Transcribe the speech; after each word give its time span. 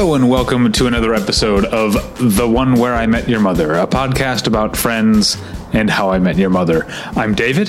Hello, 0.00 0.14
and 0.14 0.30
welcome 0.30 0.72
to 0.72 0.86
another 0.86 1.12
episode 1.12 1.66
of 1.66 1.92
The 2.18 2.48
One 2.48 2.76
Where 2.76 2.94
I 2.94 3.04
Met 3.06 3.28
Your 3.28 3.38
Mother, 3.38 3.74
a 3.74 3.86
podcast 3.86 4.46
about 4.46 4.74
friends 4.74 5.36
and 5.74 5.90
how 5.90 6.08
I 6.08 6.18
met 6.18 6.38
your 6.38 6.48
mother. 6.48 6.86
I'm 7.16 7.34
David, 7.34 7.68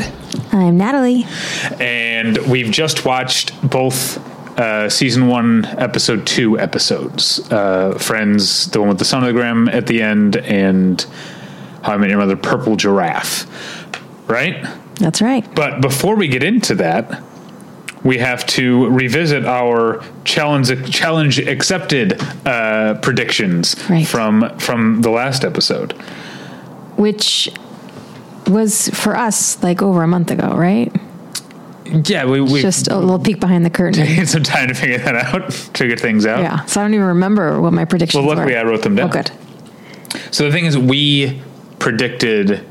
I'm 0.54 0.78
Natalie. 0.78 1.26
and 1.78 2.38
we've 2.50 2.72
just 2.72 3.04
watched 3.04 3.52
both 3.70 4.18
uh, 4.58 4.90
season 4.90 5.28
one, 5.28 5.66
episode 5.66 6.26
two 6.26 6.58
episodes 6.58 7.52
uh, 7.52 7.98
Friends, 8.00 8.72
the 8.72 8.80
one 8.80 8.88
with 8.88 9.00
the 9.00 9.04
sonogram 9.04 9.70
at 9.70 9.88
the 9.88 10.02
end, 10.02 10.38
and 10.38 11.05
How 11.84 11.91
I 11.91 11.98
Met 11.98 12.12
Your 12.12 12.20
Mother, 12.20 12.38
Purple 12.38 12.77
Giraffe. 12.77 13.46
Right? 14.30 14.66
That's 14.96 15.22
right. 15.22 15.44
But 15.54 15.82
before 15.82 16.16
we 16.16 16.30
get 16.30 16.44
into 16.44 16.76
that, 16.76 17.22
we 18.04 18.18
have 18.18 18.46
to 18.48 18.88
revisit 18.90 19.46
our 19.46 20.04
challenge 20.23 20.91
challenge 20.91 21.38
accepted 21.40 22.20
uh, 22.48 22.96
predictions 23.02 23.76
Right. 23.90 24.08
from 24.08 24.58
from 24.58 25.02
the 25.02 25.10
last 25.10 25.44
episode. 25.44 25.94
Which 26.98 27.50
was 28.48 28.90
for 28.90 29.16
us 29.16 29.62
like 29.64 29.82
over 29.82 30.04
a 30.04 30.07
month 30.07 30.32
ago, 30.32 30.49
right? 30.55 30.91
Yeah, 32.05 32.26
we 32.26 32.41
we 32.41 32.62
Just 32.62 32.88
a 32.90 32.98
little 32.98 33.20
peek 33.20 33.40
behind 33.40 33.66
the 33.66 33.70
curtain. 33.70 34.05
had 34.05 34.27
some 34.35 34.44
time 34.44 34.68
to 34.70 34.74
figure 34.74 34.98
that 34.99 35.16
out, 35.16 35.54
figure 35.77 35.98
things 35.98 36.26
out. 36.26 36.40
yeah. 36.41 36.66
So 36.66 36.79
I 36.79 36.84
don't 36.84 36.94
even 36.94 37.05
remember 37.07 37.60
what 37.62 37.74
my 37.74 37.85
predictions 37.85 38.20
Well, 38.26 38.29
were. 38.29 38.35
luckily 38.35 38.57
I 38.57 38.63
wrote 38.63 38.82
them 38.82 38.96
down. 38.96 39.10
Oh, 39.10 39.12
good. 39.12 39.32
So 40.32 40.46
the 40.46 40.52
thing 40.52 40.66
is, 40.66 40.77
we 40.77 41.41
predicted, 41.79 42.66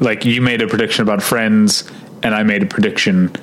like 0.00 0.24
you 0.24 0.40
made 0.40 0.62
a 0.62 0.66
prediction 0.68 1.02
about 1.02 1.22
Friends, 1.22 1.90
and 2.22 2.34
I 2.34 2.42
made 2.42 2.62
a 2.62 2.66
prediction 2.66 3.34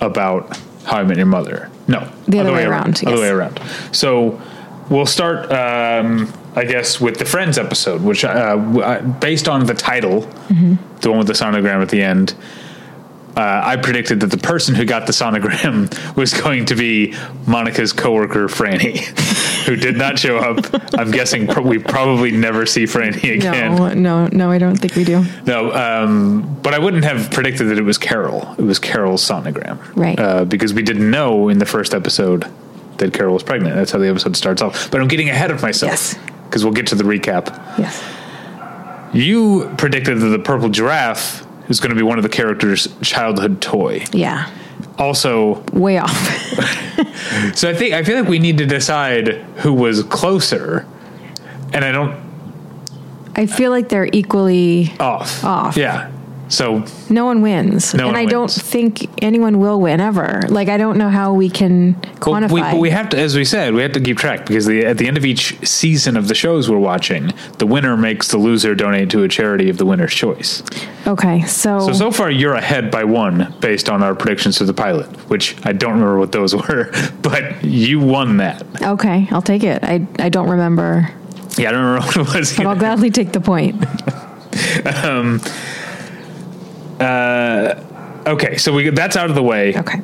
about 0.00 0.56
How 0.84 0.98
I 0.98 1.04
Met 1.04 1.16
Your 1.16 1.26
Mother. 1.26 1.70
No, 1.88 2.10
The 2.28 2.38
other 2.40 2.52
way 2.52 2.64
around, 2.64 2.96
The 2.96 3.06
Other 3.08 3.16
yes. 3.16 3.22
way 3.22 3.28
around. 3.28 3.60
So 3.92 4.40
we'll 4.88 5.06
start, 5.06 5.50
um, 5.50 6.32
I 6.54 6.64
guess, 6.64 7.00
with 7.00 7.18
the 7.18 7.24
Friends 7.24 7.58
episode, 7.58 8.02
which 8.02 8.24
uh, 8.24 8.28
uh, 8.28 9.02
based 9.02 9.48
on 9.48 9.66
the 9.66 9.74
title, 9.74 10.22
Mm-hmm. 10.50 10.74
the 11.00 11.10
one 11.10 11.18
with 11.18 11.26
the 11.28 11.32
sonogram 11.34 11.82
at 11.82 11.88
the 11.90 12.02
end. 12.02 12.34
Uh, 13.36 13.60
I 13.64 13.76
predicted 13.76 14.20
that 14.20 14.26
the 14.26 14.38
person 14.38 14.74
who 14.74 14.84
got 14.84 15.06
the 15.06 15.12
sonogram 15.12 15.88
was 16.16 16.34
going 16.34 16.66
to 16.66 16.74
be 16.74 17.14
Monica's 17.46 17.92
coworker 17.92 18.48
Franny, 18.48 18.98
who 19.66 19.76
did 19.76 19.96
not 19.96 20.18
show 20.18 20.36
up. 20.38 20.66
I'm 20.98 21.10
guessing 21.12 21.46
pro- 21.46 21.62
we 21.62 21.78
probably 21.78 22.32
never 22.32 22.66
see 22.66 22.84
Franny 22.84 23.36
again. 23.36 23.76
No, 23.76 23.94
no, 23.94 24.26
no, 24.26 24.50
I 24.50 24.58
don't 24.58 24.76
think 24.76 24.96
we 24.96 25.04
do. 25.04 25.24
No, 25.46 25.72
um, 25.72 26.58
but 26.62 26.74
I 26.74 26.80
wouldn't 26.80 27.04
have 27.04 27.30
predicted 27.30 27.68
that 27.68 27.78
it 27.78 27.82
was 27.84 27.98
Carol. 27.98 28.52
It 28.58 28.62
was 28.62 28.78
Carol's 28.80 29.26
sonogram, 29.26 29.78
Right. 29.96 30.18
Uh, 30.18 30.44
because 30.44 30.74
we 30.74 30.82
didn't 30.82 31.08
know 31.10 31.48
in 31.48 31.58
the 31.58 31.66
first 31.66 31.94
episode 31.94 32.50
that 32.98 33.14
Carol 33.14 33.32
was 33.34 33.44
pregnant. 33.44 33.76
That's 33.76 33.92
how 33.92 33.98
the 34.00 34.08
episode 34.08 34.36
starts 34.36 34.60
off. 34.60 34.90
But 34.90 35.00
I'm 35.00 35.08
getting 35.08 35.30
ahead 35.30 35.50
of 35.52 35.62
myself 35.62 35.92
Yes. 35.92 36.18
because 36.46 36.64
we'll 36.64 36.74
get 36.74 36.88
to 36.88 36.96
the 36.96 37.04
recap. 37.04 37.46
Yes. 37.78 38.02
You 39.12 39.72
predicted 39.78 40.18
that 40.18 40.26
the 40.28 40.38
purple 40.38 40.68
giraffe 40.68 41.46
is 41.70 41.80
going 41.80 41.90
to 41.90 41.96
be 41.96 42.02
one 42.02 42.18
of 42.18 42.22
the 42.22 42.28
characters' 42.28 42.88
childhood 43.00 43.62
toy. 43.62 44.04
Yeah. 44.12 44.50
Also, 44.98 45.62
Way 45.72 45.96
off. 45.96 46.10
so 47.54 47.70
I 47.70 47.74
think 47.74 47.94
I 47.94 48.04
feel 48.04 48.20
like 48.20 48.28
we 48.28 48.38
need 48.38 48.58
to 48.58 48.66
decide 48.66 49.28
who 49.62 49.72
was 49.72 50.02
closer, 50.02 50.86
and 51.72 51.84
I 51.84 51.92
don't 51.92 52.30
I 53.34 53.46
feel 53.46 53.70
like 53.70 53.88
they're 53.88 54.08
equally 54.12 54.92
off. 55.00 55.44
Off. 55.44 55.76
Yeah. 55.76 56.10
So 56.50 56.84
no 57.08 57.24
one 57.24 57.42
wins. 57.42 57.94
No 57.94 58.08
and 58.08 58.14
one 58.14 58.16
I 58.16 58.26
don't 58.26 58.50
think 58.50 59.08
anyone 59.22 59.60
will 59.60 59.80
win 59.80 60.00
ever. 60.00 60.42
Like 60.48 60.68
I 60.68 60.76
don't 60.78 60.98
know 60.98 61.08
how 61.08 61.32
we 61.32 61.48
can 61.48 61.92
Well, 61.94 62.10
quantify. 62.18 62.50
we, 62.50 62.60
but 62.60 62.76
we 62.78 62.90
have 62.90 63.08
to, 63.10 63.18
as 63.18 63.36
we 63.36 63.44
said, 63.44 63.72
we 63.72 63.82
have 63.82 63.92
to 63.92 64.00
keep 64.00 64.18
track 64.18 64.46
because 64.46 64.66
the, 64.66 64.84
at 64.84 64.98
the 64.98 65.06
end 65.06 65.16
of 65.16 65.24
each 65.24 65.56
season 65.66 66.16
of 66.16 66.26
the 66.28 66.34
shows 66.34 66.68
we're 66.68 66.78
watching, 66.78 67.32
the 67.58 67.66
winner 67.66 67.96
makes 67.96 68.28
the 68.28 68.36
loser 68.38 68.74
donate 68.74 69.10
to 69.10 69.22
a 69.22 69.28
charity 69.28 69.70
of 69.70 69.78
the 69.78 69.86
winner's 69.86 70.12
choice. 70.12 70.62
okay, 71.06 71.42
so, 71.46 71.78
So 71.86 71.92
so 71.92 72.10
far, 72.10 72.30
you're 72.30 72.54
ahead 72.54 72.90
by 72.90 73.04
one 73.04 73.54
based 73.60 73.88
on 73.88 74.02
our 74.02 74.14
predictions 74.16 74.58
for 74.58 74.64
the 74.64 74.74
pilot, 74.74 75.06
which 75.30 75.56
I 75.64 75.72
don't 75.72 75.92
remember 75.92 76.18
what 76.18 76.32
those 76.32 76.54
were, 76.68 76.90
but 77.22 77.62
you 77.64 78.00
won 78.00 78.38
that. 78.38 78.64
okay, 78.82 79.28
I'll 79.30 79.40
take 79.40 79.62
it. 79.62 79.84
I 79.84 80.04
I 80.18 80.28
don't 80.28 80.50
remember, 80.50 81.08
Yeah, 81.56 81.68
I 81.68 81.72
don't 81.72 81.84
remember 81.84 82.06
what 82.06 82.16
it 82.16 82.34
was. 82.40 82.56
but 82.56 82.66
I'll 82.66 82.74
gladly 82.76 83.10
take 83.10 83.30
the 83.32 83.40
point. 83.40 83.76
Um, 85.04 85.40
Okay, 87.00 88.56
so 88.58 88.72
we 88.72 88.90
that's 88.90 89.16
out 89.16 89.30
of 89.30 89.34
the 89.36 89.42
way. 89.42 89.76
Okay. 89.76 89.98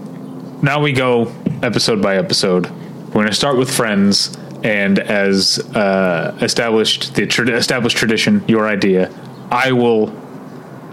Now 0.63 0.81
we 0.81 0.93
go 0.93 1.33
episode 1.63 2.01
by 2.03 2.17
episode. 2.17 2.67
We're 3.09 3.13
going 3.23 3.27
to 3.29 3.35
start 3.35 3.57
with 3.57 3.73
friends, 3.75 4.37
and 4.65 4.99
as 4.99 5.59
uh, 5.77 6.37
established 6.41 7.15
the 7.15 7.27
tra- 7.27 7.49
established 7.51 7.97
tradition, 7.97 8.43
your 8.49 8.67
idea, 8.67 9.11
I 9.51 9.73
will 9.73 10.15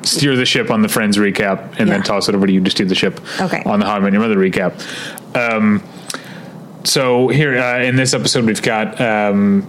steer 0.03 0.35
the 0.35 0.45
ship 0.45 0.69
on 0.69 0.81
the 0.81 0.89
friends 0.89 1.17
recap, 1.17 1.79
and 1.79 1.89
then 1.89 2.03
toss 2.03 2.27
it 2.29 2.35
over 2.35 2.45
to 2.45 2.53
you 2.53 2.61
to 2.61 2.69
steer 2.69 2.85
the 2.85 2.95
ship 2.95 3.19
Okay. 3.39 3.63
on 3.65 3.79
the 3.79 3.85
How 3.85 3.95
I 3.95 3.99
Met 3.99 4.11
Your 4.13 4.21
Mother 4.21 4.35
recap. 4.37 4.73
Um, 5.35 5.81
so 6.83 7.29
here 7.29 7.57
uh, 7.57 7.79
in 7.81 7.95
this 7.95 8.13
episode, 8.13 8.45
we've 8.45 8.61
got. 8.61 8.99
Um, 8.99 9.67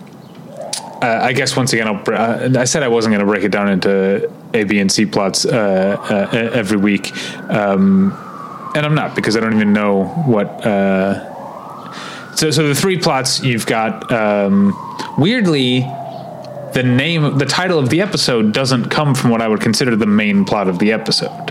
uh, 1.03 1.21
I 1.23 1.33
guess 1.35 1.55
once 1.55 1.73
again, 1.75 1.87
I'll, 1.87 2.03
br- 2.03 2.15
uh, 2.15 2.51
I 2.57 2.65
said 2.65 2.83
I 2.83 2.89
wasn't 2.89 3.13
going 3.13 3.21
to 3.21 3.27
break 3.31 3.45
it 3.45 3.51
down 3.51 3.69
into 3.69 4.31
A, 4.55 4.65
B, 4.65 4.79
and 4.79 4.91
C 4.91 5.05
plots 5.07 5.45
uh, 5.45 5.97
uh, 6.33 6.37
every 6.53 6.77
week, 6.79 7.13
um, 7.51 8.13
and 8.75 8.87
I'm 8.87 8.95
not 8.95 9.15
because 9.15 9.37
I 9.37 9.41
don't 9.41 9.55
even 9.55 9.73
know 9.73 10.05
what. 10.27 10.47
Uh, 10.65 11.33
so, 12.35 12.51
so 12.51 12.67
the 12.69 12.75
three 12.75 12.99
plots 12.99 13.43
you've 13.43 13.67
got. 13.67 14.11
Um, 14.13 14.73
weirdly, 15.19 15.81
the 16.73 16.83
name, 16.85 17.39
the 17.39 17.47
title 17.47 17.79
of 17.79 17.89
the 17.91 18.01
episode 18.01 18.53
doesn't 18.53 18.91
come 18.91 19.15
from 19.15 19.31
what 19.31 19.41
I 19.43 19.49
would 19.49 19.61
consider 19.61 19.95
the 19.97 20.07
main 20.07 20.45
plot 20.45 20.69
of 20.69 20.79
the 20.79 20.93
episode. 20.93 21.51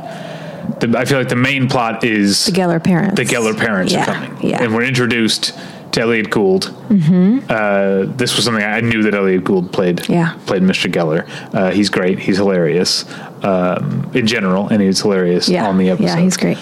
The, 0.80 0.96
I 0.98 1.06
feel 1.06 1.18
like 1.20 1.30
the 1.30 1.36
main 1.36 1.68
plot 1.70 2.04
is 2.04 2.46
The 2.46 2.52
Geller 2.52 2.82
parents. 2.84 3.16
the 3.16 3.26
Geller 3.26 3.58
parents 3.58 3.92
yeah, 3.94 4.02
are 4.02 4.06
coming, 4.06 4.38
Yeah. 4.50 4.64
and 4.64 4.74
we're 4.74 4.84
introduced 4.84 5.54
to 5.94 6.02
Elliott 6.02 6.30
Gould. 6.30 6.64
Mm-hmm. 6.90 7.40
Uh, 7.50 8.16
this 8.18 8.36
was 8.36 8.46
something 8.46 8.64
I 8.64 8.82
knew 8.82 9.04
that 9.04 9.14
Elliott 9.14 9.44
Gould 9.44 9.72
played. 9.72 10.08
Yeah. 10.10 10.38
played 10.46 10.64
Mr. 10.64 10.92
Geller. 10.92 11.28
Uh, 11.54 11.72
he's 11.72 11.90
great. 11.90 12.20
He's 12.20 12.38
hilarious 12.38 13.06
um, 13.44 14.10
in 14.14 14.28
general, 14.28 14.68
and 14.68 14.82
he's 14.82 15.02
hilarious 15.02 15.48
yeah. 15.48 15.68
on 15.68 15.78
the 15.78 15.90
episode. 15.90 16.06
Yeah, 16.06 16.20
he's 16.20 16.38
great. 16.38 16.58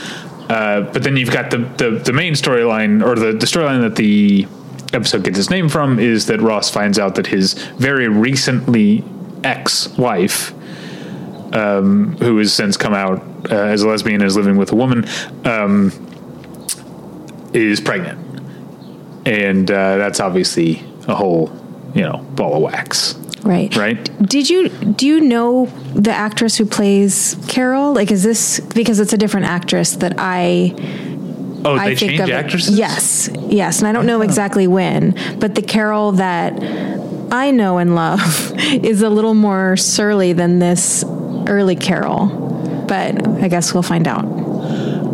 Uh, 0.49 0.81
but 0.91 1.03
then 1.03 1.15
you've 1.15 1.31
got 1.31 1.49
the 1.49 1.59
the, 1.77 1.91
the 1.91 2.13
main 2.13 2.33
storyline, 2.33 3.05
or 3.05 3.15
the, 3.15 3.31
the 3.31 3.45
storyline 3.45 3.81
that 3.81 3.95
the 3.95 4.45
episode 4.93 5.23
gets 5.23 5.39
its 5.39 5.49
name 5.49 5.69
from, 5.69 5.97
is 5.97 6.25
that 6.25 6.41
Ross 6.41 6.69
finds 6.69 6.99
out 6.99 7.15
that 7.15 7.27
his 7.27 7.53
very 7.53 8.09
recently 8.09 9.03
ex-wife, 9.45 10.53
um, 11.55 12.17
who 12.17 12.37
has 12.37 12.53
since 12.53 12.75
come 12.75 12.93
out 12.93 13.21
uh, 13.49 13.55
as 13.55 13.81
a 13.81 13.87
lesbian 13.87 14.21
and 14.21 14.27
is 14.27 14.35
living 14.35 14.57
with 14.57 14.73
a 14.73 14.75
woman, 14.75 15.07
um, 15.45 15.91
is 17.53 17.79
pregnant, 17.79 18.19
and 19.25 19.69
uh, 19.69 19.97
that's 19.97 20.19
obviously 20.19 20.83
a 21.07 21.15
whole 21.15 21.51
you 21.95 22.01
know 22.03 22.17
ball 22.35 22.55
of 22.55 22.61
wax, 22.61 23.15
Right. 23.43 23.75
right? 23.75 23.99
Did 24.27 24.49
you 24.49 24.69
do 24.69 25.05
you 25.07 25.19
know 25.21 25.65
the 25.95 26.11
actress 26.11 26.55
who 26.57 26.65
plays 26.65 27.35
Carol? 27.47 27.93
Like, 27.93 28.11
is 28.11 28.23
this 28.23 28.59
because 28.59 28.99
it's 28.99 29.13
a 29.13 29.17
different 29.17 29.47
actress 29.47 29.95
that 29.97 30.15
I 30.17 30.73
Oh, 31.63 31.75
I 31.75 31.89
they 31.89 31.95
think 31.95 32.11
change 32.11 32.21
of 32.21 32.29
it- 32.29 32.33
actresses. 32.33 32.75
Yes, 32.77 33.29
yes, 33.47 33.79
and 33.79 33.87
I 33.87 33.91
don't 33.91 34.07
know 34.07 34.21
exactly 34.21 34.65
when, 34.67 35.15
but 35.39 35.53
the 35.53 35.61
Carol 35.61 36.13
that 36.13 36.53
I 37.31 37.51
know 37.51 37.77
and 37.77 37.93
love 37.93 38.51
is 38.59 39.03
a 39.03 39.09
little 39.09 39.35
more 39.35 39.77
surly 39.77 40.33
than 40.33 40.57
this 40.59 41.03
early 41.47 41.75
Carol. 41.75 42.25
But 42.87 43.27
I 43.43 43.47
guess 43.47 43.73
we'll 43.75 43.83
find 43.83 44.07
out. 44.07 44.25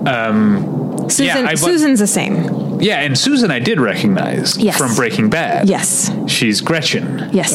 Um, 0.07 1.09
Susan, 1.09 1.47
I- 1.47 1.55
Susan's 1.55 1.99
the 1.99 2.07
same. 2.07 2.35
Yeah. 2.79 2.99
And 3.01 3.17
Susan, 3.17 3.51
I 3.51 3.59
did 3.59 3.79
recognize 3.79 4.57
Yes. 4.57 4.77
from 4.77 4.95
Breaking 4.95 5.29
Bad. 5.29 5.67
Yes, 5.69 6.11
She's 6.27 6.61
Gretchen. 6.61 7.29
yes, 7.33 7.51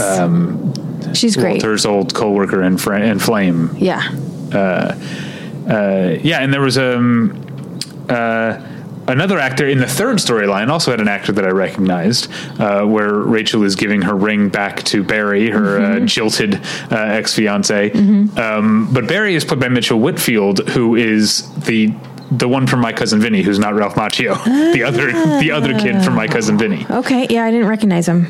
she's 1.18 1.36
great. 1.36 1.54
Walter's 1.62 1.84
old 1.86 2.14
coworker 2.14 2.60
and 2.62 2.80
friend 2.80 3.04
and 3.04 3.20
Flame. 3.20 3.70
Yeah, 3.78 4.02
Uh, 4.52 6.16
yeah, 6.22 6.40
and 6.40 6.52
there 6.52 6.60
was 6.60 6.76
um, 6.76 7.38
uh, 8.08 8.60
another 9.06 9.38
actor 9.38 9.66
in 9.68 9.78
the 9.78 9.86
third 9.86 10.16
storyline. 10.18 10.68
Also 10.68 10.90
had 10.90 11.00
an 11.00 11.08
actor 11.08 11.32
that 11.32 11.44
I 11.44 11.50
recognized, 11.50 12.28
uh, 12.60 12.84
where 12.84 13.14
Rachel 13.14 13.62
is 13.62 13.76
giving 13.76 14.02
her 14.02 14.14
ring 14.14 14.48
back 14.48 14.82
to 14.84 15.02
Barry, 15.04 15.50
her 15.50 15.78
uh, 15.80 16.00
jilted 16.00 16.54
uh, 16.90 16.96
ex 16.96 17.34
fiance. 17.34 17.92
Um, 17.92 18.88
but 18.92 19.06
Barry 19.06 19.34
is 19.34 19.44
played 19.44 19.60
by 19.60 19.68
Mitchell 19.68 20.00
Whitfield, 20.00 20.68
who 20.70 20.96
is 20.96 21.48
the 21.64 21.92
the 22.38 22.48
one 22.48 22.66
from 22.66 22.80
My 22.80 22.92
Cousin 22.92 23.20
Vinny, 23.20 23.42
who's 23.42 23.58
not 23.58 23.74
Ralph 23.74 23.94
Macchio, 23.94 24.42
the 24.72 24.82
other 24.82 25.12
the 25.40 25.50
other 25.50 25.78
kid 25.78 26.02
from 26.04 26.14
My 26.14 26.26
Cousin 26.26 26.58
Vinny. 26.58 26.86
okay. 26.90 27.26
Yeah, 27.28 27.44
I 27.44 27.50
didn't 27.50 27.68
recognize 27.68 28.08
him. 28.08 28.26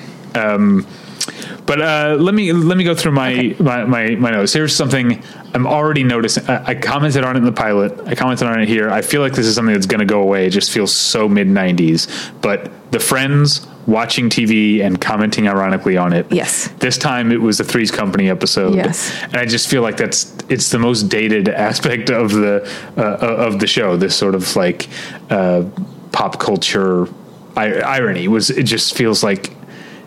But 1.65 1.81
uh, 1.81 2.17
let 2.19 2.35
me 2.35 2.53
let 2.53 2.77
me 2.77 2.85
go 2.85 2.95
through 2.95 3.13
my, 3.13 3.55
my, 3.61 3.85
my, 3.85 4.11
my 4.17 4.31
notes. 4.33 4.53
Here's 4.53 4.75
something 4.75 5.23
I'm 5.55 5.67
already 5.67 6.03
noticing. 6.03 6.45
I, 6.49 6.71
I 6.71 6.75
commented 6.75 7.23
on 7.25 7.37
it 7.37 7.39
in 7.39 7.45
the 7.45 7.53
pilot. 7.53 7.99
I 8.07 8.15
commented 8.17 8.49
on 8.49 8.61
it 8.61 8.69
here. 8.69 8.91
I 8.91 9.03
feel 9.03 9.21
like 9.21 9.33
this 9.33 9.47
is 9.47 9.55
something 9.55 9.73
that's 9.73 9.87
going 9.87 10.01
to 10.01 10.05
go 10.05 10.21
away. 10.21 10.47
It 10.47 10.51
just 10.51 10.73
feels 10.73 10.93
so 10.93 11.29
mid 11.29 11.47
90s. 11.47 12.33
But 12.43 12.71
the 12.91 12.99
friends 12.99 13.67
watching 13.87 14.29
TV 14.29 14.81
and 14.83 15.01
commenting 15.01 15.49
ironically 15.49 15.97
on 15.97 16.13
it. 16.13 16.31
Yes. 16.31 16.69
This 16.79 16.97
time 16.97 17.33
it 17.33 17.41
was 17.41 17.61
a 17.61 17.65
Three's 17.65 17.91
Company 17.91 18.31
episode. 18.31 18.75
Yes. 18.75 19.13
And 19.25 19.37
I 19.37 19.45
just 19.45 19.69
feel 19.69 19.83
like 19.83 19.97
that's 19.97 20.37
it's 20.49 20.71
the 20.71 20.79
most 20.79 21.05
dated 21.05 21.49
aspect 21.69 22.11
of 22.11 22.33
the 22.33 22.69
uh, 22.97 23.03
of 23.03 23.61
the 23.61 23.67
show. 23.67 23.97
This 23.97 24.17
sort 24.17 24.35
of 24.35 24.55
like 24.57 24.89
uh, 25.31 25.65
pop 26.13 26.39
culture 26.39 27.09
irony 27.57 28.29
was. 28.29 28.51
It 28.51 28.65
just 28.65 28.97
feels 28.97 29.23
like 29.23 29.53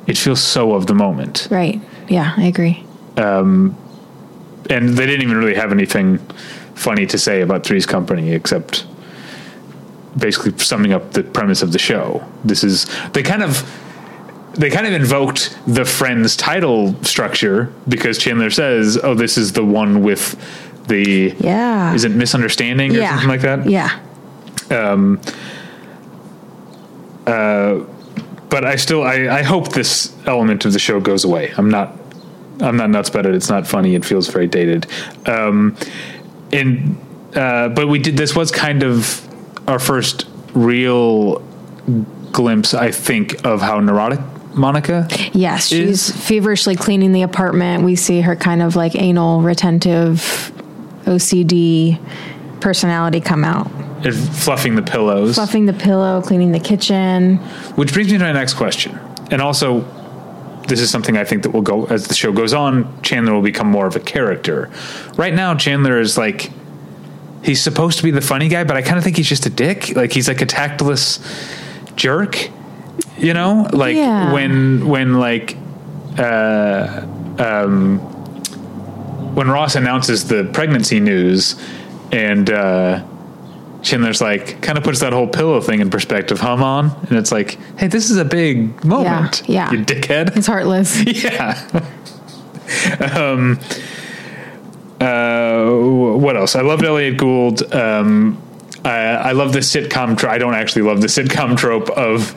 it 0.07 0.17
feels 0.17 0.41
so 0.41 0.73
of 0.73 0.87
the 0.87 0.93
moment. 0.93 1.47
Right. 1.51 1.81
Yeah, 2.07 2.33
I 2.37 2.43
agree. 2.43 2.85
Um, 3.17 3.77
and 4.69 4.89
they 4.89 5.05
didn't 5.05 5.21
even 5.21 5.37
really 5.37 5.55
have 5.55 5.71
anything 5.71 6.17
funny 6.75 7.05
to 7.07 7.17
say 7.17 7.41
about 7.41 7.63
Three's 7.65 7.85
Company 7.85 8.33
except 8.33 8.85
basically 10.17 10.57
summing 10.57 10.93
up 10.93 11.11
the 11.11 11.23
premise 11.23 11.61
of 11.61 11.71
the 11.71 11.79
show. 11.79 12.23
This 12.43 12.63
is 12.63 12.87
they 13.13 13.23
kind 13.23 13.43
of 13.43 13.63
they 14.53 14.69
kind 14.69 14.87
of 14.87 14.93
invoked 14.93 15.57
the 15.67 15.83
Friends 15.85 16.35
title 16.37 16.95
structure 17.03 17.73
because 17.87 18.17
Chandler 18.17 18.49
says, 18.49 18.97
"Oh, 19.03 19.13
this 19.13 19.37
is 19.37 19.51
the 19.53 19.65
one 19.65 20.01
with 20.03 20.35
the 20.87 21.35
Yeah. 21.39 21.93
is 21.93 22.03
it 22.05 22.11
misunderstanding 22.11 22.95
or 22.95 22.99
yeah. 22.99 23.09
something 23.11 23.29
like 23.29 23.41
that?" 23.41 23.69
Yeah. 23.69 23.99
Um. 24.71 25.19
Uh, 27.27 27.79
but 28.49 28.63
I 28.63 28.75
still 28.75 29.03
I, 29.03 29.27
I 29.39 29.41
hope 29.43 29.73
this 29.73 30.15
element 30.25 30.63
of 30.65 30.73
the 30.73 30.79
show 30.79 30.99
goes 30.99 31.25
away. 31.25 31.53
I'm 31.57 31.69
not 31.69 31.93
I'm 32.61 32.77
not 32.77 32.89
nuts 32.89 33.09
about 33.09 33.25
it. 33.25 33.35
It's 33.35 33.49
not 33.49 33.67
funny. 33.67 33.95
It 33.95 34.05
feels 34.05 34.27
very 34.29 34.47
dated. 34.47 34.87
Um, 35.25 35.75
and 36.53 36.97
uh, 37.35 37.69
but 37.69 37.87
we 37.87 37.99
did 37.99 38.15
this 38.15 38.35
was 38.35 38.51
kind 38.51 38.83
of 38.83 39.24
our 39.67 39.79
first 39.79 40.25
real 40.53 41.39
glimpse, 42.31 42.73
I 42.73 42.91
think, 42.91 43.45
of 43.45 43.61
how 43.61 43.79
neurotic 43.79 44.19
Monica. 44.53 45.07
Yes, 45.33 45.67
she's 45.67 46.09
Is- 46.09 46.11
feverishly 46.27 46.75
cleaning 46.75 47.11
the 47.11 47.23
apartment. 47.23 47.83
We 47.83 47.95
see 47.95 48.21
her 48.21 48.35
kind 48.35 48.61
of 48.61 48.75
like 48.75 48.95
anal 48.95 49.41
retentive 49.41 50.51
OCD 51.05 51.99
personality 52.61 53.19
come 53.21 53.43
out. 53.43 53.69
is 54.05 54.27
Fluffing 54.43 54.75
the 54.75 54.81
pillows, 54.81 55.35
Fluffing 55.35 55.65
the 55.65 55.73
pillow, 55.73 56.21
cleaning 56.21 56.51
the 56.51 56.59
kitchen. 56.59 57.37
which 57.75 57.93
brings 57.93 58.11
me 58.11 58.17
to 58.17 58.23
my 58.23 58.31
next 58.31 58.53
question. 58.55 58.97
And 59.31 59.41
also, 59.41 59.81
this 60.67 60.79
is 60.79 60.89
something 60.89 61.17
I 61.17 61.23
think 61.25 61.43
that 61.43 61.49
will 61.51 61.61
go 61.61 61.85
as 61.85 62.07
the 62.07 62.13
show 62.15 62.31
goes 62.31 62.53
on. 62.53 63.01
Chandler 63.01 63.33
will 63.33 63.41
become 63.41 63.67
more 63.67 63.85
of 63.87 63.95
a 63.95 63.99
character. 63.99 64.69
Right 65.17 65.33
now, 65.33 65.53
Chandler 65.55 65.99
is 65.99 66.17
like 66.17 66.51
he's 67.45 67.61
supposed 67.61 67.97
to 67.99 68.03
be 68.03 68.11
the 68.11 68.21
funny 68.21 68.47
guy, 68.49 68.63
but 68.63 68.75
I 68.75 68.81
kind 68.81 68.97
of 68.97 69.03
think 69.03 69.17
he's 69.17 69.29
just 69.29 69.45
a 69.45 69.49
dick. 69.49 69.95
Like 69.95 70.11
he's 70.11 70.27
like 70.27 70.41
a 70.41 70.45
tactless 70.45 71.19
jerk. 71.95 72.49
You 73.17 73.33
know, 73.33 73.67
like 73.71 73.95
Yeah. 73.95 74.33
when 74.33 74.87
when 74.87 75.13
like 75.19 75.55
uh, 76.17 77.01
um, 77.39 77.99
when 79.35 79.49
Ross 79.49 79.75
announces 79.75 80.27
the 80.27 80.49
pregnancy 80.53 80.99
news, 80.99 81.55
and 82.11 82.49
uh, 82.49 83.03
Chandler's 83.81 84.21
like 84.21 84.61
kind 84.61 84.77
of 84.77 84.83
puts 84.83 84.99
that 84.99 85.13
whole 85.13 85.27
pillow 85.27 85.61
thing 85.61 85.79
in 85.81 85.89
perspective. 85.89 86.39
Hum 86.39 86.61
on, 86.63 86.91
and 87.09 87.13
it's 87.17 87.31
like, 87.31 87.57
hey, 87.77 87.87
this 87.87 88.09
is 88.09 88.17
a 88.17 88.25
big 88.25 88.83
moment. 88.83 89.43
yeah. 89.47 89.71
you 89.71 89.79
dickhead. 89.79 90.35
It's 90.35 90.47
heartless. 90.47 91.01
Yeah. 91.05 91.55
um, 93.15 93.59
uh, 95.01 95.65
what 96.17 96.35
else? 96.37 96.55
I 96.55 96.61
loved 96.61 96.83
Elliott 96.83 97.17
Gould. 97.17 97.73
Um, 97.73 98.41
I, 98.83 98.91
I 98.99 99.31
love 99.31 99.51
the 99.53 99.59
sitcom. 99.59 100.17
Tro- 100.17 100.29
I 100.29 100.37
don't 100.37 100.53
actually 100.55 100.83
love 100.83 101.01
the 101.01 101.07
sitcom 101.07 101.57
trope 101.57 101.89
of, 101.91 102.33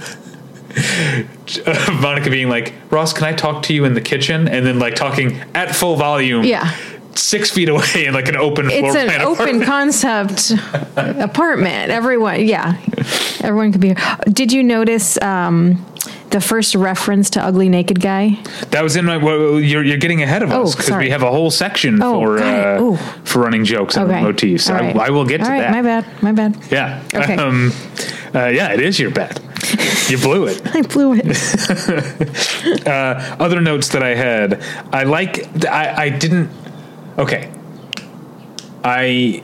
Monica 2.00 2.30
being 2.30 2.48
like, 2.48 2.72
"Ross, 2.90 3.12
can 3.12 3.24
I 3.24 3.32
talk 3.32 3.62
to 3.64 3.74
you 3.74 3.84
in 3.84 3.94
the 3.94 4.00
kitchen?" 4.00 4.48
and 4.48 4.64
then 4.66 4.78
like 4.78 4.94
talking 4.94 5.38
at 5.54 5.74
full 5.74 5.96
volume. 5.96 6.44
Yeah. 6.44 6.74
Six 7.14 7.50
feet 7.50 7.68
away 7.68 8.06
in 8.06 8.14
like 8.14 8.28
an 8.28 8.36
open 8.36 8.68
floor 8.70 8.86
It's 8.86 8.96
an 8.96 9.20
open 9.22 9.32
apartment. 9.62 9.64
concept 9.64 10.52
apartment. 10.96 11.90
Everyone, 11.90 12.46
yeah, 12.46 12.78
everyone 13.40 13.72
could 13.72 13.80
be 13.80 13.88
here. 13.88 13.96
Did 14.32 14.52
you 14.52 14.62
notice 14.62 15.20
um, 15.20 15.84
the 16.30 16.40
first 16.40 16.74
reference 16.74 17.30
to 17.30 17.42
ugly 17.42 17.68
naked 17.68 18.00
guy? 18.00 18.38
That 18.70 18.82
was 18.82 18.96
in 18.96 19.04
my. 19.04 19.16
Well, 19.16 19.60
you're 19.60 19.82
you're 19.84 19.96
getting 19.98 20.22
ahead 20.22 20.42
of 20.42 20.50
Oh, 20.52 20.62
us 20.64 20.74
because 20.74 20.90
we 20.96 21.10
have 21.10 21.22
a 21.22 21.30
whole 21.30 21.50
section 21.50 22.02
Oh, 22.02 22.20
for 22.20 22.38
uh, 22.38 22.96
for 23.24 23.40
running 23.40 23.64
jokes 23.64 23.96
and 23.96 24.10
Okay, 24.10 24.22
motifs. 24.22 24.68
All 24.68 24.76
I, 24.76 24.80
right. 24.80 24.96
I 24.96 25.10
will 25.10 25.24
get 25.24 25.40
All 25.40 25.46
to 25.46 25.52
right, 25.52 25.60
that. 25.60 25.72
My 25.72 25.82
bad. 25.82 26.22
My 26.22 26.32
bad. 26.32 26.56
Yeah. 26.70 27.02
Okay. 27.14 27.36
Um, 27.38 27.72
uh, 28.34 28.46
yeah, 28.48 28.72
it 28.74 28.80
is 28.80 28.98
your 28.98 29.10
bet. 29.10 29.40
You 30.10 30.18
blew 30.18 30.46
it. 30.46 30.60
I 30.74 30.82
blew 30.82 31.14
it. 31.16 32.86
Other 32.88 33.60
notes 33.60 33.88
that 33.90 34.02
I 34.02 34.14
had, 34.14 34.62
I 34.92 35.04
like. 35.04 35.64
I, 35.66 36.04
I 36.04 36.08
didn't. 36.10 36.50
Okay. 37.18 37.50
I. 38.84 39.42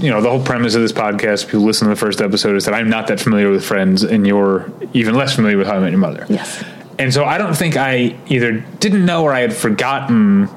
You 0.00 0.10
know, 0.10 0.20
the 0.20 0.30
whole 0.30 0.42
premise 0.42 0.74
of 0.74 0.82
this 0.82 0.92
podcast, 0.92 1.46
people 1.46 1.60
listen 1.62 1.88
to 1.88 1.94
the 1.94 1.98
first 1.98 2.20
episode, 2.20 2.56
is 2.56 2.64
that 2.66 2.74
I'm 2.74 2.88
not 2.88 3.08
that 3.08 3.18
familiar 3.20 3.50
with 3.50 3.64
Friends, 3.64 4.02
and 4.04 4.26
you're 4.26 4.70
even 4.92 5.14
less 5.14 5.34
familiar 5.34 5.56
with 5.58 5.66
How 5.66 5.74
I 5.76 5.80
Met 5.80 5.90
Your 5.90 5.98
Mother. 5.98 6.24
Yes. 6.28 6.62
And 6.98 7.12
so 7.12 7.24
I 7.24 7.38
don't 7.38 7.56
think 7.56 7.76
I 7.76 8.16
either 8.28 8.52
didn't 8.80 9.04
know 9.04 9.22
or 9.24 9.32
I 9.32 9.40
had 9.40 9.52
forgotten 9.52 10.48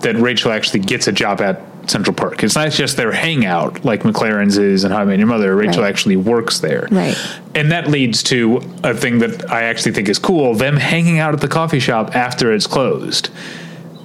that 0.00 0.16
Rachel 0.16 0.50
actually 0.52 0.80
gets 0.80 1.06
a 1.08 1.12
job 1.12 1.40
at 1.40 1.60
Central 1.90 2.14
Perk. 2.14 2.42
It's 2.42 2.54
not 2.54 2.70
just 2.72 2.96
their 2.96 3.12
hangout 3.12 3.84
like 3.84 4.02
McLaren's 4.02 4.56
is 4.58 4.84
and 4.84 4.92
How 4.92 5.00
I 5.00 5.04
Met 5.04 5.18
Your 5.18 5.26
Mother. 5.28 5.54
Rachel 5.54 5.82
Right. 5.82 5.88
actually 5.88 6.16
works 6.16 6.58
there. 6.60 6.86
Right. 6.90 7.16
And 7.54 7.70
that 7.72 7.88
leads 7.88 8.22
to 8.24 8.60
a 8.84 8.94
thing 8.94 9.18
that 9.20 9.50
I 9.50 9.64
actually 9.64 9.92
think 9.92 10.08
is 10.08 10.18
cool 10.18 10.54
them 10.54 10.76
hanging 10.76 11.18
out 11.18 11.34
at 11.34 11.40
the 11.40 11.48
coffee 11.48 11.80
shop 11.80 12.14
after 12.14 12.52
it's 12.52 12.66
closed. 12.66 13.28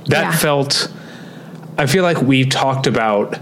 That 0.07 0.25
Yeah. 0.25 0.31
felt, 0.31 0.91
I 1.77 1.85
feel 1.85 2.03
like 2.03 2.21
we 2.21 2.45
talked 2.45 2.87
about 2.87 3.37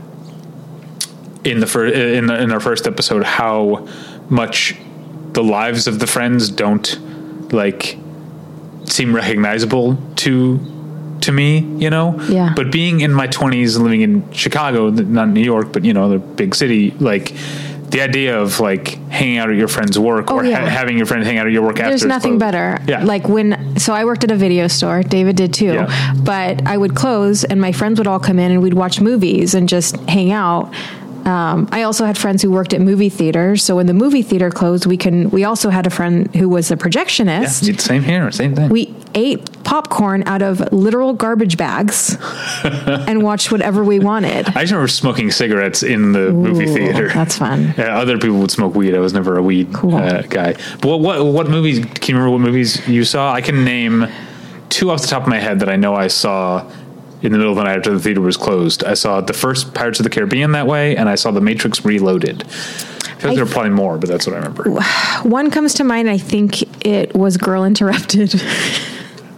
in 1.44 1.60
the 1.60 1.68
first 1.68 1.96
in, 1.96 2.28
the, 2.28 2.42
in 2.42 2.52
our 2.52 2.60
first 2.60 2.88
episode 2.88 3.24
how 3.24 3.88
much 4.30 4.76
the 5.34 5.44
lives 5.44 5.88
of 5.88 6.00
the 6.00 6.08
friends 6.08 6.50
don't 6.50 7.52
like 7.54 7.98
seem 8.86 9.16
recognizable 9.16 9.98
to 10.18 10.60
to 11.22 11.32
me, 11.32 11.60
you 11.60 11.90
know. 11.90 12.20
Yeah. 12.24 12.54
But 12.56 12.72
being 12.72 13.00
in 13.02 13.14
my 13.14 13.28
twenties, 13.28 13.78
living 13.78 14.02
in 14.02 14.32
Chicago, 14.34 14.90
not 14.90 15.30
New 15.30 15.42
York, 15.44 15.72
but 15.72 15.86
you 15.86 15.94
know, 15.94 16.10
the 16.10 16.20
big 16.20 16.54
city, 16.54 16.92
like 16.92 17.34
the 17.92 18.02
idea 18.02 18.40
of 18.42 18.60
like 18.60 18.88
hanging 19.10 19.38
out 19.38 19.50
at 19.52 19.56
your 19.56 19.68
friend's 19.68 19.98
work 20.00 20.32
Oh, 20.32 20.38
or 20.38 20.44
yeah. 20.46 20.60
ha- 20.62 20.66
having 20.68 20.98
your 20.98 21.06
friend 21.06 21.24
hang 21.24 21.38
out 21.38 21.46
at 21.46 21.54
your 21.54 21.62
work. 21.62 21.76
There's 21.78 22.04
nothing 22.04 22.40
better. 22.40 22.80
Yeah. 22.88 23.04
Like 23.06 23.30
when, 23.30 23.78
so 23.80 23.94
I 23.94 24.04
worked 24.04 24.24
at 24.24 24.32
a 24.32 24.36
video 24.36 24.68
store. 24.68 25.04
David 25.04 25.36
did 25.36 25.54
too. 25.54 25.74
Yeah. 25.74 26.14
But 26.24 26.66
I 26.68 26.76
would 26.76 26.96
close, 26.96 27.44
and 27.44 27.62
my 27.62 27.72
friends 27.72 28.00
would 28.00 28.08
all 28.08 28.20
come 28.20 28.40
in, 28.40 28.52
and 28.52 28.62
we'd 28.64 28.74
watch 28.74 29.00
movies 29.00 29.54
and 29.54 29.70
just 29.70 29.96
hang 30.10 30.32
out. 30.32 30.74
Um, 31.26 31.70
I 31.72 31.84
also 31.84 32.06
had 32.06 32.18
friends 32.18 32.42
who 32.42 32.52
worked 32.52 32.74
at 32.74 32.82
movie 32.82 33.10
theaters. 33.10 33.64
So 33.64 33.76
when 33.78 33.86
the 33.86 33.94
movie 33.94 34.22
theater 34.24 34.50
closed, 34.52 34.86
we 34.86 34.98
can. 34.98 35.30
We 35.30 35.44
also 35.44 35.70
had 35.70 35.88
a 35.88 35.90
friend 35.90 36.34
who 36.36 36.50
was 36.50 36.70
a 36.72 36.76
projectionist. 36.78 37.68
Yeah, 37.68 37.78
same 37.78 38.04
here, 38.04 38.32
same 38.32 38.56
thing. 38.56 38.70
We 38.70 38.94
ate 39.16 39.64
popcorn 39.64 40.24
out 40.28 40.42
of 40.42 40.60
literal 40.74 41.14
garbage 41.14 41.56
bags 41.58 42.18
and 42.64 43.24
watched 43.24 43.52
whatever 43.52 43.84
we 43.84 44.00
wanted. 44.00 44.48
I 44.50 44.62
just 44.62 44.72
remember 44.74 44.88
smoking 44.90 45.32
cigarettes 45.32 45.82
in 45.84 46.12
the 46.12 46.32
movie 46.32 46.66
theater. 46.68 47.08
That's 47.10 47.38
fun. 47.38 47.74
Yeah, 47.78 47.98
other 47.98 48.18
people 48.18 48.40
would 48.40 48.52
smoke 48.52 48.76
weed. 48.76 48.94
I 48.96 49.00
was 49.00 49.14
never 49.14 49.38
a 49.38 49.42
weed 49.44 49.72
Cool. 49.74 49.96
uh, 49.96 50.24
guy. 50.24 50.54
But 50.82 50.88
what, 50.88 51.00
what 51.00 51.26
what 51.26 51.50
movies? 51.50 51.80
Can 51.80 52.16
you 52.16 52.22
remember 52.22 52.32
what 52.32 52.42
movies 52.42 52.86
you 52.88 53.04
saw? 53.06 53.32
I 53.34 53.42
can 53.42 53.64
name 53.64 54.08
two 54.70 54.90
off 54.92 55.02
the 55.02 55.08
top 55.08 55.22
of 55.24 55.28
my 55.30 55.40
head 55.40 55.60
that 55.62 55.70
I 55.70 55.76
know 55.78 55.94
I 55.96 56.08
saw 56.08 56.70
in 57.24 57.32
the 57.32 57.38
middle 57.38 57.52
of 57.54 57.58
the 57.58 57.64
night 57.64 57.78
after 57.78 57.92
the 57.92 58.00
theater 58.00 58.22
was 58.22 58.38
closed. 58.38 58.84
I 58.84 58.94
saw 58.94 59.22
the 59.22 59.34
first 59.34 59.74
Pirates 59.74 60.00
of 60.00 60.04
the 60.04 60.10
Caribbean 60.10 60.52
that 60.52 60.68
way, 60.68 60.96
and 60.96 61.10
I 61.10 61.16
saw 61.16 61.32
The 61.32 61.42
Matrix 61.42 61.84
Reloaded. 61.84 62.44
I 62.44 62.46
feel 62.46 63.30
like 63.32 63.36
there 63.38 63.46
were 63.46 63.52
probably 63.52 63.72
more, 63.72 63.98
but 63.98 64.10
that's 64.10 64.28
what 64.28 64.34
I 64.36 64.40
remember. 64.40 64.70
One 65.24 65.50
comes 65.50 65.74
to 65.76 65.84
mind. 65.84 66.10
I 66.10 66.18
think 66.18 66.86
it 66.86 67.16
was 67.16 67.38
Girl 67.38 67.64
Interrupted. 67.66 68.40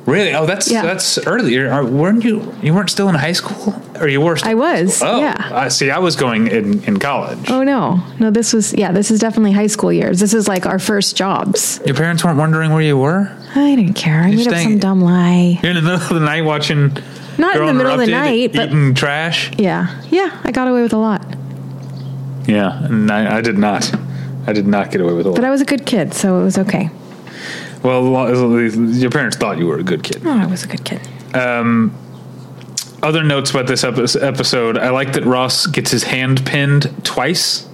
Really? 0.06 0.36
Oh, 0.36 0.46
that's 0.46 0.70
Yeah. 0.70 0.84
that's 0.84 1.18
earlier. 1.26 1.84
Weren't 1.84 2.24
you? 2.24 2.54
You 2.62 2.76
weren't 2.76 2.92
still 2.92 3.10
in 3.10 3.16
high 3.16 3.32
school, 3.32 3.74
or 4.00 4.08
you 4.08 4.22
were? 4.22 4.38
Still 4.38 4.52
I 4.52 4.54
was. 4.54 5.02
Oh, 5.02 5.20
yeah. 5.20 5.50
I 5.52 5.68
see. 5.70 5.90
I 5.90 5.98
was 5.98 6.16
going 6.16 6.46
in 6.46 6.84
in 6.84 7.00
college. 7.00 7.50
Oh 7.50 7.64
no, 7.64 8.04
no! 8.20 8.30
This 8.30 8.54
was 8.54 8.72
yeah. 8.76 8.92
This 8.92 9.10
is 9.10 9.20
definitely 9.20 9.54
high 9.54 9.66
school 9.66 9.92
years. 9.92 10.20
This 10.20 10.36
is 10.36 10.48
like 10.48 10.68
our 10.68 10.78
first 10.78 11.16
jobs. 11.18 11.82
Your 11.88 11.96
parents 11.96 12.24
weren't 12.24 12.38
wondering 12.38 12.72
where 12.72 12.84
you 12.84 13.00
were. 13.00 13.36
I 13.56 13.76
didn't 13.76 13.96
care. 13.96 14.20
I 14.22 14.30
made 14.30 14.42
up 14.48 14.54
staying- 14.54 14.70
some 14.74 14.78
dumb 14.80 15.02
lie. 15.02 15.60
You're 15.64 15.72
in 15.72 15.78
the 15.78 15.82
middle 15.82 15.96
of 15.96 16.10
the 16.10 16.20
night 16.20 16.44
watching. 16.44 16.96
Not 17.38 17.56
in 17.58 17.66
the 17.66 17.74
middle 17.74 17.94
of 17.94 18.00
the 18.00 18.08
night, 18.08 18.54
but 18.54 18.70
eating 18.70 18.94
trash. 18.94 19.52
yeah, 19.58 20.02
yeah. 20.10 20.40
I 20.44 20.52
got 20.52 20.68
away 20.68 20.82
with 20.82 20.94
a 20.94 20.98
lot, 20.98 21.26
Yeah, 22.48 22.84
and 22.86 23.10
I, 23.12 23.38
I 23.38 23.42
did 23.42 23.58
not. 23.58 23.92
I 24.48 24.54
did 24.54 24.68
not 24.68 24.92
get 24.92 25.02
away 25.02 25.14
with 25.14 25.26
a 25.26 25.30
lot. 25.30 25.36
but 25.36 25.46
I 25.46 25.50
was 25.50 25.62
a 25.62 25.66
good 25.66 25.86
kid, 25.86 26.14
so 26.14 26.40
it 26.40 26.44
was 26.44 26.58
okay. 26.60 26.90
well, 27.84 28.02
lo- 28.02 28.58
your 28.60 29.10
parents 29.12 29.38
thought 29.38 29.58
you 29.58 29.68
were 29.68 29.80
a 29.80 29.84
good 29.84 30.04
kid. 30.04 30.22
Oh, 30.26 30.32
I 30.40 30.46
was 30.46 30.64
a 30.64 30.68
good 30.68 30.84
kid. 30.86 31.02
Um, 31.36 31.92
other 33.04 33.24
notes 33.24 33.52
about 33.52 33.68
this 33.68 33.84
epi- 33.84 34.20
episode: 34.22 34.78
I 34.78 34.90
like 34.92 35.14
that 35.14 35.26
Ross 35.26 35.66
gets 35.68 35.92
his 35.92 36.04
hand 36.04 36.46
pinned 36.46 36.92
twice. 37.04 37.68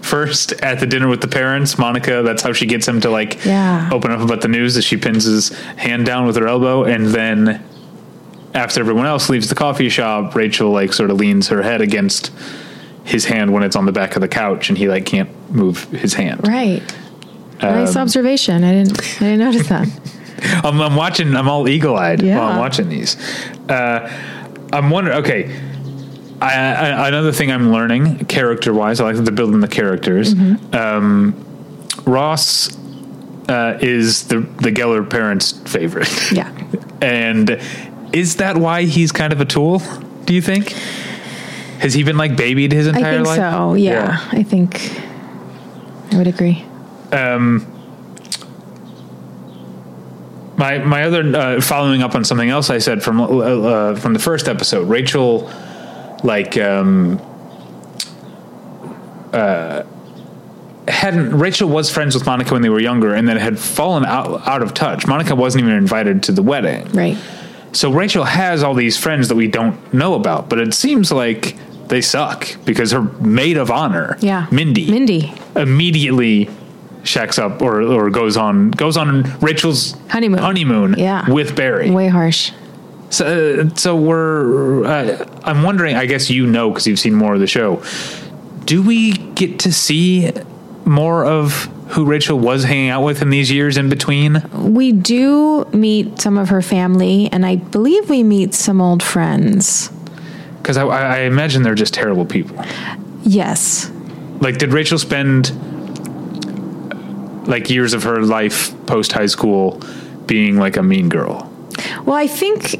first 0.00 0.52
at 0.62 0.80
the 0.80 0.86
dinner 0.86 1.08
with 1.08 1.20
the 1.20 1.28
parents. 1.28 1.76
Monica, 1.78 2.22
that's 2.24 2.42
how 2.42 2.52
she 2.54 2.64
gets 2.66 2.88
him 2.88 3.00
to 3.02 3.10
like 3.10 3.44
Yeah. 3.44 3.90
open 3.92 4.10
up 4.10 4.20
about 4.20 4.40
the 4.40 4.48
news. 4.48 4.76
As 4.76 4.84
she 4.84 4.96
pins 4.96 5.24
his 5.24 5.50
hand 5.76 6.06
down 6.06 6.26
with 6.26 6.36
her 6.36 6.48
elbow, 6.48 6.84
and 6.84 7.06
then 7.06 7.62
after 8.54 8.80
everyone 8.80 9.06
else 9.06 9.28
leaves 9.28 9.48
the 9.48 9.54
coffee 9.54 9.88
shop, 9.88 10.34
Rachel 10.34 10.70
like 10.70 10.92
sort 10.92 11.10
of 11.10 11.18
leans 11.18 11.48
her 11.48 11.62
head 11.62 11.80
against 11.80 12.32
his 13.04 13.24
hand 13.24 13.52
when 13.52 13.62
it's 13.62 13.76
on 13.76 13.86
the 13.86 13.92
back 13.92 14.16
of 14.16 14.22
the 14.22 14.28
couch, 14.28 14.68
and 14.68 14.76
he 14.78 14.88
like 14.88 15.06
can't 15.06 15.30
move 15.52 15.84
his 15.84 16.14
hand. 16.14 16.46
Right. 16.46 16.82
Um, 17.60 17.74
nice 17.74 17.96
observation. 17.96 18.64
I 18.64 18.72
didn't. 18.72 19.00
I 19.00 19.24
didn't 19.24 19.38
notice 19.38 19.68
that. 19.68 19.88
I'm, 20.64 20.80
I'm 20.80 20.94
watching. 20.94 21.34
I'm 21.34 21.48
all 21.48 21.68
eagle 21.68 21.96
eyed 21.96 22.22
Yeah. 22.22 22.38
while 22.38 22.48
I'm 22.48 22.58
watching 22.58 22.88
these. 22.88 23.16
Uh, 23.68 24.08
I'm 24.72 24.90
wondering. 24.90 25.18
Okay, 25.18 25.60
I, 26.40 26.52
I, 26.52 27.08
another 27.08 27.32
thing 27.32 27.50
I'm 27.50 27.72
learning 27.72 28.26
character 28.26 28.72
wise. 28.72 29.00
I 29.00 29.04
like 29.04 29.16
that 29.16 29.22
they're 29.22 29.34
building 29.34 29.60
the 29.60 29.68
characters. 29.68 30.34
Mm-hmm. 30.34 30.74
Um, 30.74 31.44
Ross 32.04 32.76
uh, 33.48 33.78
is 33.80 34.28
the 34.28 34.40
the 34.40 34.70
Geller 34.70 35.08
parents' 35.08 35.52
favorite. 35.52 36.32
Yeah. 36.32 36.52
and 37.02 37.60
is 38.12 38.36
that 38.36 38.56
why 38.56 38.82
he's 38.84 39.12
kind 39.12 39.32
of 39.32 39.40
a 39.40 39.44
tool? 39.44 39.80
Do 40.24 40.34
you 40.34 40.42
think? 40.42 40.70
Has 41.80 41.94
he 41.94 42.02
been 42.02 42.16
like 42.16 42.36
babied 42.36 42.72
his 42.72 42.86
entire 42.86 43.04
I 43.04 43.14
think 43.16 43.26
life? 43.26 43.36
so. 43.36 43.74
Yeah, 43.74 44.24
I 44.32 44.42
think 44.42 44.90
I 46.12 46.16
would 46.18 46.26
agree. 46.26 46.64
My 50.56 50.78
my 50.78 51.04
other 51.04 51.36
uh, 51.36 51.60
following 51.60 52.02
up 52.02 52.16
on 52.16 52.24
something 52.24 52.48
else 52.50 52.68
I 52.68 52.78
said 52.78 53.00
from 53.02 53.20
uh, 53.20 53.26
uh, 53.26 53.94
from 53.94 54.12
the 54.12 54.18
first 54.18 54.48
episode, 54.48 54.88
Rachel, 54.88 55.48
like 56.24 56.58
um, 56.58 57.20
uh, 59.32 59.84
hadn't 60.88 61.38
Rachel 61.38 61.68
was 61.68 61.92
friends 61.92 62.16
with 62.16 62.26
Monica 62.26 62.52
when 62.54 62.62
they 62.62 62.70
were 62.70 62.80
younger, 62.80 63.14
and 63.14 63.28
then 63.28 63.36
had 63.36 63.56
fallen 63.56 64.04
out 64.04 64.48
out 64.48 64.62
of 64.62 64.74
touch. 64.74 65.06
Monica 65.06 65.36
wasn't 65.36 65.62
even 65.62 65.76
invited 65.76 66.24
to 66.24 66.32
the 66.32 66.42
wedding, 66.42 66.90
Right. 66.90 67.16
So 67.72 67.90
Rachel 67.92 68.24
has 68.24 68.62
all 68.62 68.74
these 68.74 68.96
friends 68.96 69.28
that 69.28 69.34
we 69.36 69.46
don't 69.48 69.76
know 69.92 70.14
about. 70.14 70.48
But 70.48 70.58
it 70.60 70.74
seems 70.74 71.10
like 71.12 71.56
they 71.88 72.00
suck 72.00 72.46
because 72.64 72.90
her 72.92 73.02
maid 73.02 73.56
of 73.56 73.70
honor, 73.70 74.16
Yeah. 74.20 74.46
Mindy, 74.50 74.90
Mindy. 74.90 75.32
immediately 75.56 76.48
shacks 77.04 77.38
up 77.38 77.62
or 77.62 77.80
or 77.82 78.10
goes 78.10 78.36
on 78.36 78.70
goes 78.70 78.96
on 78.96 79.22
Rachel's 79.40 79.94
Honeymoon. 80.08 80.40
honeymoon 80.40 80.94
Yeah. 80.98 81.30
with 81.30 81.54
Barry. 81.56 81.90
Way 81.90 82.08
harsh. 82.08 82.50
So, 83.10 83.24
uh, 83.70 83.74
so 83.74 83.96
we're 83.96 84.84
uh, 84.84 85.26
I'm 85.44 85.62
wondering. 85.62 85.96
I 85.96 86.04
guess 86.06 86.28
you 86.28 86.46
know 86.46 86.68
because 86.70 86.86
you've 86.86 86.98
seen 86.98 87.14
more 87.14 87.34
of 87.34 87.40
the 87.40 87.46
show. 87.46 87.82
Do 88.66 88.82
we 88.82 89.12
get 89.12 89.60
to 89.60 89.72
see 89.72 90.30
more 90.84 91.24
of 91.24 91.68
who 91.90 92.04
Rachel 92.04 92.38
was 92.38 92.64
hanging 92.64 92.90
out 92.90 93.02
with 93.02 93.22
in 93.22 93.30
these 93.30 93.50
years 93.50 93.76
in 93.76 93.88
between? 93.88 94.42
We 94.52 94.92
do 94.92 95.64
meet 95.72 96.20
some 96.20 96.36
of 96.38 96.50
her 96.50 96.62
family, 96.62 97.28
and 97.32 97.46
I 97.46 97.56
believe 97.56 98.10
we 98.10 98.22
meet 98.22 98.54
some 98.54 98.80
old 98.80 99.02
friends. 99.02 99.90
Because 100.60 100.76
I, 100.76 100.84
I 100.84 101.18
imagine 101.20 101.62
they're 101.62 101.74
just 101.74 101.94
terrible 101.94 102.26
people. 102.26 102.62
Yes. 103.22 103.90
Like, 104.40 104.58
did 104.58 104.72
Rachel 104.72 104.98
spend 104.98 105.52
like 107.48 107.70
years 107.70 107.94
of 107.94 108.02
her 108.02 108.22
life 108.22 108.74
post 108.86 109.12
high 109.12 109.26
school 109.26 109.80
being 110.26 110.58
like 110.58 110.76
a 110.76 110.82
mean 110.82 111.08
girl? 111.08 111.50
Well, 112.04 112.16
I 112.16 112.26
think 112.26 112.76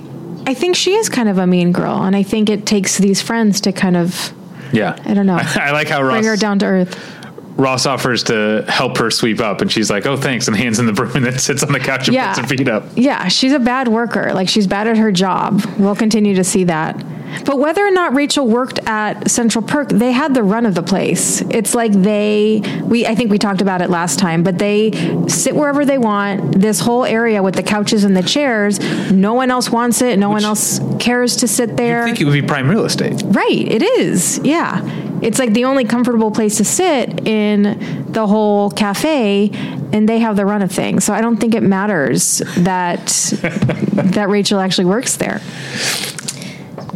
I 0.46 0.54
think 0.54 0.76
she 0.76 0.94
is 0.94 1.08
kind 1.08 1.28
of 1.28 1.38
a 1.38 1.46
mean 1.46 1.72
girl, 1.72 2.02
and 2.02 2.14
I 2.14 2.22
think 2.22 2.48
it 2.50 2.66
takes 2.66 2.98
these 2.98 3.20
friends 3.20 3.60
to 3.62 3.72
kind 3.72 3.96
of 3.96 4.32
Yeah, 4.72 4.98
I 5.04 5.14
don't 5.14 5.26
know. 5.26 5.38
I, 5.40 5.72
like 5.72 5.88
how 5.88 6.00
bring 6.02 6.24
her 6.24 6.36
down 6.36 6.58
to 6.60 6.66
earth. 6.66 7.17
Ross 7.58 7.86
offers 7.86 8.22
to 8.24 8.64
help 8.68 8.98
her 8.98 9.10
sweep 9.10 9.40
up, 9.40 9.60
and 9.60 9.70
she's 9.70 9.90
like, 9.90 10.06
"Oh, 10.06 10.16
thanks," 10.16 10.46
and 10.46 10.56
hands 10.56 10.78
in 10.78 10.86
the 10.86 10.92
broom, 10.92 11.10
and 11.16 11.26
then 11.26 11.38
sits 11.38 11.62
on 11.64 11.72
the 11.72 11.80
couch 11.80 12.06
and 12.06 12.14
Yeah. 12.14 12.28
puts 12.28 12.38
her 12.38 12.46
feet 12.56 12.68
up. 12.68 12.84
Yeah, 12.94 13.26
she's 13.28 13.52
a 13.52 13.58
bad 13.58 13.88
worker. 13.88 14.30
Like 14.32 14.48
she's 14.48 14.66
bad 14.68 14.86
at 14.86 14.96
her 14.96 15.10
job. 15.10 15.62
We'll 15.76 15.96
continue 15.96 16.34
to 16.36 16.44
see 16.44 16.64
that. 16.64 17.02
But 17.44 17.58
whether 17.58 17.86
or 17.86 17.90
not 17.90 18.14
Rachel 18.14 18.46
worked 18.46 18.78
at 18.86 19.30
Central 19.30 19.62
Perk, 19.62 19.90
they 19.90 20.12
had 20.12 20.32
the 20.32 20.42
run 20.42 20.64
of 20.64 20.74
the 20.74 20.82
place. 20.82 21.42
It's 21.50 21.74
like 21.74 21.92
they 21.92 22.62
we 22.84 23.06
I 23.06 23.14
think 23.16 23.30
we 23.30 23.38
talked 23.38 23.60
about 23.60 23.82
it 23.82 23.90
last 23.90 24.18
time, 24.18 24.42
but 24.44 24.58
they 24.58 24.92
sit 25.26 25.54
wherever 25.54 25.84
they 25.84 25.98
want. 25.98 26.60
This 26.60 26.80
whole 26.80 27.04
area 27.04 27.42
with 27.42 27.54
the 27.56 27.62
couches 27.62 28.04
and 28.04 28.16
the 28.16 28.22
chairs, 28.22 28.78
no 29.10 29.34
one 29.34 29.50
else 29.50 29.68
wants 29.70 30.00
it. 30.00 30.18
No 30.18 30.30
one 30.30 30.44
else 30.44 30.80
cares 31.00 31.36
to 31.38 31.48
sit 31.48 31.76
there. 31.76 32.02
I 32.02 32.06
think 32.06 32.20
it 32.20 32.24
would 32.24 32.32
be 32.32 32.42
prime 32.42 32.68
real 32.70 32.84
estate. 32.84 33.20
Right, 33.26 33.66
it 33.68 33.82
is. 33.82 34.40
Yeah. 34.44 34.80
It's 35.22 35.38
like 35.38 35.52
the 35.52 35.64
only 35.64 35.84
comfortable 35.84 36.30
place 36.30 36.56
to 36.58 36.64
sit 36.64 37.26
in 37.26 38.06
the 38.12 38.26
whole 38.26 38.70
cafe 38.70 39.50
and 39.92 40.08
they 40.08 40.18
have 40.20 40.36
the 40.36 40.46
run 40.46 40.62
of 40.62 40.70
things. 40.70 41.04
So 41.04 41.12
I 41.12 41.20
don't 41.20 41.38
think 41.38 41.54
it 41.54 41.62
matters 41.62 42.38
that 42.58 43.06
that 44.14 44.28
Rachel 44.28 44.60
actually 44.60 44.84
works 44.86 45.16
there. 45.16 45.40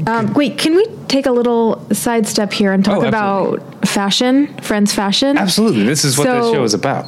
Um, 0.07 0.33
wait, 0.35 0.59
can 0.59 0.75
we 0.75 0.85
take 1.09 1.27
a 1.27 1.31
little 1.33 1.87
sidestep 1.93 2.53
here 2.53 2.73
and 2.73 2.85
talk 2.85 3.03
Oh, 3.03 3.07
about 3.09 3.87
fashion, 3.89 4.49
Friends 4.59 4.93
Fashion? 4.93 5.37
Absolutely, 5.39 5.85
this 5.85 6.05
is 6.05 6.19
what 6.19 6.27
So- 6.27 6.43
this 6.43 6.53
show 6.53 6.65
is 6.65 6.75
about. 6.75 7.07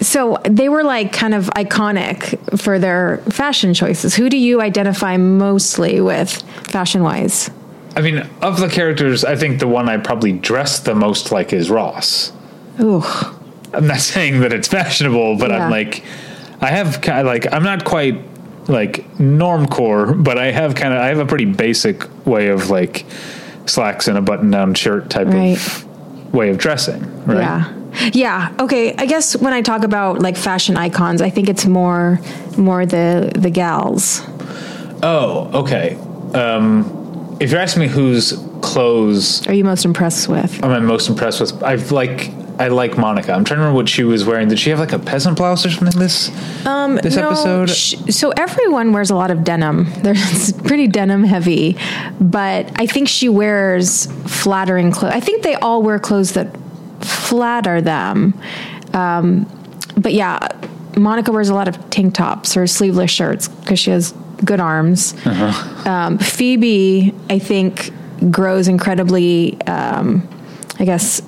So 0.00 0.36
they 0.44 0.68
were 0.68 0.84
like 0.84 1.12
kind 1.14 1.34
of 1.34 1.46
iconic 1.56 2.58
for 2.60 2.78
their 2.78 3.18
fashion 3.30 3.72
choices. 3.72 4.14
Who 4.14 4.28
do 4.28 4.36
you 4.36 4.60
identify 4.60 5.16
mostly 5.16 5.98
with 6.02 6.30
fashion 6.68 7.02
wise? 7.02 7.50
I 7.96 8.00
mean, 8.00 8.18
of 8.42 8.58
the 8.58 8.68
characters, 8.68 9.24
I 9.24 9.36
think 9.36 9.60
the 9.60 9.68
one 9.68 9.88
I 9.88 9.96
probably 9.98 10.32
dress 10.32 10.80
the 10.80 10.94
most 10.94 11.30
like 11.32 11.52
is 11.52 11.70
Ross. 11.70 12.32
Ooh. 12.80 13.02
I'm 13.72 13.86
not 13.86 13.98
saying 14.12 14.40
that 14.40 14.52
it's 14.52 14.68
fashionable, 14.68 15.38
but 15.38 15.50
Yeah. 15.50 15.64
I'm 15.64 15.70
like, 15.70 16.02
I 16.60 16.68
have 16.68 17.00
kind 17.00 17.20
of 17.20 17.26
like, 17.26 17.52
I'm 17.52 17.62
not 17.62 17.84
quite 17.84 18.20
like 18.68 19.06
normcore, 19.18 20.22
but 20.22 20.38
I 20.38 20.50
have 20.50 20.74
kind 20.74 20.92
of, 20.94 21.00
I 21.00 21.06
have 21.08 21.18
a 21.18 21.26
pretty 21.26 21.44
basic 21.44 22.04
way 22.26 22.48
of 22.48 22.70
like 22.70 23.04
slacks 23.66 24.08
and 24.08 24.16
a 24.18 24.22
button 24.22 24.50
down 24.50 24.74
shirt 24.74 25.10
type 25.10 25.28
Right. 25.28 25.56
of 25.56 26.32
way 26.34 26.48
of 26.50 26.58
dressing, 26.58 27.02
right? 27.26 27.38
Yeah. 27.38 27.72
Yeah. 28.12 28.54
Okay. 28.58 28.92
I 28.96 29.06
guess 29.06 29.36
when 29.36 29.52
I 29.52 29.62
talk 29.62 29.84
about 29.84 30.18
like 30.18 30.36
fashion 30.36 30.76
icons, 30.76 31.22
I 31.22 31.30
think 31.30 31.48
it's 31.48 31.64
more 31.64 32.18
more 32.56 32.84
the 32.86 33.30
the 33.36 33.50
gals. 33.50 34.20
Oh, 35.02 35.50
okay. 35.62 35.96
Um, 36.34 37.03
if 37.40 37.50
you're 37.50 37.60
asking 37.60 37.82
me 37.82 37.88
whose 37.88 38.32
clothes 38.62 39.46
Are 39.46 39.52
you 39.54 39.64
most 39.64 39.84
impressed 39.84 40.28
with? 40.28 40.62
am 40.62 40.70
I 40.70 40.78
most 40.80 41.08
impressed 41.08 41.40
with, 41.40 41.62
I 41.62 41.74
like, 41.74 42.30
I 42.58 42.68
like 42.68 42.96
Monica. 42.96 43.32
I'm 43.32 43.44
trying 43.44 43.56
to 43.58 43.62
remember 43.62 43.76
what 43.76 43.88
she 43.88 44.04
was 44.04 44.24
wearing. 44.24 44.48
Did 44.48 44.58
she 44.58 44.70
have 44.70 44.78
like 44.78 44.92
a 44.92 44.98
peasant 44.98 45.36
blouse 45.36 45.66
or 45.66 45.70
something 45.70 45.98
this 46.00 46.30
Um, 46.66 46.96
this 46.96 47.16
no, 47.16 47.28
episode? 47.28 47.70
sh- 47.70 47.96
so 48.10 48.30
everyone 48.36 48.92
wears 48.92 49.10
a 49.10 49.14
lot 49.16 49.30
of 49.30 49.42
denim. 49.44 49.86
There's 50.02 50.52
pretty 50.52 50.86
denim 50.86 51.24
heavy, 51.24 51.76
but 52.20 52.70
I 52.80 52.86
think 52.86 53.08
she 53.08 53.28
wears 53.28 54.06
flattering 54.26 54.92
clothes. 54.92 55.12
I 55.14 55.20
think 55.20 55.42
they 55.42 55.54
all 55.56 55.82
wear 55.82 55.98
clothes 55.98 56.32
that 56.32 56.56
flatter 57.00 57.80
them. 57.80 58.40
Um, 58.92 59.46
but 59.96 60.12
yeah, 60.14 60.46
Monica 60.96 61.32
wears 61.32 61.48
a 61.48 61.54
lot 61.54 61.66
of 61.68 61.90
tank 61.90 62.14
tops 62.14 62.56
or 62.56 62.66
sleeveless 62.68 63.10
shirts 63.10 63.48
because 63.48 63.78
she 63.80 63.90
has 63.90 64.14
good 64.44 64.60
arms. 64.60 65.14
Uh-huh. 65.26 65.90
Um, 65.90 66.18
Phoebe, 66.18 67.14
I 67.30 67.38
think, 67.38 67.90
grows 68.30 68.68
incredibly. 68.68 69.60
Um, 69.62 70.28
I 70.78 70.84
guess 70.84 71.22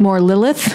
more 0.00 0.20
Lilith. 0.20 0.66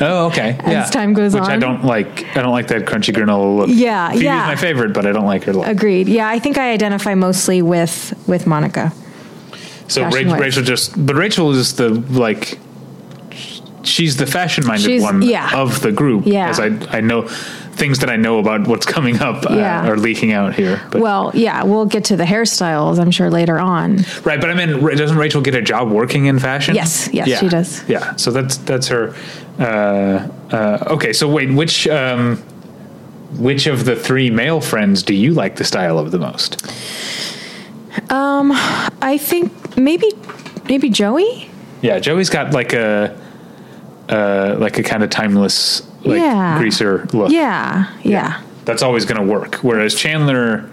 Oh, 0.00 0.26
okay. 0.26 0.58
As 0.64 0.90
time 0.90 1.14
goes 1.14 1.34
on. 1.34 1.40
Which 1.40 1.50
I 1.50 1.56
don't 1.56 1.84
like. 1.84 2.36
I 2.36 2.42
don't 2.42 2.52
like 2.52 2.68
that 2.68 2.84
crunchy 2.84 3.14
granola 3.14 3.56
look. 3.56 3.68
Yeah, 3.72 4.10
Phoebe's 4.10 4.22
yeah. 4.24 4.46
my 4.46 4.56
favorite, 4.56 4.92
but 4.92 5.06
I 5.06 5.12
don't 5.12 5.24
like 5.26 5.44
her 5.44 5.52
look. 5.52 5.66
Agreed. 5.66 6.08
Yeah, 6.08 6.28
I 6.28 6.38
think 6.38 6.58
I 6.58 6.72
identify 6.72 7.14
mostly 7.14 7.62
with 7.62 8.12
with 8.28 8.46
Monica. 8.46 8.92
so 9.88 10.04
Rachel. 10.10 10.36
Rachel 10.36 10.62
just, 10.62 11.06
but 11.06 11.16
Rachel 11.16 11.50
is 11.52 11.76
the 11.76 11.90
like. 11.90 12.58
She's 13.82 14.16
the 14.16 14.26
fashion-minded 14.26 14.84
She's- 14.84 15.00
one 15.02 15.22
yeah. 15.22 15.56
of 15.56 15.80
the 15.80 15.92
group. 15.92 16.26
Yeah. 16.26 16.48
As 16.48 16.58
I 16.58 16.66
I 16.90 17.00
know 17.00 17.28
things 17.76 17.98
that 18.00 18.10
I 18.10 18.16
know 18.16 18.38
about 18.38 18.66
what's 18.66 18.86
coming 18.86 19.20
up 19.20 19.44
uh, 19.48 19.54
are 19.58 19.96
leaking 19.96 20.32
out 20.32 20.54
here. 20.54 20.80
But, 20.90 21.00
Well, 21.02 21.30
yeah, 21.34 21.62
we'll 21.62 21.86
get 21.86 22.04
to 22.06 22.16
the 22.16 22.24
hairstyles, 22.24 22.98
I'm 22.98 23.10
sure, 23.10 23.30
later 23.30 23.58
on. 23.60 23.98
right, 24.24 24.40
but 24.40 24.50
I 24.50 24.54
mean, 24.54 24.80
doesn't 24.96 25.16
Rachel 25.18 25.42
get 25.42 25.54
a 25.54 25.62
job 25.62 25.90
working 25.90 26.26
in 26.26 26.38
fashion? 26.38 26.74
Yes, 26.74 27.08
yes, 27.12 27.28
Yeah. 27.28 27.38
she 27.38 27.48
does. 27.48 27.86
Yeah, 27.88 28.16
so 28.16 28.30
that's 28.30 28.56
that's 28.58 28.88
her. 28.88 29.14
Uh, 29.58 30.28
uh, 30.50 30.84
okay, 30.94 31.12
so 31.12 31.28
wait, 31.28 31.50
which 31.52 31.86
um, 31.88 32.38
which 33.38 33.66
of 33.66 33.84
the 33.84 33.94
three 33.96 34.30
male 34.30 34.60
friends 34.60 35.02
do 35.02 35.14
you 35.14 35.32
like 35.34 35.56
the 35.56 35.64
style 35.64 35.98
of 35.98 36.10
the 36.10 36.18
most? 36.18 36.62
Um, 38.10 38.52
I 39.02 39.18
think 39.18 39.76
maybe 39.76 40.12
maybe 40.68 40.88
Joey? 40.90 41.50
Yeah, 41.82 41.98
Joey's 41.98 42.30
got 42.30 42.52
like 42.52 42.72
a 42.72 43.18
uh, 44.08 44.56
like 44.58 44.78
a 44.78 44.82
kind 44.82 45.02
of 45.02 45.10
timeless 45.10 45.82
like 46.06 46.20
Yeah. 46.20 46.58
greaser 46.58 47.06
look. 47.12 47.30
Yeah, 47.30 47.86
yeah. 48.02 48.40
That's 48.64 48.82
always 48.82 49.04
going 49.04 49.20
to 49.24 49.32
work. 49.32 49.56
Whereas 49.56 49.94
Chandler, 49.94 50.68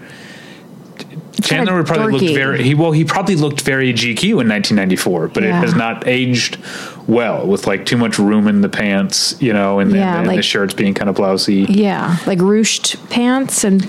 Chandler 1.42 1.76
would 1.76 1.86
probably 1.86 2.12
dorky. 2.20 2.26
look 2.28 2.34
very 2.34 2.62
he 2.62 2.74
well 2.74 2.92
he 2.92 3.04
probably 3.04 3.34
looked 3.36 3.60
very 3.62 3.92
GQ 3.92 4.22
in 4.40 4.48
1994, 4.48 5.28
but 5.28 5.42
it 5.44 5.52
has 5.52 5.74
not 5.74 6.06
aged 6.06 6.58
well 7.06 7.46
with 7.46 7.66
like 7.66 7.84
too 7.86 7.96
much 7.96 8.18
room 8.18 8.46
in 8.48 8.60
the 8.62 8.68
pants, 8.68 9.36
you 9.40 9.52
know, 9.52 9.78
and, 9.80 9.92
Yeah, 9.92 10.18
and, 10.20 10.28
the 10.28 10.34
like- 10.36 10.44
shirts 10.44 10.74
being 10.74 10.94
kind 10.94 11.10
of 11.10 11.16
blousy. 11.16 11.66
Yeah, 11.68 12.16
like 12.26 12.38
ruched 12.38 13.10
pants 13.10 13.64
and 13.64 13.84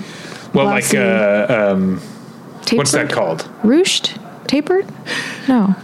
Well, 0.52 0.66
like 0.66 0.94
uh, 0.94 1.46
um, 1.48 2.00
what's 2.72 2.92
that 2.92 3.10
called? 3.10 3.48
Ruched, 3.62 4.18
tapered? 4.48 4.86
No, 5.48 5.74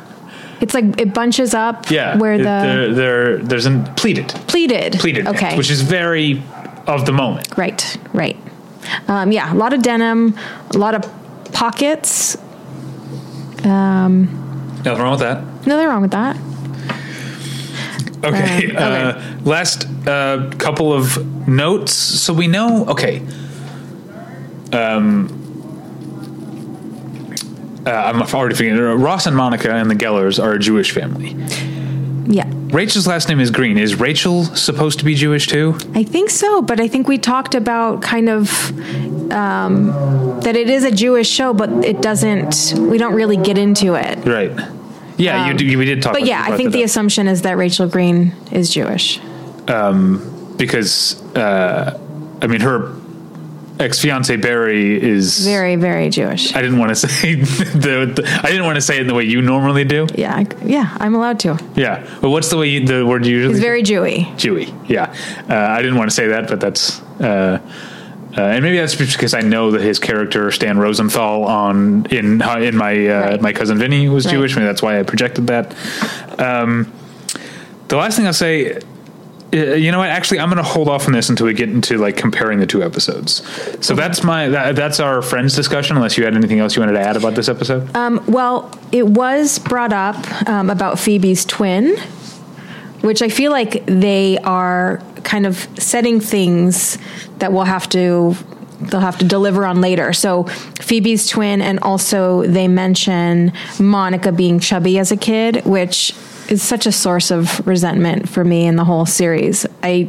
it's 0.62 0.72
like 0.74 0.98
it 1.00 1.12
bunches 1.12 1.52
up. 1.52 1.90
Yeah, 1.90 2.16
where 2.16 2.38
the 2.38 2.44
there, 2.44 2.94
there 2.94 3.38
there's 3.38 3.66
an 3.66 3.84
pleated 3.96 4.28
pleated. 4.48 4.94
pleated 4.94 5.26
Okay, 5.26 5.56
which 5.58 5.70
is 5.70 5.82
very 5.82 6.42
of 6.86 7.04
the 7.04 7.12
moment. 7.12 7.56
right, 7.58 7.96
right. 8.12 8.36
Um, 9.08 9.30
yeah, 9.30 9.52
a 9.52 9.56
lot 9.56 9.72
of 9.72 9.82
denim, 9.82 10.38
a 10.74 10.78
lot 10.78 10.94
of 10.94 11.04
pockets. 11.52 12.36
Um, 13.64 14.38
Nothing 14.84 15.02
wrong 15.02 15.12
with 15.12 15.20
that. 15.20 15.66
Nothing 15.66 15.86
wrong 15.86 16.02
with 16.02 16.10
that. 16.12 16.36
Okay. 18.24 18.70
Um, 18.70 18.76
okay. 18.76 18.76
Uh, 18.76 19.38
last 19.44 19.86
uh, 20.06 20.50
couple 20.58 20.92
of 20.92 21.48
notes. 21.48 21.92
So 21.92 22.32
we 22.32 22.46
know. 22.46 22.86
Okay. 22.86 23.22
Um. 24.72 25.41
Uh, 27.84 27.90
I'm 27.90 28.22
already 28.22 28.54
forgetting. 28.54 28.78
Ross 28.80 29.26
and 29.26 29.36
Monica 29.36 29.72
and 29.72 29.90
the 29.90 29.94
Gellers 29.96 30.42
are 30.42 30.52
a 30.52 30.58
Jewish 30.58 30.92
family. 30.92 31.36
Yeah, 32.32 32.48
Rachel's 32.72 33.06
last 33.08 33.28
name 33.28 33.40
is 33.40 33.50
Green. 33.50 33.76
Is 33.76 33.98
Rachel 33.98 34.44
supposed 34.44 35.00
to 35.00 35.04
be 35.04 35.14
Jewish 35.16 35.48
too? 35.48 35.76
I 35.94 36.04
think 36.04 36.30
so, 36.30 36.62
but 36.62 36.78
I 36.80 36.86
think 36.86 37.08
we 37.08 37.18
talked 37.18 37.54
about 37.56 38.00
kind 38.02 38.28
of 38.28 38.48
um, 39.32 39.88
that 40.42 40.54
it 40.54 40.70
is 40.70 40.84
a 40.84 40.90
Jewish 40.92 41.28
show, 41.28 41.52
but 41.52 41.68
it 41.84 42.00
doesn't. 42.00 42.74
We 42.78 42.96
don't 42.98 43.14
really 43.14 43.36
get 43.36 43.58
into 43.58 43.94
it. 43.94 44.24
Right. 44.24 44.52
Yeah, 45.18 45.48
you, 45.48 45.54
do- 45.54 45.78
we 45.78 45.84
did 45.84 46.00
talk. 46.02 46.14
Um, 46.14 46.20
But 46.20 46.28
yeah, 46.28 46.42
I 46.46 46.56
think 46.56 46.72
the 46.72 46.80
up. 46.80 46.86
assumption 46.86 47.26
is 47.26 47.42
that 47.42 47.56
Rachel 47.56 47.88
Green 47.88 48.32
is 48.52 48.70
Jewish. 48.72 49.18
because 50.56 51.22
uh, 51.36 51.98
I 52.40 52.46
mean 52.46 52.60
her 52.60 52.88
ex 53.82 54.00
fiance 54.00 54.34
Barry 54.36 55.02
is 55.02 55.44
Very, 55.44 55.76
very 55.76 56.08
Jewish. 56.08 56.54
I 56.54 56.62
didn't 56.62 56.78
want 56.78 56.90
to 56.90 56.94
say 57.08 57.34
the, 57.34 58.12
the 58.14 58.40
I 58.42 58.48
didn't 58.48 58.64
want 58.64 58.76
to 58.76 58.80
say 58.80 58.96
it 58.96 59.02
in 59.02 59.06
the 59.06 59.14
way 59.14 59.24
you 59.24 59.42
normally 59.42 59.84
do. 59.84 60.06
Yeah, 60.14 60.44
yeah, 60.64 60.96
I'm 61.00 61.14
allowed 61.14 61.38
to. 61.40 61.58
Yeah. 61.74 62.02
Well, 62.20 62.32
what's 62.32 62.48
the 62.50 62.56
way 62.56 62.68
you, 62.68 62.86
the 62.86 63.04
word 63.06 63.26
you 63.26 63.34
usually? 63.36 63.54
He's 63.54 63.62
very 63.62 63.82
Jewy. 63.82 64.24
Jewy. 64.36 64.72
Yeah. 64.88 65.14
Uh, 65.48 65.54
I 65.54 65.82
didn't 65.82 65.98
want 65.98 66.10
to 66.10 66.14
say 66.16 66.28
that, 66.28 66.48
but 66.48 66.60
that's. 66.60 67.00
Uh, 67.20 67.60
uh, 68.34 68.40
and 68.40 68.62
maybe 68.64 68.78
that's 68.78 68.94
because 68.94 69.34
I 69.34 69.42
know 69.42 69.72
that 69.72 69.82
his 69.82 69.98
character 69.98 70.50
Stan 70.52 70.78
Rosenthal 70.78 71.44
on 71.44 72.06
in 72.06 72.40
in 72.40 72.76
my 72.76 73.06
uh, 73.06 73.20
Right. 73.32 73.40
my 73.42 73.52
cousin 73.52 73.76
Vinny 73.76 74.08
was 74.08 74.24
Right. 74.24 74.32
Jewish. 74.32 74.56
Maybe 74.56 74.64
that's 74.66 74.80
why 74.80 74.98
I 74.98 75.02
projected 75.02 75.48
that. 75.48 75.74
Um, 76.40 76.90
the 77.88 77.96
last 77.98 78.16
thing 78.16 78.26
I'll 78.26 78.32
say, 78.32 78.76
uh, 78.76 78.80
you 79.52 79.92
know 79.92 79.98
what? 79.98 80.08
Actually, 80.08 80.40
I'm 80.40 80.48
going 80.48 80.62
to 80.62 80.68
hold 80.68 80.88
off 80.88 81.06
on 81.06 81.12
this 81.12 81.28
until 81.28 81.46
we 81.46 81.52
get 81.52 81.68
into 81.68 81.98
like 81.98 82.16
comparing 82.16 82.58
the 82.58 82.66
two 82.66 82.82
episodes. 82.82 83.42
So 83.84 83.94
that's 83.94 84.24
my 84.24 84.48
that, 84.48 84.76
that's 84.76 84.98
our 84.98 85.20
friends 85.20 85.54
discussion. 85.54 85.96
Unless 85.96 86.16
you 86.16 86.24
had 86.24 86.34
anything 86.34 86.58
else 86.58 86.74
you 86.74 86.80
wanted 86.80 86.94
to 86.94 87.00
add 87.00 87.16
about 87.16 87.34
this 87.34 87.48
episode. 87.48 87.94
Um, 87.94 88.24
well, 88.26 88.76
it 88.92 89.06
was 89.06 89.58
brought 89.58 89.92
up 89.92 90.48
um, 90.48 90.70
about 90.70 90.98
Phoebe's 90.98 91.44
twin, 91.44 91.96
which 93.02 93.20
I 93.20 93.28
feel 93.28 93.50
like 93.50 93.84
they 93.86 94.38
are 94.38 95.02
kind 95.22 95.44
of 95.46 95.68
setting 95.78 96.18
things 96.18 96.96
that 97.38 97.52
we'll 97.52 97.64
have 97.64 97.88
to 97.90 98.34
they'll 98.80 99.00
have 99.00 99.18
to 99.18 99.24
deliver 99.24 99.64
on 99.64 99.80
later. 99.80 100.12
So 100.12 100.44
Phoebe's 100.80 101.28
twin, 101.28 101.60
and 101.60 101.78
also 101.80 102.42
they 102.42 102.68
mention 102.68 103.52
Monica 103.78 104.32
being 104.32 104.58
chubby 104.58 104.98
as 104.98 105.12
a 105.12 105.16
kid, 105.16 105.64
which 105.64 106.14
is 106.52 106.62
such 106.62 106.86
a 106.86 106.92
source 106.92 107.30
of 107.30 107.66
resentment 107.66 108.28
for 108.28 108.44
me 108.44 108.66
in 108.66 108.76
the 108.76 108.84
whole 108.84 109.06
series. 109.06 109.66
I 109.82 110.08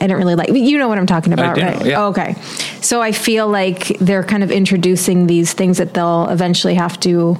I 0.00 0.06
didn't 0.06 0.18
really 0.18 0.34
like. 0.34 0.48
You 0.48 0.78
know 0.78 0.88
what 0.88 0.98
I'm 0.98 1.06
talking 1.06 1.32
about, 1.32 1.54
do, 1.54 1.62
right? 1.62 1.86
yeah. 1.86 2.06
okay. 2.06 2.34
So 2.80 3.00
I 3.00 3.12
feel 3.12 3.48
like 3.48 3.98
they're 3.98 4.24
kind 4.24 4.42
of 4.42 4.50
introducing 4.50 5.28
these 5.28 5.52
things 5.52 5.78
that 5.78 5.94
they'll 5.94 6.28
eventually 6.28 6.74
have 6.74 6.98
to 7.00 7.38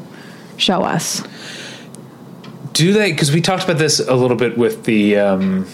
show 0.56 0.82
us. 0.82 1.22
Do 2.72 2.92
they? 2.92 3.10
Because 3.10 3.32
we 3.32 3.40
talked 3.40 3.64
about 3.64 3.78
this 3.78 4.00
a 4.00 4.14
little 4.14 4.36
bit 4.36 4.56
with 4.56 4.84
the 4.84 5.18
um, 5.18 5.66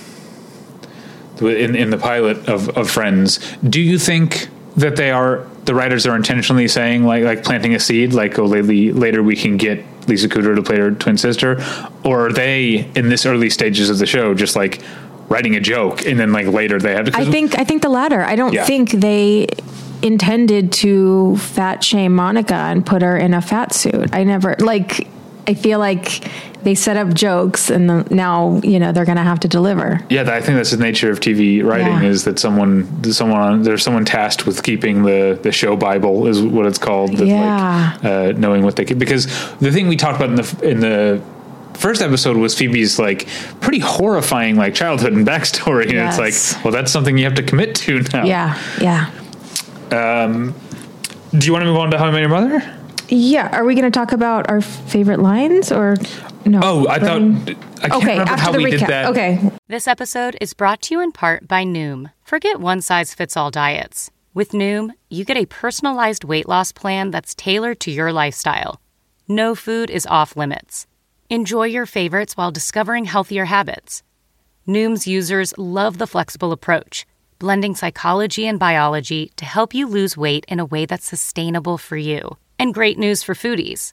in 1.40 1.76
in 1.76 1.90
the 1.90 1.98
pilot 1.98 2.48
of, 2.48 2.70
of 2.70 2.90
Friends. 2.90 3.38
Do 3.62 3.80
you 3.80 3.98
think 3.98 4.48
that 4.76 4.96
they 4.96 5.10
are 5.10 5.46
the 5.66 5.74
writers 5.74 6.06
are 6.06 6.16
intentionally 6.16 6.68
saying 6.68 7.04
like 7.04 7.22
like 7.22 7.44
planting 7.44 7.74
a 7.74 7.80
seed, 7.80 8.14
like 8.14 8.38
oh 8.38 8.46
lately, 8.46 8.92
later 8.92 9.22
we 9.22 9.36
can 9.36 9.58
get 9.58 9.84
Lisa 10.08 10.28
Kudrow 10.28 10.56
to 10.56 10.62
play 10.62 10.78
her 10.78 10.90
twin 10.90 11.16
sister, 11.18 11.62
or 12.04 12.26
are 12.28 12.32
they 12.32 12.90
in 12.94 13.08
this 13.08 13.26
early 13.26 13.50
stages 13.50 13.90
of 13.90 13.98
the 13.98 14.06
show 14.06 14.34
just 14.34 14.56
like 14.56 14.80
writing 15.28 15.54
a 15.56 15.60
joke 15.60 16.06
and 16.06 16.18
then 16.18 16.32
like 16.32 16.46
later 16.46 16.78
they 16.78 16.94
have 16.94 17.06
to? 17.06 17.16
I 17.16 17.24
think 17.24 17.58
I 17.58 17.64
think 17.64 17.82
the 17.82 17.88
latter. 17.90 18.22
I 18.22 18.34
don't 18.36 18.52
Yeah. 18.54 18.64
think 18.64 18.90
they 18.92 19.46
intended 20.02 20.72
to 20.72 21.36
fat 21.36 21.82
shame 21.84 22.14
Monica 22.14 22.54
and 22.54 22.84
put 22.86 23.02
her 23.02 23.16
in 23.16 23.34
a 23.34 23.42
fat 23.42 23.74
suit. 23.74 24.10
I 24.12 24.24
never 24.24 24.56
like. 24.58 25.06
I 25.46 25.54
feel 25.54 25.78
like 25.78 26.24
they 26.62 26.74
set 26.74 26.96
up 26.96 27.14
jokes, 27.14 27.70
and 27.70 27.88
the, 27.88 28.04
now 28.14 28.60
you 28.64 28.78
know 28.78 28.90
they're 28.92 29.04
going 29.04 29.16
to 29.16 29.22
have 29.22 29.40
to 29.40 29.48
deliver. 29.48 30.00
Yeah, 30.10 30.22
I 30.22 30.40
think 30.40 30.56
that's 30.56 30.70
the 30.72 30.76
nature 30.76 31.10
of 31.10 31.20
TV 31.20 31.62
writing 31.64 31.86
Yeah. 31.86 32.02
is 32.02 32.24
that 32.24 32.38
someone, 32.38 33.04
someone, 33.12 33.62
there's 33.62 33.82
someone 33.82 34.04
tasked 34.04 34.46
with 34.46 34.62
keeping 34.62 35.02
the 35.04 35.38
the 35.42 35.52
show 35.52 35.76
Bible 35.76 36.26
is 36.26 36.42
what 36.42 36.66
it's 36.66 36.78
called. 36.78 37.18
Yeah. 37.18 37.92
like, 38.02 38.04
uh, 38.04 38.32
knowing 38.38 38.62
what 38.64 38.76
they 38.76 38.84
can 38.84 38.98
because 38.98 39.26
the 39.58 39.70
thing 39.70 39.88
we 39.88 39.96
talked 39.96 40.16
about 40.20 40.30
in 40.30 40.36
the 40.36 40.68
in 40.70 40.80
the 40.80 41.22
first 41.74 42.02
episode 42.02 42.36
was 42.36 42.56
Phoebe's 42.56 42.98
like 42.98 43.28
pretty 43.60 43.78
horrifying 43.78 44.56
like 44.56 44.74
childhood 44.74 45.12
and 45.12 45.24
backstory, 45.26 45.82
and 45.84 45.92
Yes. 45.92 46.18
it's 46.18 46.54
like, 46.56 46.64
well, 46.64 46.72
that's 46.72 46.90
something 46.90 47.16
you 47.16 47.24
have 47.24 47.34
to 47.34 47.42
commit 47.44 47.76
to 47.76 48.00
now. 48.12 48.24
Yeah, 48.24 48.58
yeah, 48.80 49.10
Do 49.90 51.46
you 51.46 51.52
want 51.52 51.62
to 51.62 51.66
move 51.66 51.76
on 51.76 51.90
to 51.92 51.98
How 51.98 52.06
I 52.06 52.10
Met 52.10 52.20
Your 52.20 52.28
Mother? 52.30 52.77
Yeah. 53.08 53.48
Are 53.56 53.64
we 53.64 53.74
going 53.74 53.90
to 53.90 53.96
talk 53.96 54.12
about 54.12 54.48
our 54.50 54.60
favorite 54.60 55.20
lines 55.20 55.70
or 55.72 55.96
no? 56.44 56.60
Oh, 56.62 56.88
I 56.88 56.98
thought 56.98 57.20
We're- 57.20 57.56
I 57.80 57.88
can't 57.88 57.94
okay, 58.02 58.10
remember 58.12 58.32
after 58.32 58.42
how 58.44 58.52
the 58.52 58.58
we 58.58 58.64
recap. 58.64 58.78
did 58.78 58.88
that. 58.88 59.06
Okay, 59.10 59.50
This 59.68 59.86
episode 59.86 60.36
is 60.40 60.52
brought 60.54 60.82
to 60.82 60.94
you 60.94 61.00
in 61.00 61.12
part 61.12 61.46
by 61.46 61.64
Noom. 61.64 62.10
Forget 62.24 62.58
one 62.60 62.80
size 62.82 63.14
fits 63.14 63.36
all 63.36 63.50
diets. 63.50 64.10
With 64.34 64.50
Noom, 64.52 64.90
you 65.10 65.24
get 65.24 65.36
a 65.36 65.46
personalized 65.46 66.24
weight 66.24 66.48
loss 66.48 66.72
plan 66.72 67.10
that's 67.10 67.34
tailored 67.34 67.80
to 67.80 67.90
your 67.90 68.12
lifestyle. 68.12 68.80
No 69.28 69.54
food 69.54 69.90
is 69.90 70.06
off 70.06 70.36
limits. 70.36 70.86
Enjoy 71.30 71.64
your 71.64 71.86
favorites 71.86 72.36
while 72.36 72.50
discovering 72.50 73.04
healthier 73.04 73.44
habits. 73.44 74.02
Noom's 74.66 75.06
users 75.06 75.52
love 75.58 75.98
the 75.98 76.06
flexible 76.06 76.52
approach, 76.52 77.06
blending 77.38 77.74
psychology 77.74 78.46
and 78.46 78.58
biology 78.58 79.30
to 79.36 79.44
help 79.44 79.72
you 79.74 79.86
lose 79.86 80.16
weight 80.16 80.44
in 80.48 80.58
a 80.60 80.64
way 80.64 80.84
that's 80.86 81.06
sustainable 81.06 81.78
for 81.78 81.96
you. 81.96 82.36
And 82.58 82.74
great 82.74 82.98
news 82.98 83.22
for 83.22 83.34
foodies. 83.34 83.92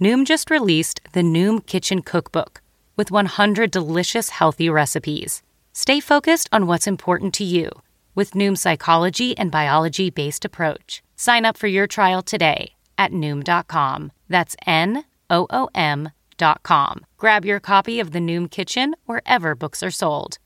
Noom 0.00 0.24
just 0.24 0.50
released 0.50 1.00
the 1.12 1.22
Noom 1.22 1.64
Kitchen 1.66 2.02
Cookbook 2.02 2.62
with 2.96 3.10
100 3.10 3.70
delicious 3.70 4.30
healthy 4.30 4.70
recipes. 4.70 5.42
Stay 5.72 6.00
focused 6.00 6.48
on 6.52 6.66
what's 6.66 6.86
important 6.86 7.34
to 7.34 7.44
you 7.44 7.70
with 8.14 8.32
Noom's 8.32 8.60
psychology 8.60 9.36
and 9.38 9.50
biology 9.50 10.10
based 10.10 10.44
approach. 10.44 11.02
Sign 11.16 11.44
up 11.44 11.56
for 11.56 11.68
your 11.68 11.86
trial 11.86 12.22
today 12.22 12.72
at 12.96 13.12
Noom.com. 13.12 14.10
That's 14.28 14.56
N 14.66 15.04
O 15.30 15.46
O 15.50 15.68
M.com. 15.74 17.06
Grab 17.16 17.44
your 17.44 17.60
copy 17.60 18.00
of 18.00 18.10
the 18.10 18.18
Noom 18.18 18.50
Kitchen 18.50 18.94
wherever 19.06 19.54
books 19.54 19.82
are 19.82 19.90
sold. 19.90 20.38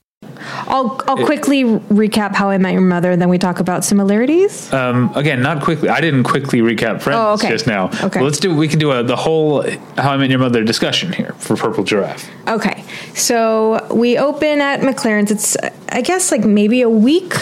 I'll 0.67 1.01
I'll 1.07 1.25
quickly 1.25 1.65
recap 1.65 2.35
how 2.35 2.51
I 2.51 2.59
met 2.59 2.73
your 2.73 2.81
mother, 2.83 3.11
and 3.11 3.21
then 3.21 3.29
we 3.29 3.39
talk 3.39 3.61
about 3.61 3.85
similarities. 3.85 4.73
Um, 4.73 5.13
again, 5.15 5.43
not 5.43 5.63
quickly. 5.63 5.89
I 5.89 6.01
didn't 6.01 6.25
quickly 6.25 6.61
recap 6.61 7.01
Friends 7.03 7.19
Oh, 7.21 7.33
okay. 7.35 7.49
just 7.49 7.67
now. 7.67 7.87
Okay. 8.03 8.19
Well, 8.21 8.25
let's 8.25 8.39
do. 8.39 8.55
We 8.55 8.69
can 8.69 8.79
do 8.79 8.91
a, 8.93 9.03
the 9.03 9.17
whole 9.17 9.63
How 9.97 10.13
I 10.13 10.17
Met 10.17 10.31
Your 10.31 10.39
Mother 10.39 10.65
discussion 10.65 11.13
here 11.13 11.35
for 11.39 11.57
Purple 11.57 11.85
Giraffe. 11.85 12.29
Okay, 12.49 12.85
so 13.15 13.87
we 13.95 14.19
open 14.19 14.61
at 14.61 14.81
McLaren's. 14.81 15.31
It's 15.31 15.57
I 15.89 16.01
guess 16.01 16.31
like 16.33 16.45
maybe 16.45 16.83
a 16.83 16.91
week 16.91 17.35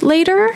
later 0.00 0.48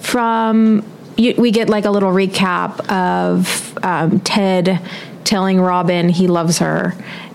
from 0.00 0.84
you, 1.16 1.34
we 1.38 1.50
get 1.50 1.68
like 1.68 1.84
a 1.84 1.90
little 1.90 2.12
recap 2.12 2.80
of 2.90 3.78
um, 3.84 4.20
Ted 4.20 4.80
telling 5.24 5.60
Robin 5.60 6.08
he 6.08 6.26
loves 6.26 6.58
her 6.58 6.94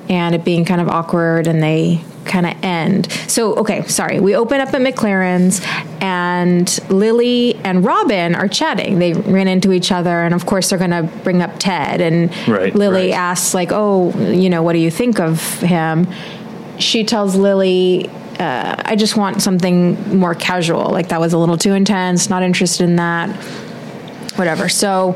and 0.09 0.35
it 0.35 0.43
being 0.45 0.65
kind 0.65 0.81
of 0.81 0.87
awkward 0.89 1.47
and 1.47 1.61
they 1.61 2.01
kind 2.27 2.45
of 2.45 2.55
end. 2.63 3.11
So 3.27 3.55
okay, 3.55 3.85
sorry. 3.87 4.19
We 4.19 4.35
open 4.35 4.59
up 4.61 4.73
at 4.73 4.81
McLaren's 4.81 5.61
and 6.01 6.67
Lily 6.89 7.55
and 7.63 7.83
Robin 7.83 8.35
are 8.35 8.47
chatting. 8.47 8.99
They 8.99 9.13
ran 9.13 9.47
into 9.47 9.71
each 9.71 9.91
other 9.91 10.23
and 10.23 10.33
of 10.33 10.45
course 10.45 10.69
they're 10.69 10.79
going 10.79 10.91
to 10.91 11.03
bring 11.23 11.41
up 11.41 11.51
Ted 11.59 12.01
and 12.01 12.31
Right, 12.47 12.73
Lily 12.75 13.09
right. 13.11 13.17
asks 13.17 13.53
like, 13.53 13.71
"Oh, 13.71 14.11
you 14.31 14.49
know, 14.49 14.61
what 14.63 14.73
do 14.73 14.79
you 14.79 14.91
think 14.91 15.19
of 15.19 15.59
him?" 15.61 16.07
She 16.79 17.03
tells 17.03 17.35
Lily, 17.35 18.09
uh, 18.39 18.75
"I 18.85 18.95
just 18.95 19.17
want 19.17 19.41
something 19.41 20.17
more 20.17 20.35
casual. 20.35 20.89
Like 20.91 21.09
that 21.09 21.19
was 21.19 21.33
a 21.33 21.37
little 21.37 21.57
too 21.57 21.73
intense. 21.73 22.29
Not 22.29 22.43
interested 22.43 22.83
in 22.83 22.97
that. 22.97 23.29
Whatever." 24.35 24.69
So 24.69 25.15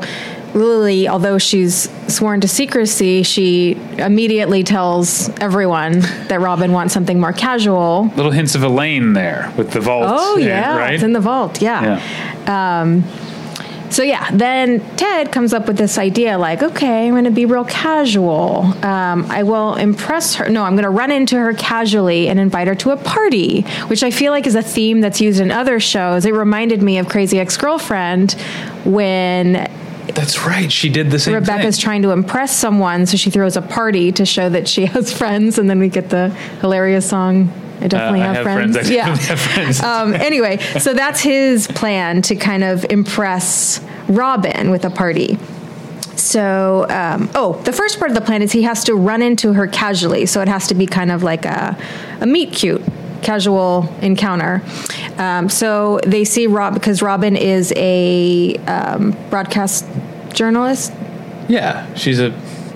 Lily, 0.54 1.08
although 1.08 1.38
she's 1.38 1.88
sworn 2.12 2.40
to 2.42 2.48
secrecy, 2.48 3.22
she 3.22 3.72
immediately 3.98 4.62
tells 4.62 5.28
everyone 5.40 6.00
that 6.28 6.40
Robin 6.40 6.72
wants 6.72 6.92
something 6.92 7.18
more 7.18 7.32
casual. 7.32 8.12
Little 8.16 8.32
hints 8.32 8.54
of 8.54 8.62
Elaine 8.62 9.14
there 9.14 9.52
with 9.56 9.70
the 9.70 9.80
vault. 9.80 10.04
Oh 10.08 10.36
and- 10.36 10.44
yeah, 10.44 10.76
right. 10.76 10.94
it's 10.94 11.02
in 11.02 11.12
the 11.12 11.20
vault. 11.20 11.62
Yeah. 11.62 12.00
yeah. 12.46 13.02
So 13.92 14.02
yeah, 14.02 14.30
then 14.30 14.80
Ted 14.96 15.30
comes 15.30 15.52
up 15.52 15.66
with 15.66 15.76
this 15.76 15.98
idea 15.98 16.38
like, 16.38 16.62
okay, 16.62 17.06
I'm 17.06 17.12
going 17.12 17.24
to 17.24 17.30
be 17.30 17.44
real 17.44 17.66
casual. 17.66 18.62
Um, 18.82 19.26
I 19.30 19.42
will 19.42 19.74
impress 19.74 20.36
her. 20.36 20.48
No, 20.48 20.64
I'm 20.64 20.72
going 20.72 20.84
to 20.84 20.90
run 20.90 21.10
into 21.10 21.36
her 21.36 21.52
casually 21.52 22.30
and 22.30 22.40
invite 22.40 22.68
her 22.68 22.74
to 22.76 22.92
a 22.92 22.96
party, 22.96 23.62
which 23.88 24.02
I 24.02 24.10
feel 24.10 24.32
like 24.32 24.46
is 24.46 24.54
a 24.54 24.62
theme 24.62 25.02
that's 25.02 25.20
used 25.20 25.40
in 25.40 25.50
other 25.50 25.78
shows. 25.78 26.24
It 26.24 26.32
reminded 26.32 26.80
me 26.80 26.96
of 26.96 27.08
Crazy 27.10 27.38
Ex-Girlfriend 27.38 28.32
when 28.86 29.70
That's 30.08 30.44
right. 30.44 30.70
She 30.70 30.88
did 30.88 31.10
the 31.10 31.18
same 31.18 31.34
thing. 31.34 31.40
Rebecca's 31.40 31.76
thing. 31.76 31.82
trying 31.82 32.02
to 32.02 32.10
impress 32.10 32.56
someone, 32.56 33.06
so 33.06 33.16
she 33.16 33.30
throws 33.30 33.56
a 33.56 33.62
party 33.62 34.12
to 34.12 34.24
show 34.26 34.48
that 34.48 34.68
she 34.68 34.86
has 34.94 35.12
friends, 35.12 35.58
and 35.58 35.68
then 35.70 35.78
we 35.78 35.88
get 35.88 36.10
the 36.10 36.30
hilarious 36.60 37.08
song. 37.08 37.52
I 37.80 37.88
definitely 37.88 38.20
Uh, 38.20 38.24
I 38.24 38.26
have, 38.26 38.36
have 38.36 38.44
friends. 38.44 38.74
friends. 38.74 38.90
I 38.90 38.94
yeah. 38.94 39.16
have 39.16 39.40
friends. 39.40 39.80
um, 39.82 40.14
anyway, 40.14 40.58
so 40.58 40.94
that's 40.94 41.20
his 41.20 41.66
plan 41.66 42.22
to 42.22 42.36
kind 42.36 42.62
of 42.62 42.84
impress 42.90 43.80
Robin 44.08 44.70
with 44.70 44.84
a 44.84 44.90
party. 44.90 45.38
So, 46.16 46.86
um, 46.90 47.30
oh, 47.34 47.60
the 47.64 47.72
first 47.72 47.98
part 47.98 48.10
of 48.10 48.14
the 48.14 48.20
plan 48.20 48.42
is 48.42 48.52
he 48.52 48.62
has 48.62 48.84
to 48.84 48.94
run 48.94 49.22
into 49.22 49.54
her 49.54 49.66
casually. 49.66 50.26
So 50.26 50.40
it 50.40 50.48
has 50.48 50.66
to 50.68 50.74
be 50.74 50.86
kind 50.86 51.10
of 51.10 51.22
like 51.22 51.44
a, 51.44 51.76
a 52.20 52.26
meet 52.26 52.52
cute, 52.52 52.82
casual 53.22 53.88
encounter. 54.02 54.62
Um, 55.18 55.48
so 55.48 56.00
they 56.06 56.24
see 56.24 56.46
Rob 56.46 56.74
because 56.74 57.02
Robin 57.02 57.36
is 57.36 57.72
a 57.76 58.56
um, 58.66 59.16
broadcast 59.30 59.86
journalist, 60.32 60.92
Yeah, 61.48 61.92
she's 61.94 62.18
a 62.18 62.30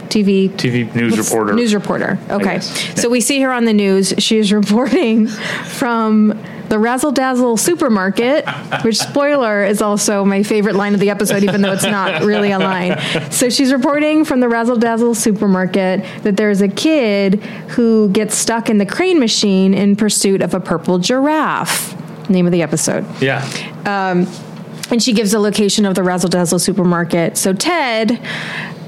TV 0.09 0.49
TV 0.51 0.95
news 0.95 1.19
reporter. 1.19 1.53
News 1.55 1.75
reporter. 1.75 2.19
Okay. 2.31 2.55
guess. 2.55 3.01
So 3.01 3.09
we 3.09 3.21
see 3.21 3.41
her 3.41 3.51
on 3.51 3.65
the 3.65 3.73
news. 3.73 4.15
She 4.19 4.39
is 4.39 4.53
reporting 4.61 5.27
from 5.27 6.33
the 6.69 6.79
Razzle 6.79 7.13
Dazzle 7.13 7.57
supermarket, 7.57 8.49
which 8.83 8.97
spoiler 8.97 9.65
is 9.65 9.81
also 9.83 10.25
my 10.25 10.43
favorite 10.43 10.75
line 10.75 10.95
of 10.95 11.01
the 11.01 11.11
episode, 11.11 11.43
even 11.45 11.63
though 11.63 11.73
it's 11.73 11.85
not 11.85 12.23
really 12.23 12.51
a 12.51 12.59
line. 12.59 12.99
So 13.31 13.51
she's 13.51 13.73
reporting 13.73 14.25
from 14.25 14.41
the 14.41 14.49
Razzle 14.49 14.77
Dazzle 14.77 15.15
supermarket 15.15 16.05
that 16.23 16.37
there's 16.37 16.61
a 16.61 16.69
kid 16.69 17.43
who 17.71 18.09
gets 18.11 18.37
stuck 18.37 18.69
in 18.69 18.79
the 18.79 18.87
crane 18.87 19.19
machine 19.19 19.75
in 19.75 19.97
pursuit 19.97 20.43
of 20.43 20.55
a 20.55 20.61
purple 20.61 20.99
giraffe. 20.99 21.95
Name 22.29 22.47
of 22.47 22.53
the 22.53 22.63
episode 22.63 23.05
yeah. 23.21 23.45
and 23.85 25.03
she 25.03 25.13
gives 25.13 25.31
the 25.33 25.39
location 25.39 25.85
of 25.85 25.95
the 25.95 26.03
Razzle 26.03 26.29
Dazzle 26.29 26.59
supermarket. 26.59 27.37
So 27.37 27.53
Ted 27.53 28.21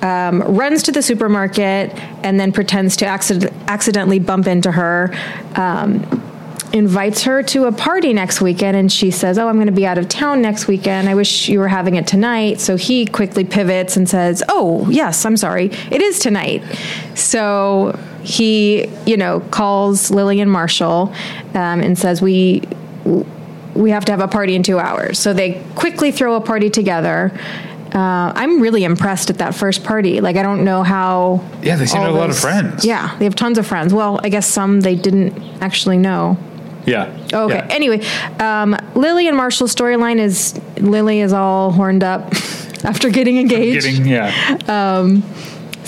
um, 0.03 0.43
runs 0.43 0.83
to 0.85 0.93
the 0.93 1.03
supermarket 1.03 1.93
and 2.25 2.39
then 2.39 2.53
pretends 2.53 2.97
to 2.99 3.07
accident- 3.07 3.53
accidentally 3.69 4.19
bump 4.19 4.47
into 4.47 4.73
her. 4.73 5.15
Um, 5.55 6.23
invites 6.73 7.23
her 7.23 7.43
to 7.43 7.65
a 7.65 7.73
party 7.73 8.13
next 8.13 8.41
weekend 8.41 8.77
and 8.77 8.93
she 8.93 9.11
says 9.11 9.39
oh 9.39 9.49
i'm 9.49 9.57
going 9.57 9.67
to 9.67 9.73
be 9.73 9.87
out 9.87 9.99
of 9.99 10.09
town 10.09 10.43
next 10.43 10.69
weekend 10.69 11.09
i 11.09 11.15
wish 11.15 11.49
you 11.49 11.59
were 11.59 11.69
having 11.69 11.95
it 11.95 12.07
tonight 12.07 12.61
so 12.61 12.77
he 12.77 13.07
quickly 13.07 13.45
pivots 13.45 13.97
and 13.97 14.09
says 14.09 14.43
oh 14.49 14.89
yes 14.91 15.25
i'm 15.25 15.37
sorry 15.37 15.67
it 15.91 16.03
is 16.03 16.19
tonight 16.19 16.63
so 17.15 17.99
he 18.23 18.87
you 19.07 19.17
know 19.17 19.41
calls 19.51 20.11
Lily 20.11 20.41
and 20.41 20.51
marshall 20.51 21.13
um, 21.55 21.81
and 21.81 21.99
says 21.99 22.21
we 22.21 22.63
we 23.79 23.91
have 23.91 24.05
to 24.07 24.13
have 24.13 24.21
a 24.21 24.29
party 24.29 24.55
in 24.55 24.63
two 24.63 24.79
hours. 24.79 25.19
So 25.19 25.33
they 25.33 25.63
quickly 25.77 26.11
throw 26.11 26.35
a 26.35 26.41
party 26.41 26.69
together. 26.69 27.33
Uh, 27.95 28.33
I'm 28.35 28.61
really 28.61 28.85
impressed 28.85 29.31
at 29.31 29.39
that 29.39 29.55
first 29.55 29.85
party. 29.85 30.21
Like, 30.21 30.37
I 30.37 30.43
don't 30.43 30.65
know 30.65 30.83
how. 30.83 31.43
Yeah, 31.63 31.77
they 31.77 31.87
seem 31.87 32.01
to 32.01 32.07
have 32.07 32.15
a 32.15 32.19
lot 32.19 32.29
of 32.29 32.39
friends. 32.39 32.85
Yeah, 32.85 33.17
they 33.19 33.25
have 33.25 33.37
tons 33.37 33.57
of 33.57 33.67
friends. 33.67 33.95
Well, 33.95 34.21
I 34.23 34.29
guess 34.29 34.47
some 34.47 34.81
they 34.83 34.97
didn't 34.97 35.63
actually 35.63 35.97
know. 35.97 36.37
Yeah. 36.89 37.29
Oh, 37.33 37.45
okay. 37.47 37.55
Yeah. 37.55 37.67
Anyway, 37.71 38.05
um, 38.41 38.77
Lily 38.95 39.29
and 39.29 39.37
Marshall's 39.37 39.75
storyline 39.75 40.19
is 40.19 40.59
Lily 40.79 41.21
is 41.21 41.33
all 41.33 41.73
horned 41.73 42.03
up 42.05 42.33
after 42.85 43.11
getting 43.11 43.39
engaged. 43.39 43.85
Getting 43.85 44.07
yeah. 44.07 44.61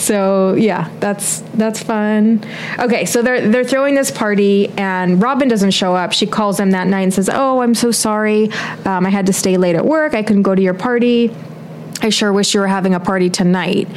So 0.00 0.54
yeah, 0.54 0.90
that's 0.98 1.40
that's 1.54 1.82
fun. 1.82 2.42
Okay, 2.78 3.04
so 3.04 3.20
they're 3.20 3.46
they're 3.46 3.64
throwing 3.64 3.94
this 3.94 4.10
party, 4.10 4.68
and 4.78 5.20
Robin 5.22 5.46
doesn't 5.46 5.72
show 5.72 5.94
up. 5.94 6.12
She 6.14 6.26
calls 6.26 6.56
them 6.56 6.70
that 6.70 6.86
night 6.86 7.02
and 7.02 7.12
says, 7.12 7.28
"Oh, 7.30 7.60
I'm 7.60 7.74
so 7.74 7.90
sorry. 7.90 8.50
Um, 8.86 9.04
I 9.04 9.10
had 9.10 9.26
to 9.26 9.34
stay 9.34 9.58
late 9.58 9.76
at 9.76 9.84
work. 9.84 10.14
I 10.14 10.22
couldn't 10.22 10.42
go 10.42 10.54
to 10.54 10.62
your 10.62 10.72
party. 10.72 11.30
I 12.00 12.08
sure 12.08 12.32
wish 12.32 12.54
you 12.54 12.60
were 12.60 12.66
having 12.66 12.94
a 12.94 13.00
party 13.00 13.28
tonight." 13.28 13.88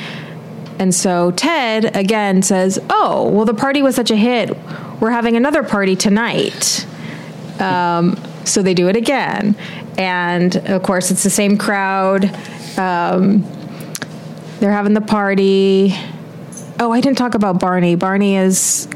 And 0.77 0.93
so 0.93 1.31
Ted 1.31 1.95
again 1.95 2.41
says, 2.41 2.79
"Oh, 2.89 3.29
well, 3.29 3.45
the 3.45 3.53
party 3.53 3.81
was 3.81 3.95
such 3.95 4.11
a 4.11 4.17
hit. 4.17 4.57
We're 4.99 5.11
having 5.11 5.37
another 5.37 5.63
party 5.63 5.95
tonight." 5.95 6.85
Um, 7.59 8.17
so 8.45 8.61
they 8.61 8.73
do 8.73 8.87
it 8.89 8.95
again, 8.95 9.55
and 9.97 10.55
of 10.55 10.83
course, 10.83 11.11
it's 11.11 11.23
the 11.23 11.29
same 11.29 11.57
crowd. 11.57 12.25
Um, 12.77 13.43
they're 14.59 14.71
having 14.71 14.93
the 14.93 15.01
party. 15.01 15.93
Oh, 16.79 16.91
I 16.91 17.01
didn't 17.01 17.17
talk 17.17 17.35
about 17.35 17.59
Barney. 17.59 17.95
Barney 17.95 18.35
is 18.35 18.87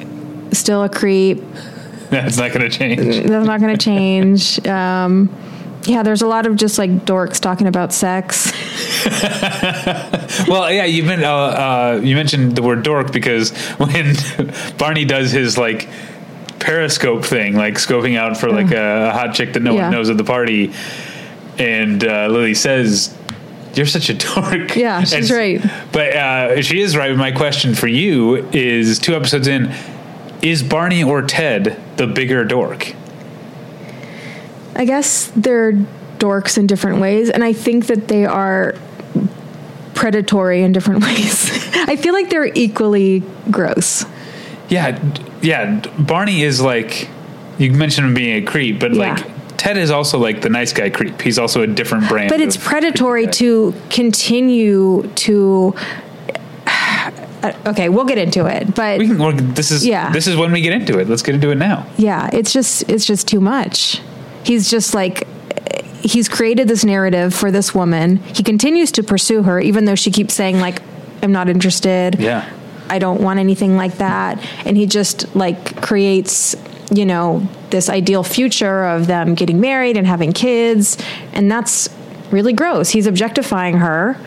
still 0.52 0.84
a 0.84 0.89
creep. 0.89 1.39
That's 2.10 2.38
not 2.38 2.52
going 2.54 2.70
to 2.70 2.70
change. 2.70 3.28
That's 3.28 3.46
not 3.46 3.60
going 3.60 3.78
to 3.78 3.84
change. 3.84 4.65
Um, 4.65 5.30
yeah, 5.84 6.04
there's 6.04 6.22
a 6.22 6.28
lot 6.28 6.46
of 6.46 6.56
just 6.56 6.78
like 6.78 6.89
dorks 7.06 7.39
talking 7.39 7.67
about 7.67 7.93
sex. 7.93 8.52
Well, 10.48 10.72
yeah, 10.72 10.86
you 10.86 11.04
meant 11.04 11.24
uh, 11.24 11.36
uh, 11.36 12.02
you 12.04 12.15
mentioned 12.15 12.56
the 12.56 12.62
word 12.62 12.84
dork 12.84 13.12
because 13.12 13.52
when 13.78 14.15
Barney 14.78 15.04
does 15.04 15.32
his 15.32 15.58
like 15.58 15.89
periscope 16.60 17.24
thing, 17.26 17.56
like 17.56 17.76
scoping 17.76 18.17
out 18.17 18.38
for 18.38 18.50
like 18.50 18.72
a, 18.72 19.10
a 19.10 19.12
hot 19.12 19.34
chick 19.36 19.54
that 19.54 19.62
no 19.62 19.76
Yeah. 19.76 19.84
one 19.84 19.91
knows 19.91 20.10
at 20.10 20.17
the 20.17 20.24
party, 20.24 20.74
and 21.58 22.04
uh, 22.04 22.28
Lily 22.28 22.54
says. 22.54 23.15
You're 23.74 23.86
such 23.86 24.10
a 24.10 24.15
dork. 24.15 24.76
Yeah, 24.76 25.02
she's 25.04 25.30
And- 25.30 25.30
right. 25.30 25.72
But 25.91 26.15
uh, 26.15 26.62
she 26.63 26.82
is 26.82 26.98
right. 26.98 27.15
My 27.15 27.32
question 27.32 27.76
for 27.76 27.86
you 27.88 28.38
is: 28.52 28.98
two 28.98 29.13
episodes 29.15 29.48
in, 29.48 29.72
is 30.41 30.63
Barney 30.63 31.04
or 31.04 31.22
Ted 31.22 31.80
the 31.98 32.08
bigger 32.08 32.43
dork? 32.43 32.93
I 34.76 34.86
guess 34.86 35.32
they're 35.36 35.74
dorks 36.17 36.58
in 36.58 36.65
different 36.65 37.00
ways, 37.02 37.30
and 37.30 37.43
I 37.43 37.54
think 37.54 37.86
that 37.88 38.08
they 38.08 38.26
are 38.26 38.74
predatory 39.93 40.63
in 40.63 40.72
different 40.72 41.04
ways. 41.04 41.52
I 41.76 41.98
feel 41.98 42.13
like 42.15 42.32
they're 42.32 42.52
equally 42.54 43.22
gross. 43.52 44.06
Yeah, 44.70 44.91
d- 44.91 45.22
yeah. 45.41 45.80
Barney 46.00 46.43
is 46.43 46.62
like 46.62 47.10
you 47.58 47.71
mentioned 47.71 48.08
him 48.08 48.13
being 48.13 48.43
a 48.43 48.45
creep, 48.45 48.80
but 48.80 48.93
Yeah. 48.93 49.13
like 49.15 49.58
Ted 49.58 49.78
is 49.78 49.89
also 49.89 50.19
like 50.19 50.41
the 50.41 50.50
nice 50.50 50.71
guy 50.73 50.89
creep. 50.89 51.19
He's 51.21 51.39
also 51.39 51.62
a 51.63 51.67
different 51.67 52.08
brand. 52.08 52.30
But 52.30 52.41
it's 52.41 52.58
predatory 52.58 53.28
to 53.28 53.73
continue 53.89 55.10
to. 55.15 55.73
Uh, 57.43 57.54
Okay, 57.67 57.88
we'll 57.88 58.06
get 58.06 58.17
into 58.17 58.45
it, 58.47 58.73
but 58.73 58.97
We 59.00 59.08
can, 59.08 59.54
this 59.54 59.69
is 59.71 59.86
Yeah. 59.86 60.12
this 60.12 60.26
is 60.28 60.36
when 60.36 60.52
we 60.52 60.62
get 60.62 60.73
into 60.73 60.97
it. 61.00 61.08
Let's 61.08 61.21
get 61.21 61.36
into 61.36 61.52
it 61.52 61.56
now. 61.56 61.86
yeah, 61.97 62.30
it's 62.34 62.52
just 62.52 62.89
it's 62.89 63.06
just 63.06 63.28
too 63.28 63.39
much. 63.39 64.02
He's 64.43 64.69
just 64.71 64.93
like 64.95 65.28
he's 66.02 66.28
created 66.28 66.67
this 66.67 66.84
narrative 66.84 67.34
for 67.34 67.52
this 67.52 67.76
woman. 67.76 68.17
He 68.34 68.41
continues 68.43 68.91
to 68.93 69.04
pursue 69.04 69.43
her 69.43 69.60
even 69.60 69.86
though 69.86 69.95
she 69.95 70.10
keeps 70.12 70.34
saying 70.34 70.60
like 70.60 70.82
I'm 71.21 71.32
not 71.32 71.47
interested. 71.47 72.17
Yeah. 72.19 72.45
I 72.89 73.00
don't 73.00 73.21
want 73.21 73.39
anything 73.39 73.76
like 73.78 73.97
that. 73.97 74.39
And 74.65 74.78
he 74.78 74.86
just 74.86 75.36
like 75.36 75.82
creates, 75.82 76.56
you 76.91 77.06
know, 77.06 77.47
this 77.69 77.89
ideal 77.89 78.23
future 78.23 78.86
of 78.86 79.08
them 79.08 79.36
getting 79.36 79.60
married 79.60 79.97
and 79.97 80.08
having 80.08 80.34
kids. 80.34 80.97
And 81.34 81.52
that's 81.52 81.89
really 82.32 82.54
gross. 82.54 82.89
He's 82.89 83.08
objectifying 83.08 83.78
her. 83.78 84.17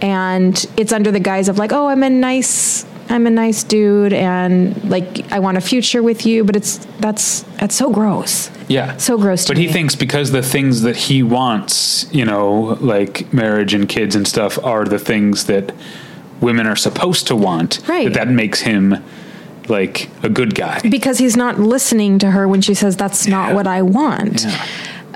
And 0.00 0.66
it's 0.76 0.92
under 0.92 1.10
the 1.12 1.20
guise 1.20 1.48
of 1.48 1.58
like, 1.58 1.72
oh, 1.72 1.88
I'm 1.88 2.02
a 2.02 2.10
nice. 2.10 2.84
I'm 3.08 3.26
a 3.26 3.30
nice 3.30 3.62
dude, 3.62 4.14
and 4.14 4.88
like 4.88 5.30
I 5.30 5.40
want 5.40 5.58
a 5.58 5.60
future 5.60 6.02
with 6.02 6.24
you, 6.24 6.44
but 6.44 6.56
it's 6.56 6.78
that's 6.98 7.42
that's 7.58 7.74
so 7.74 7.90
gross. 7.90 8.48
Yeah. 8.68 8.96
So 8.96 9.18
gross 9.18 9.44
to 9.44 9.50
But 9.50 9.58
he 9.58 9.66
me. 9.66 9.72
thinks 9.72 9.94
because 9.94 10.30
the 10.30 10.40
things 10.40 10.80
that 10.82 10.96
he 10.96 11.22
wants, 11.22 12.06
you 12.14 12.24
know, 12.24 12.78
like 12.80 13.30
marriage 13.30 13.74
and 13.74 13.86
kids 13.86 14.14
and 14.16 14.26
stuff, 14.26 14.58
are 14.64 14.84
the 14.86 15.00
things 15.00 15.44
that 15.44 15.74
women 16.42 16.66
are 16.66 16.76
supposed 16.76 17.26
to 17.28 17.36
want. 17.36 17.80
Right. 17.88 18.12
That 18.12 18.26
that 18.26 18.28
makes 18.28 18.60
him 18.60 19.02
like 19.68 20.10
a 20.22 20.28
good 20.28 20.54
guy. 20.54 20.80
because 20.88 21.18
he's 21.18 21.36
not 21.36 21.58
listening 21.58 22.18
to 22.18 22.30
her 22.30 22.48
when 22.48 22.60
she 22.60 22.74
says 22.74 22.96
that's 22.96 23.26
not 23.26 23.54
what 23.54 23.66
I 23.66 23.82
want. 23.82 24.44
Yeah. 24.44 24.66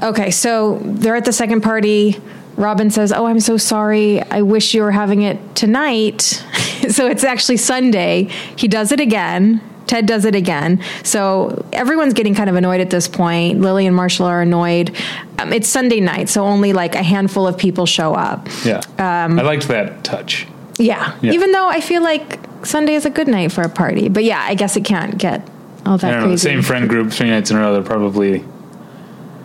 Okay, 0.02 0.30
so 0.30 0.78
they're 0.84 1.16
at 1.16 1.24
the 1.24 1.32
second 1.32 1.62
party. 1.62 2.20
Robin 2.56 2.90
says, 2.90 3.12
"Oh, 3.12 3.26
I'm 3.26 3.40
so 3.40 3.56
sorry. 3.56 4.22
I 4.22 4.42
wish 4.42 4.72
you 4.74 4.82
were 4.82 4.92
having 4.92 5.22
it 5.22 5.38
tonight." 5.56 6.20
so 6.88 7.06
it's 7.06 7.24
actually 7.24 7.56
Sunday. 7.56 8.24
He 8.56 8.68
does 8.68 8.92
it 8.92 9.00
again. 9.00 9.60
Ted 9.86 10.06
does 10.06 10.24
it 10.24 10.34
again. 10.34 10.82
So 11.04 11.64
everyone's 11.72 12.12
getting 12.14 12.34
kind 12.34 12.50
of 12.50 12.56
annoyed 12.56 12.80
at 12.80 12.90
this 12.90 13.06
point. 13.08 13.60
Lily 13.60 13.86
and 13.86 13.94
Marshall 13.94 14.26
are 14.26 14.42
annoyed. 14.42 14.94
um, 15.38 15.52
it's 15.52 15.68
Sunday 15.68 16.00
night, 16.00 16.28
so 16.28 16.44
only 16.44 16.72
like 16.72 16.94
a 16.94 17.02
handful 17.02 17.46
of 17.46 17.56
people 17.56 17.86
show 17.86 18.14
up. 18.14 18.48
Yeah. 18.64 18.80
Um, 18.98 19.38
I 19.38 19.42
liked 19.42 19.68
that 19.68 20.02
touch. 20.02 20.46
Yeah. 20.78 21.16
Yeah. 21.22 21.32
Even 21.32 21.52
though 21.52 21.68
I 21.68 21.80
feel 21.80 22.02
like 22.02 22.40
Sunday 22.64 22.94
is 22.94 23.06
a 23.06 23.10
good 23.10 23.28
night 23.28 23.52
for 23.52 23.62
a 23.62 23.68
party, 23.68 24.08
but 24.08 24.24
yeah, 24.24 24.40
I 24.40 24.54
guess 24.54 24.76
it 24.76 24.84
can't 24.84 25.16
get 25.18 25.48
all 25.84 25.98
that 25.98 26.08
I 26.08 26.10
don't 26.12 26.20
know. 26.22 26.26
The 26.28 26.32
crazy. 26.32 26.48
same 26.48 26.62
friend 26.62 26.88
group 26.88 27.12
three 27.12 27.30
nights 27.30 27.50
in 27.50 27.56
a 27.56 27.60
row. 27.60 27.72
They're 27.72 27.82
probably 27.82 28.44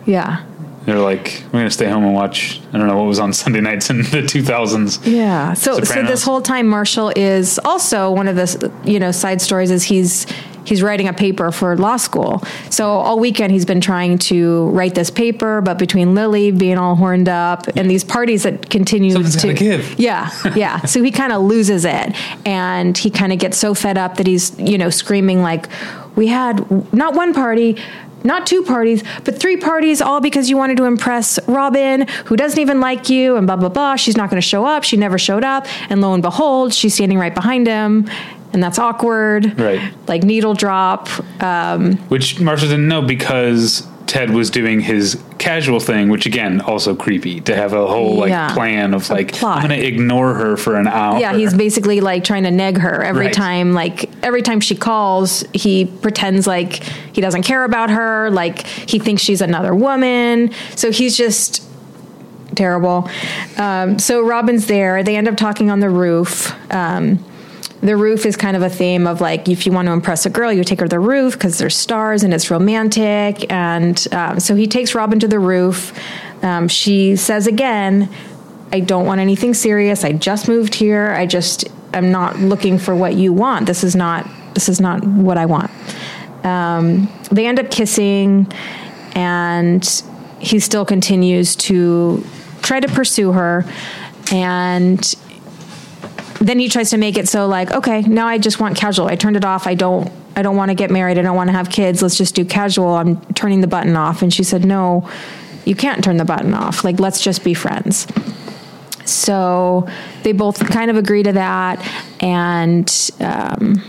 Yeah. 0.06 0.44
They're 0.84 0.98
like, 0.98 1.44
we're 1.46 1.60
gonna 1.60 1.70
stay 1.70 1.88
home 1.88 2.04
and 2.04 2.14
watch. 2.14 2.60
I 2.72 2.78
don't 2.78 2.86
know 2.88 2.96
what 2.96 3.06
was 3.06 3.18
on 3.18 3.32
Sunday 3.32 3.60
nights 3.60 3.90
in 3.90 3.98
the 4.02 4.26
two 4.26 4.42
thousands. 4.42 5.04
Yeah. 5.06 5.54
So 5.54 5.80
so 5.80 6.02
this 6.02 6.22
whole 6.24 6.42
time 6.42 6.66
Marshall 6.66 7.12
is 7.14 7.60
also 7.64 8.10
one 8.10 8.28
of 8.28 8.36
the 8.36 8.72
you 8.84 8.98
know 8.98 9.12
side 9.12 9.40
stories 9.40 9.70
is 9.70 9.84
he's 9.84 10.26
he's 10.64 10.82
writing 10.82 11.08
a 11.08 11.12
paper 11.12 11.50
for 11.52 11.76
law 11.76 11.96
school. 11.96 12.42
So 12.70 12.86
all 12.86 13.18
weekend 13.18 13.52
he's 13.52 13.64
been 13.64 13.80
trying 13.80 14.18
to 14.18 14.68
write 14.70 14.94
this 14.94 15.10
paper, 15.10 15.60
but 15.60 15.78
between 15.78 16.14
Lily 16.14 16.50
being 16.50 16.78
all 16.78 16.94
horned 16.94 17.28
up 17.28 17.66
and 17.76 17.90
these 17.90 18.04
parties 18.04 18.44
that 18.44 18.70
continue 18.70 19.12
Something's 19.12 19.36
to 19.42 19.54
give. 19.54 19.94
Yeah. 19.98 20.30
Yeah. 20.54 20.80
so 20.82 21.02
he 21.02 21.10
kind 21.10 21.32
of 21.32 21.42
loses 21.42 21.84
it 21.84 22.16
and 22.46 22.96
he 22.96 23.10
kind 23.10 23.32
of 23.32 23.38
gets 23.38 23.58
so 23.58 23.74
fed 23.74 23.98
up 23.98 24.16
that 24.16 24.26
he's, 24.26 24.58
you 24.58 24.78
know, 24.78 24.90
screaming 24.90 25.42
like 25.42 25.66
we 26.16 26.26
had 26.28 26.92
not 26.92 27.14
one 27.14 27.34
party 27.34 27.76
not 28.24 28.46
two 28.46 28.62
parties, 28.62 29.02
but 29.24 29.38
three 29.38 29.56
parties, 29.56 30.00
all 30.00 30.20
because 30.20 30.48
you 30.48 30.56
wanted 30.56 30.76
to 30.78 30.84
impress 30.84 31.38
Robin, 31.48 32.06
who 32.26 32.36
doesn't 32.36 32.58
even 32.58 32.80
like 32.80 33.08
you, 33.08 33.36
and 33.36 33.46
blah, 33.46 33.56
blah, 33.56 33.68
blah. 33.68 33.96
She's 33.96 34.16
not 34.16 34.30
going 34.30 34.40
to 34.40 34.46
show 34.46 34.64
up. 34.64 34.84
She 34.84 34.96
never 34.96 35.18
showed 35.18 35.44
up. 35.44 35.66
And 35.90 36.00
lo 36.00 36.14
and 36.14 36.22
behold, 36.22 36.72
she's 36.74 36.94
standing 36.94 37.18
right 37.18 37.34
behind 37.34 37.66
him. 37.66 38.08
And 38.52 38.62
that's 38.62 38.78
awkward. 38.78 39.58
Right. 39.58 39.94
Like 40.06 40.22
needle 40.24 40.54
drop. 40.54 41.08
Um, 41.42 41.96
Which 42.08 42.38
Marshall 42.38 42.68
didn't 42.68 42.88
know 42.88 43.00
because 43.00 43.86
Ted 44.06 44.30
was 44.30 44.50
doing 44.50 44.80
his 44.80 45.18
casual 45.38 45.80
thing, 45.80 46.08
which 46.08 46.26
again 46.26 46.60
also 46.60 46.94
creepy 46.94 47.40
to 47.42 47.56
have 47.56 47.72
a 47.72 47.86
whole 47.86 48.16
like 48.16 48.30
Yeah. 48.30 48.52
plan 48.52 48.94
of 48.94 49.08
like. 49.10 49.42
I'm 49.42 49.62
gonna 49.62 49.74
ignore 49.74 50.34
her 50.34 50.56
for 50.56 50.76
an 50.76 50.86
hour. 50.86 51.18
yeah, 51.18 51.34
he's 51.34 51.54
basically 51.54 52.00
like 52.00 52.22
trying 52.24 52.42
to 52.44 52.50
neg 52.50 52.78
her 52.78 53.02
every 53.02 53.26
Right. 53.26 53.34
time. 53.34 53.72
Like 53.72 54.10
every 54.22 54.42
time 54.42 54.60
she 54.60 54.74
calls, 54.74 55.44
he 55.54 55.86
pretends 55.86 56.46
like 56.46 56.82
he 57.12 57.20
doesn't 57.20 57.42
care 57.44 57.64
about 57.64 57.90
her. 57.90 58.30
Like 58.30 58.66
he 58.66 58.98
thinks 58.98 59.22
she's 59.22 59.40
another 59.40 59.74
woman. 59.74 60.50
So 60.76 60.90
he's 60.90 61.16
just 61.16 61.62
terrible. 62.54 63.08
Um, 63.56 63.98
so 63.98 64.22
Robin's 64.22 64.66
there. 64.66 65.02
They 65.02 65.16
end 65.16 65.26
up 65.28 65.36
talking 65.36 65.70
on 65.70 65.80
the 65.80 65.88
roof. 65.88 66.54
Um, 66.70 67.24
the 67.82 67.96
roof 67.96 68.24
is 68.24 68.36
kind 68.36 68.56
of 68.56 68.62
a 68.62 68.70
theme 68.70 69.08
of 69.08 69.20
like 69.20 69.48
if 69.48 69.66
you 69.66 69.72
want 69.72 69.86
to 69.86 69.92
impress 69.92 70.24
a 70.24 70.30
girl, 70.30 70.52
you 70.52 70.62
take 70.62 70.78
her 70.78 70.86
to 70.86 70.90
the 70.90 71.00
roof 71.00 71.32
because 71.32 71.58
there's 71.58 71.76
stars 71.76 72.22
and 72.22 72.32
it's 72.32 72.50
romantic. 72.50 73.50
And 73.52 74.06
um, 74.12 74.38
so 74.38 74.54
he 74.54 74.68
takes 74.68 74.94
Robin 74.94 75.18
to 75.18 75.28
the 75.28 75.40
roof. 75.40 75.92
Um, 76.44 76.68
she 76.68 77.16
says 77.16 77.48
again, 77.48 78.08
I 78.72 78.80
don't 78.80 79.04
want 79.04 79.20
anything 79.20 79.52
serious. 79.52 80.04
I 80.04 80.12
just 80.12 80.48
moved 80.48 80.74
here. 80.74 81.10
I 81.10 81.26
just 81.26 81.68
am 81.92 82.12
not 82.12 82.38
looking 82.38 82.78
for 82.78 82.94
what 82.94 83.14
you 83.14 83.32
want. 83.32 83.66
This 83.66 83.82
is 83.82 83.96
not 83.96 84.28
this 84.54 84.68
is 84.68 84.80
not 84.80 85.04
what 85.04 85.36
I 85.36 85.46
want. 85.46 85.70
Um, 86.44 87.12
they 87.30 87.46
end 87.46 87.58
up 87.58 87.70
kissing, 87.70 88.50
and 89.14 89.84
he 90.38 90.58
still 90.60 90.84
continues 90.84 91.56
to 91.56 92.24
try 92.62 92.80
to 92.80 92.88
pursue 92.88 93.32
her. 93.32 93.64
And 94.30 95.14
then 96.42 96.58
he 96.58 96.68
tries 96.68 96.90
to 96.90 96.96
make 96.96 97.16
it 97.16 97.28
so 97.28 97.46
like, 97.46 97.70
okay, 97.70 98.02
now 98.02 98.26
I 98.26 98.38
just 98.38 98.58
want 98.58 98.76
casual. 98.76 99.06
I 99.06 99.16
turned 99.16 99.36
it 99.36 99.44
off. 99.44 99.66
I 99.66 99.74
don't 99.74 100.12
I 100.34 100.42
don't 100.42 100.56
want 100.56 100.70
to 100.70 100.74
get 100.74 100.90
married. 100.90 101.18
I 101.18 101.22
don't 101.22 101.36
want 101.36 101.48
to 101.48 101.52
have 101.52 101.70
kids. 101.70 102.02
Let's 102.02 102.16
just 102.16 102.34
do 102.34 102.44
casual. 102.44 102.88
I'm 102.88 103.20
turning 103.34 103.60
the 103.60 103.66
button 103.66 103.96
off. 103.96 104.22
And 104.22 104.32
she 104.32 104.42
said, 104.42 104.64
"No, 104.64 105.08
you 105.64 105.74
can't 105.74 106.02
turn 106.02 106.16
the 106.16 106.24
button 106.24 106.52
off. 106.54 106.84
Like 106.84 106.98
let's 106.98 107.22
just 107.22 107.44
be 107.44 107.54
friends." 107.54 108.06
So 109.04 109.86
they 110.22 110.32
both 110.32 110.64
kind 110.68 110.90
of 110.90 110.96
agree 110.96 111.22
to 111.22 111.32
that 111.32 111.80
and 112.20 113.10
um, 113.20 113.82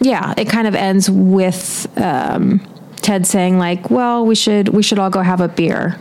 yeah, 0.00 0.34
it 0.36 0.48
kind 0.48 0.66
of 0.66 0.74
ends 0.74 1.10
with 1.10 1.86
um, 1.96 2.60
Ted 2.96 3.26
saying 3.26 3.58
like, 3.58 3.90
"Well, 3.90 4.26
we 4.26 4.34
should 4.34 4.68
we 4.68 4.82
should 4.82 4.98
all 4.98 5.10
go 5.10 5.22
have 5.22 5.40
a 5.40 5.48
beer." 5.48 5.98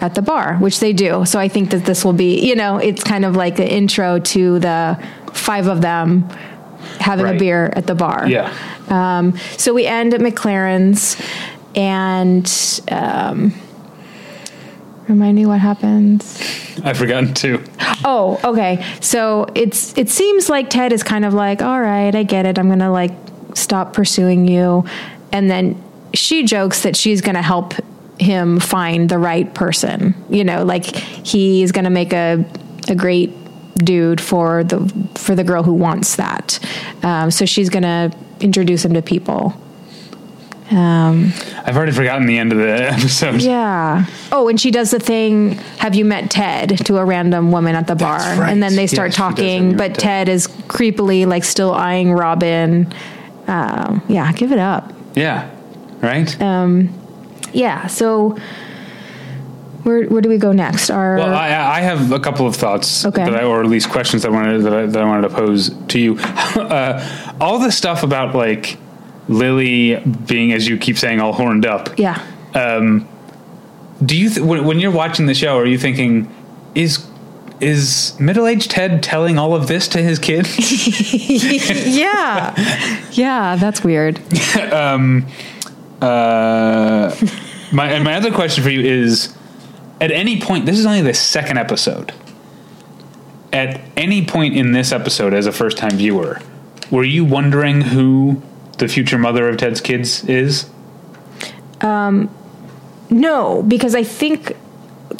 At 0.00 0.14
the 0.14 0.22
bar, 0.22 0.56
which 0.56 0.80
they 0.80 0.94
do. 0.94 1.26
So 1.26 1.38
I 1.38 1.48
think 1.48 1.70
that 1.70 1.84
this 1.84 2.06
will 2.06 2.14
be, 2.14 2.40
you 2.40 2.56
know, 2.56 2.78
it's 2.78 3.04
kind 3.04 3.26
of 3.26 3.36
like 3.36 3.56
the 3.56 3.70
intro 3.70 4.18
to 4.18 4.58
the 4.58 4.98
five 5.34 5.66
of 5.66 5.82
them 5.82 6.26
having 6.98 7.26
a 7.26 7.38
beer 7.38 7.70
at 7.76 7.86
the 7.86 7.94
bar. 7.94 8.26
Yeah. 8.26 8.50
Um, 8.88 9.36
so 9.58 9.74
we 9.74 9.86
end 9.86 10.14
at 10.14 10.20
McLaren's, 10.20 11.20
and 11.74 12.50
um, 12.90 13.52
remind 15.06 15.36
me 15.36 15.44
what 15.44 15.60
happens. 15.60 16.40
I've 16.82 16.96
forgotten 16.96 17.34
too. 17.34 17.62
Oh, 18.02 18.40
okay. 18.42 18.82
So 19.00 19.46
it's 19.54 19.96
it 19.98 20.08
seems 20.08 20.48
like 20.48 20.70
Ted 20.70 20.92
is 20.92 21.02
kind 21.02 21.26
of 21.26 21.34
like, 21.34 21.60
all 21.60 21.80
right, 21.80 22.14
I 22.14 22.22
get 22.22 22.46
it. 22.46 22.58
I'm 22.58 22.68
gonna 22.68 22.90
like 22.90 23.12
stop 23.54 23.92
pursuing 23.92 24.48
you, 24.48 24.84
and 25.30 25.50
then 25.50 25.80
she 26.14 26.42
jokes 26.42 26.82
that 26.82 26.96
she's 26.96 27.20
gonna 27.20 27.42
help 27.42 27.74
him 28.20 28.60
find 28.60 29.08
the 29.08 29.18
right 29.18 29.52
person. 29.54 30.14
You 30.28 30.44
know, 30.44 30.64
like 30.64 30.84
he's 30.84 31.72
gonna 31.72 31.90
make 31.90 32.12
a 32.12 32.44
a 32.88 32.94
great 32.94 33.32
dude 33.76 34.20
for 34.20 34.62
the 34.64 34.78
for 35.14 35.34
the 35.34 35.44
girl 35.44 35.62
who 35.62 35.72
wants 35.74 36.16
that. 36.16 36.58
Um, 37.02 37.30
so 37.30 37.44
she's 37.46 37.70
gonna 37.70 38.10
introduce 38.40 38.84
him 38.84 38.94
to 38.94 39.02
people. 39.02 39.54
Um, 40.70 41.32
I've 41.64 41.76
already 41.76 41.90
forgotten 41.90 42.26
the 42.26 42.38
end 42.38 42.52
of 42.52 42.58
the 42.58 42.70
episode. 42.92 43.42
yeah. 43.42 44.06
Oh, 44.30 44.46
and 44.48 44.60
she 44.60 44.70
does 44.70 44.92
the 44.92 45.00
thing. 45.00 45.54
Have 45.78 45.96
you 45.96 46.04
met 46.04 46.30
Ted 46.30 46.78
to 46.86 46.98
a 46.98 47.04
random 47.04 47.50
woman 47.50 47.74
at 47.74 47.88
the 47.88 47.96
bar? 47.96 48.18
right. 48.18 48.50
And 48.52 48.62
then 48.62 48.76
they 48.76 48.86
start 48.86 49.08
Yes, 49.08 49.14
she 49.16 49.20
does. 49.20 49.26
Have 49.26 49.36
talking, 49.36 49.76
but 49.76 49.94
Ted? 49.94 49.98
Ted 49.98 50.28
is 50.28 50.46
creepily 50.46 51.26
like 51.26 51.42
still 51.42 51.74
eyeing 51.74 52.12
Robin. 52.12 52.92
Um, 53.48 54.00
yeah, 54.08 54.30
give 54.32 54.52
it 54.52 54.60
up. 54.60 54.92
Yeah. 55.16 55.50
Right? 56.02 56.40
Uh, 56.40 56.88
Yeah. 57.52 57.86
So 57.86 58.36
where 59.82 60.04
where 60.08 60.20
do 60.20 60.28
we 60.28 60.36
go 60.38 60.52
next? 60.52 60.90
Our 60.90 61.16
Well, 61.16 61.34
I, 61.34 61.48
I 61.78 61.80
have 61.80 62.12
a 62.12 62.20
couple 62.20 62.46
of 62.46 62.54
thoughts, 62.56 63.04
Okay. 63.06 63.24
that 63.24 63.34
I, 63.34 63.44
or 63.44 63.60
at 63.62 63.66
least 63.66 63.88
questions 63.90 64.22
that 64.22 64.28
I 64.30 64.32
wanted 64.34 64.62
that 64.62 64.72
I, 64.74 64.86
that 64.86 65.02
I 65.02 65.06
wanted 65.06 65.28
to 65.28 65.34
pose 65.34 65.70
to 65.88 65.98
you. 65.98 66.18
uh, 66.18 67.34
all 67.40 67.58
the 67.58 67.72
stuff 67.72 68.02
about 68.02 68.34
like 68.34 68.76
Lily 69.28 69.96
being, 70.26 70.52
as 70.52 70.66
you 70.68 70.76
keep 70.76 70.98
saying, 70.98 71.20
all 71.20 71.32
horned 71.32 71.64
up. 71.66 71.98
yeah. 71.98 72.22
Do 74.04 74.16
you 74.16 74.30
th- 74.30 74.40
when, 74.46 74.64
when 74.64 74.80
you're 74.80 74.90
watching 74.90 75.26
the 75.26 75.34
show, 75.34 75.58
are 75.58 75.66
you 75.66 75.78
thinking 75.78 76.28
is 76.74 77.06
is 77.60 78.18
middle 78.18 78.46
aged 78.46 78.70
Ted 78.70 79.02
telling 79.02 79.38
all 79.38 79.54
of 79.54 79.66
this 79.66 79.88
to 79.88 79.98
his 80.02 80.18
kid? 80.18 80.46
yeah. 81.86 82.54
Yeah. 83.12 83.56
That's 83.56 83.82
weird. 83.84 84.18
Uh, 86.00 87.14
my 87.72 87.90
and 87.90 88.04
my 88.04 88.14
other 88.14 88.30
question 88.32 88.62
for 88.64 88.70
you 88.70 88.80
is: 88.80 89.34
At 90.00 90.10
any 90.10 90.40
point, 90.40 90.66
this 90.66 90.78
is 90.78 90.86
only 90.86 91.02
the 91.02 91.14
second 91.14 91.58
episode. 91.58 92.12
At 93.52 93.80
any 93.96 94.24
point 94.24 94.56
in 94.56 94.72
this 94.72 94.92
episode, 94.92 95.34
as 95.34 95.46
a 95.46 95.52
first 95.52 95.76
time 95.76 95.92
viewer, 95.96 96.40
were 96.90 97.04
you 97.04 97.24
wondering 97.24 97.80
who 97.80 98.40
the 98.78 98.88
future 98.88 99.18
mother 99.18 99.48
of 99.48 99.56
Ted's 99.58 99.80
kids 99.80 100.24
is? 100.24 100.70
Um, 101.80 102.30
No, 103.10 103.62
because 103.62 103.94
I 103.94 104.04
think 104.04 104.56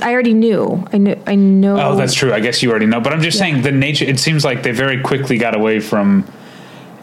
I 0.01 0.13
already 0.13 0.33
knew. 0.35 0.87
I 0.93 0.99
knew. 0.99 1.21
I 1.27 1.35
know. 1.35 1.79
Oh, 1.81 1.97
that's 1.97 2.15
true. 2.15 2.33
I 2.33 2.41
guess 2.41 2.63
you 2.63 2.71
already 2.71 2.87
know. 2.87 3.01
But 3.01 3.13
I'm 3.13 3.21
just 3.21 3.39
saying 3.39 3.63
the 3.63 3.73
nature. 3.73 4.05
It 4.05 4.19
seems 4.21 4.45
like 4.45 4.63
they 4.63 4.71
very 4.73 5.01
quickly 5.03 5.37
got 5.37 5.55
away 5.57 5.81
from. 5.81 6.25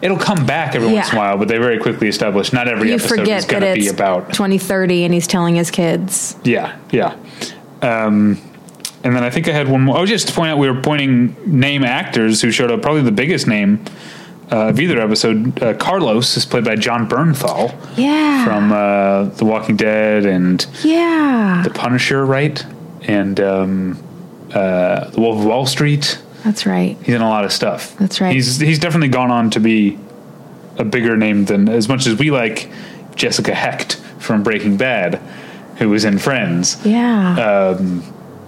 It'll 0.00 0.16
come 0.18 0.46
back 0.46 0.74
every 0.76 0.92
once 0.92 1.10
in 1.10 1.16
a 1.16 1.18
while, 1.18 1.36
but 1.38 1.48
they 1.48 1.58
very 1.58 1.78
quickly 1.78 2.08
established 2.08 2.52
not 2.52 2.68
every 2.68 2.88
you 2.90 2.94
episode 2.94 3.26
is 3.28 3.44
going 3.44 3.62
to 3.62 3.74
be 3.74 3.88
about 3.88 4.32
2030 4.32 5.04
and 5.04 5.12
he's 5.14 5.26
telling 5.26 5.56
his 5.56 5.70
kids. 5.70 6.36
Yeah, 6.44 6.78
yeah. 6.90 7.16
Um, 7.82 8.40
and 9.04 9.14
then 9.14 9.24
I 9.24 9.30
think 9.30 9.48
I 9.48 9.52
had 9.52 9.68
one 9.68 9.82
more. 9.82 9.98
Oh, 9.98 10.06
just 10.06 10.28
to 10.28 10.34
point 10.34 10.50
out, 10.50 10.58
we 10.58 10.70
were 10.70 10.80
pointing 10.80 11.34
name 11.46 11.84
actors 11.84 12.42
who 12.42 12.50
showed 12.50 12.70
up. 12.70 12.82
Probably 12.82 13.02
the 13.02 13.12
biggest 13.12 13.46
name 13.46 13.84
uh, 14.52 14.68
of 14.68 14.80
either 14.80 15.00
episode. 15.00 15.60
Uh, 15.62 15.74
Carlos 15.74 16.36
is 16.36 16.44
played 16.46 16.64
by 16.64 16.74
Jon 16.76 17.08
Bernthal 17.08 17.74
Yeah. 17.96 18.44
from 18.44 18.72
uh, 18.72 19.24
The 19.36 19.44
Walking 19.44 19.76
Dead 19.76 20.26
and 20.26 20.64
yeah. 20.84 21.62
The 21.64 21.70
Punisher, 21.70 22.24
right? 22.24 22.64
And 23.02 23.38
um, 23.40 24.02
uh, 24.52 25.10
The 25.10 25.20
Wolf 25.20 25.38
of 25.40 25.44
Wall 25.44 25.66
Street. 25.66 26.20
That's 26.44 26.66
right. 26.66 26.96
He's 27.02 27.14
in 27.14 27.22
a 27.22 27.28
lot 27.28 27.44
of 27.44 27.52
stuff. 27.52 27.96
That's 27.98 28.20
right. 28.20 28.34
He's 28.34 28.58
he's 28.58 28.78
definitely 28.78 29.08
gone 29.08 29.30
on 29.30 29.50
to 29.50 29.60
be 29.60 29.98
a 30.76 30.84
bigger 30.84 31.16
name 31.16 31.44
than 31.46 31.68
as 31.68 31.88
much 31.88 32.06
as 32.06 32.18
we 32.18 32.30
like 32.30 32.70
Jessica 33.16 33.54
Hecht 33.54 33.96
from 34.18 34.42
Breaking 34.42 34.76
Bad, 34.76 35.16
who 35.78 35.88
was 35.88 36.04
in 36.04 36.18
Friends. 36.18 36.84
Yeah. 36.86 37.76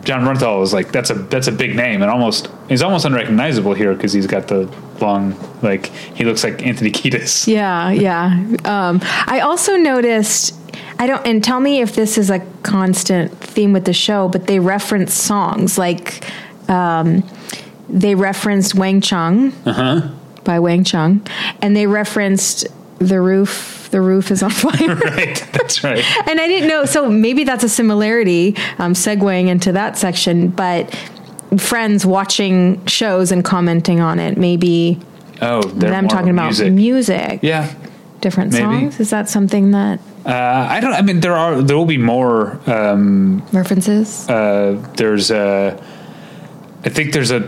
Jon 0.05 0.23
Bernthal 0.23 0.63
is 0.63 0.73
like 0.73 0.93
that's 0.93 1.11
a 1.11 1.15
that's 1.15 1.47
a 1.47 1.53
big 1.53 1.77
name 1.77 2.01
and 2.01 2.11
almost 2.11 2.49
he's 2.69 2.83
almost 2.83 3.05
unrecognizable 3.05 3.75
here 3.75 3.95
because 3.95 4.13
he's 4.13 4.27
got 4.27 4.49
the 4.49 4.65
long 5.01 5.37
like 5.63 5.87
he 5.87 6.25
looks 6.25 6.43
like 6.43 6.65
Anthony 6.67 6.91
Kiedis. 6.91 7.47
Yeah, 7.51 7.91
yeah. 7.91 8.29
Um, 8.65 9.01
I 9.27 9.41
also 9.41 9.77
noticed 9.77 10.55
I 10.99 11.07
don't 11.07 11.27
and 11.27 11.45
tell 11.45 11.61
me 11.61 11.81
if 11.81 11.95
this 11.95 12.17
is 12.17 12.31
a 12.31 12.39
constant 12.63 13.37
theme 13.39 13.73
with 13.73 13.85
the 13.85 13.93
show, 13.93 14.29
but 14.29 14.47
they 14.47 14.59
reference 14.59 15.13
songs 15.13 15.77
like 15.77 16.25
um, 16.69 17.23
they 17.93 18.15
referenced 18.15 18.75
Wang 18.75 19.01
Chung 19.01 19.53
by 20.45 20.59
Wang 20.59 20.85
Chung, 20.85 21.27
and 21.63 21.77
they 21.77 21.87
referenced 21.87 22.67
the 22.99 23.21
roof. 23.21 23.89
The 23.91 24.01
roof 24.01 24.31
is 24.31 24.43
on 24.43 24.51
fire. 24.65 24.95
right. 25.17 25.49
That's 25.53 25.83
right. 25.83 26.05
and 26.29 26.41
I 26.41 26.47
didn't 26.47 26.69
know. 26.69 26.85
So 26.85 27.11
maybe 27.11 27.43
that's 27.45 27.65
a 27.65 27.69
similarity, 27.69 28.57
um, 28.79 28.93
segueing 28.95 29.49
into 29.49 29.73
that 29.73 29.99
section. 29.99 30.49
But 30.49 30.95
friends 31.59 32.07
watching 32.07 32.85
shows 32.87 33.33
and 33.33 33.45
commenting 33.45 34.01
on 34.01 34.19
it, 34.21 34.37
maybe 34.39 35.01
Oh, 35.43 35.63
they're 35.63 35.91
them 35.91 36.07
talking 36.07 36.31
about 36.31 36.47
music. 36.51 36.73
music, 36.73 37.39
Yeah. 37.43 37.73
different 38.21 38.53
maybe. 38.53 38.63
songs. 38.63 39.01
Is 39.01 39.11
that 39.11 39.29
something 39.29 39.71
that 39.73 39.99
Uh, 40.25 40.67
I 40.71 40.79
don't. 40.81 40.93
I 40.93 41.01
mean, 41.03 41.21
there 41.21 41.35
are. 41.35 41.61
There 41.63 41.77
will 41.77 41.87
be 41.87 41.97
more. 41.99 42.61
Um, 42.67 43.43
references? 43.53 44.29
uh, 44.29 44.77
there's 44.97 45.31
a. 45.31 45.83
I 46.85 46.91
think 46.91 47.13
there's 47.15 47.31
a. 47.33 47.41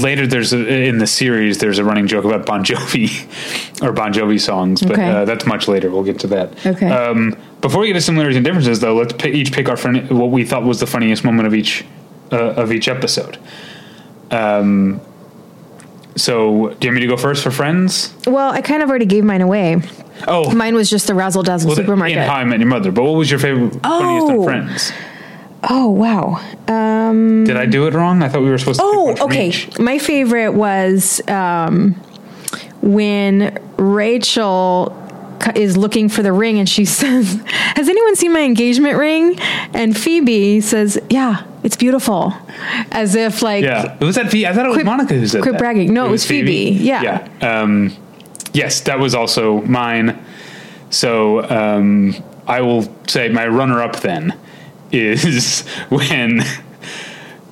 Later, 0.00 0.26
there's 0.26 0.52
a, 0.52 0.66
in 0.88 0.98
the 0.98 1.06
series. 1.06 1.58
There's 1.58 1.78
a 1.78 1.84
running 1.84 2.06
joke 2.06 2.24
about 2.24 2.46
Bon 2.46 2.64
Jovi, 2.64 3.82
or 3.82 3.92
Bon 3.92 4.12
Jovi 4.12 4.40
songs, 4.40 4.80
but 4.80 4.92
Okay. 4.92 5.10
uh, 5.10 5.24
that's 5.24 5.44
much 5.46 5.68
later. 5.68 5.90
We'll 5.90 6.04
get 6.04 6.20
to 6.20 6.26
that. 6.28 6.64
Okay. 6.66 6.88
Um, 6.90 7.36
before 7.60 7.80
we 7.82 7.88
get 7.88 7.94
to 7.94 8.00
similarities 8.00 8.36
and 8.36 8.44
differences, 8.44 8.80
though, 8.80 8.94
let's 8.94 9.12
pick, 9.12 9.34
each 9.34 9.52
pick 9.52 9.68
our 9.68 9.76
funny, 9.76 10.00
what 10.00 10.30
we 10.30 10.44
thought 10.44 10.62
was 10.64 10.80
the 10.80 10.86
funniest 10.86 11.24
moment 11.24 11.46
of 11.46 11.54
each 11.54 11.84
uh, 12.32 12.36
of 12.54 12.72
each 12.72 12.88
episode. 12.88 13.38
Um. 14.30 15.00
So, 16.14 16.68
do 16.78 16.86
you 16.86 16.90
want 16.90 16.94
me 16.96 17.00
to 17.00 17.06
go 17.06 17.16
first 17.16 17.42
for 17.42 17.50
Friends? 17.50 18.14
well, 18.26 18.50
I 18.52 18.60
kind 18.60 18.82
of 18.82 18.90
already 18.90 19.06
gave 19.06 19.24
mine 19.24 19.40
away. 19.40 19.80
Oh, 20.28 20.54
Mine 20.54 20.74
was 20.74 20.90
just 20.90 21.06
the 21.06 21.14
Razzle 21.14 21.42
Dazzle 21.42 21.68
well, 21.68 21.76
supermarket. 21.76 22.18
in 22.18 22.22
How 22.24 22.34
I 22.34 22.44
Met 22.44 22.60
Your 22.60 22.68
Mother. 22.68 22.92
But 22.92 23.02
what 23.04 23.12
was 23.14 23.30
your 23.30 23.40
favorite 23.40 23.72
funniest 23.82 24.26
Oh. 24.30 24.38
of 24.40 24.44
Friends? 24.44 24.92
Oh 25.70 25.88
wow. 25.90 26.40
Um, 26.68 27.44
Did 27.44 27.56
I 27.56 27.66
do 27.66 27.86
it 27.86 27.94
wrong? 27.94 28.22
I 28.22 28.28
thought 28.28 28.42
we 28.42 28.50
were 28.50 28.58
supposed 28.58 28.80
to. 28.80 28.86
oh, 28.86 29.14
okay. 29.22 29.48
each. 29.48 29.78
My 29.78 29.98
favorite 29.98 30.52
was 30.52 31.26
um, 31.28 31.94
when 32.80 33.58
Rachel 33.76 34.98
is 35.56 35.76
looking 35.76 36.08
for 36.08 36.22
the 36.22 36.32
ring 36.32 36.58
and 36.58 36.68
she 36.68 36.84
says, 37.00 37.42
"Has 37.46 37.88
anyone 37.88 38.16
seen 38.16 38.32
my 38.32 38.40
engagement 38.42 38.96
ring?" 38.98 39.38
And 39.74 39.96
Phoebe 39.96 40.60
says, 40.60 40.98
"Yeah, 41.10 41.44
it's 41.62 41.76
beautiful," 41.76 42.32
as 42.90 43.14
if 43.14 43.42
like 43.42 43.64
Yeah, 43.64 43.96
it 44.00 44.04
was 44.04 44.16
that 44.16 44.30
Phoebe? 44.30 44.46
I 44.46 44.52
thought 44.54 44.66
it 44.66 44.68
was 44.68 44.76
Quit- 44.76 44.86
Monica 44.86 45.14
who 45.14 45.26
said 45.26 45.42
quit 45.42 45.52
that. 45.54 45.58
bragging. 45.58 45.92
No, 45.92 46.06
it 46.06 46.10
was 46.10 46.26
Phoebe. 46.26 46.70
Yeah. 46.80 47.02
Yeah. 47.40 47.60
Um, 47.60 47.96
yes, 48.52 48.80
that 48.82 48.98
was 48.98 49.14
also 49.14 49.60
mine. 49.62 50.24
So 50.90 51.48
um, 51.48 52.14
I 52.46 52.60
will 52.60 52.86
say 53.08 53.30
my 53.30 53.46
runner-up 53.48 54.00
then 54.00 54.38
is 54.92 55.60
when 55.88 56.42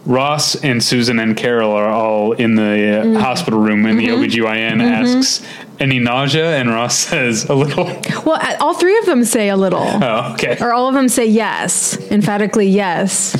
Ross 0.06 0.54
and 0.56 0.82
Susan 0.82 1.18
and 1.18 1.36
Carol 1.36 1.72
are 1.72 1.88
all 1.88 2.32
in 2.32 2.54
the 2.54 2.62
uh, 2.62 3.04
Mm-hmm. 3.04 3.14
hospital 3.20 3.60
room, 3.60 3.84
and 3.86 3.98
the 3.98 4.08
OBGYN 4.08 4.82
asks, 4.82 5.46
"Any 5.78 5.98
nausea?" 5.98 6.56
And 6.56 6.70
Ross 6.70 6.96
says, 7.08 7.44
"A 7.48 7.54
little." 7.54 7.84
Well, 8.24 8.40
all 8.60 8.74
three 8.74 8.96
of 8.98 9.06
them 9.06 9.24
say 9.24 9.48
a 9.50 9.56
little. 9.56 9.82
Oh, 9.84 10.32
okay. 10.34 10.56
Or 10.60 10.72
all 10.72 10.88
of 10.88 10.94
them 10.94 11.08
say 11.08 11.26
yes, 11.26 11.96
emphatically 12.10 12.66
yes. 12.68 13.36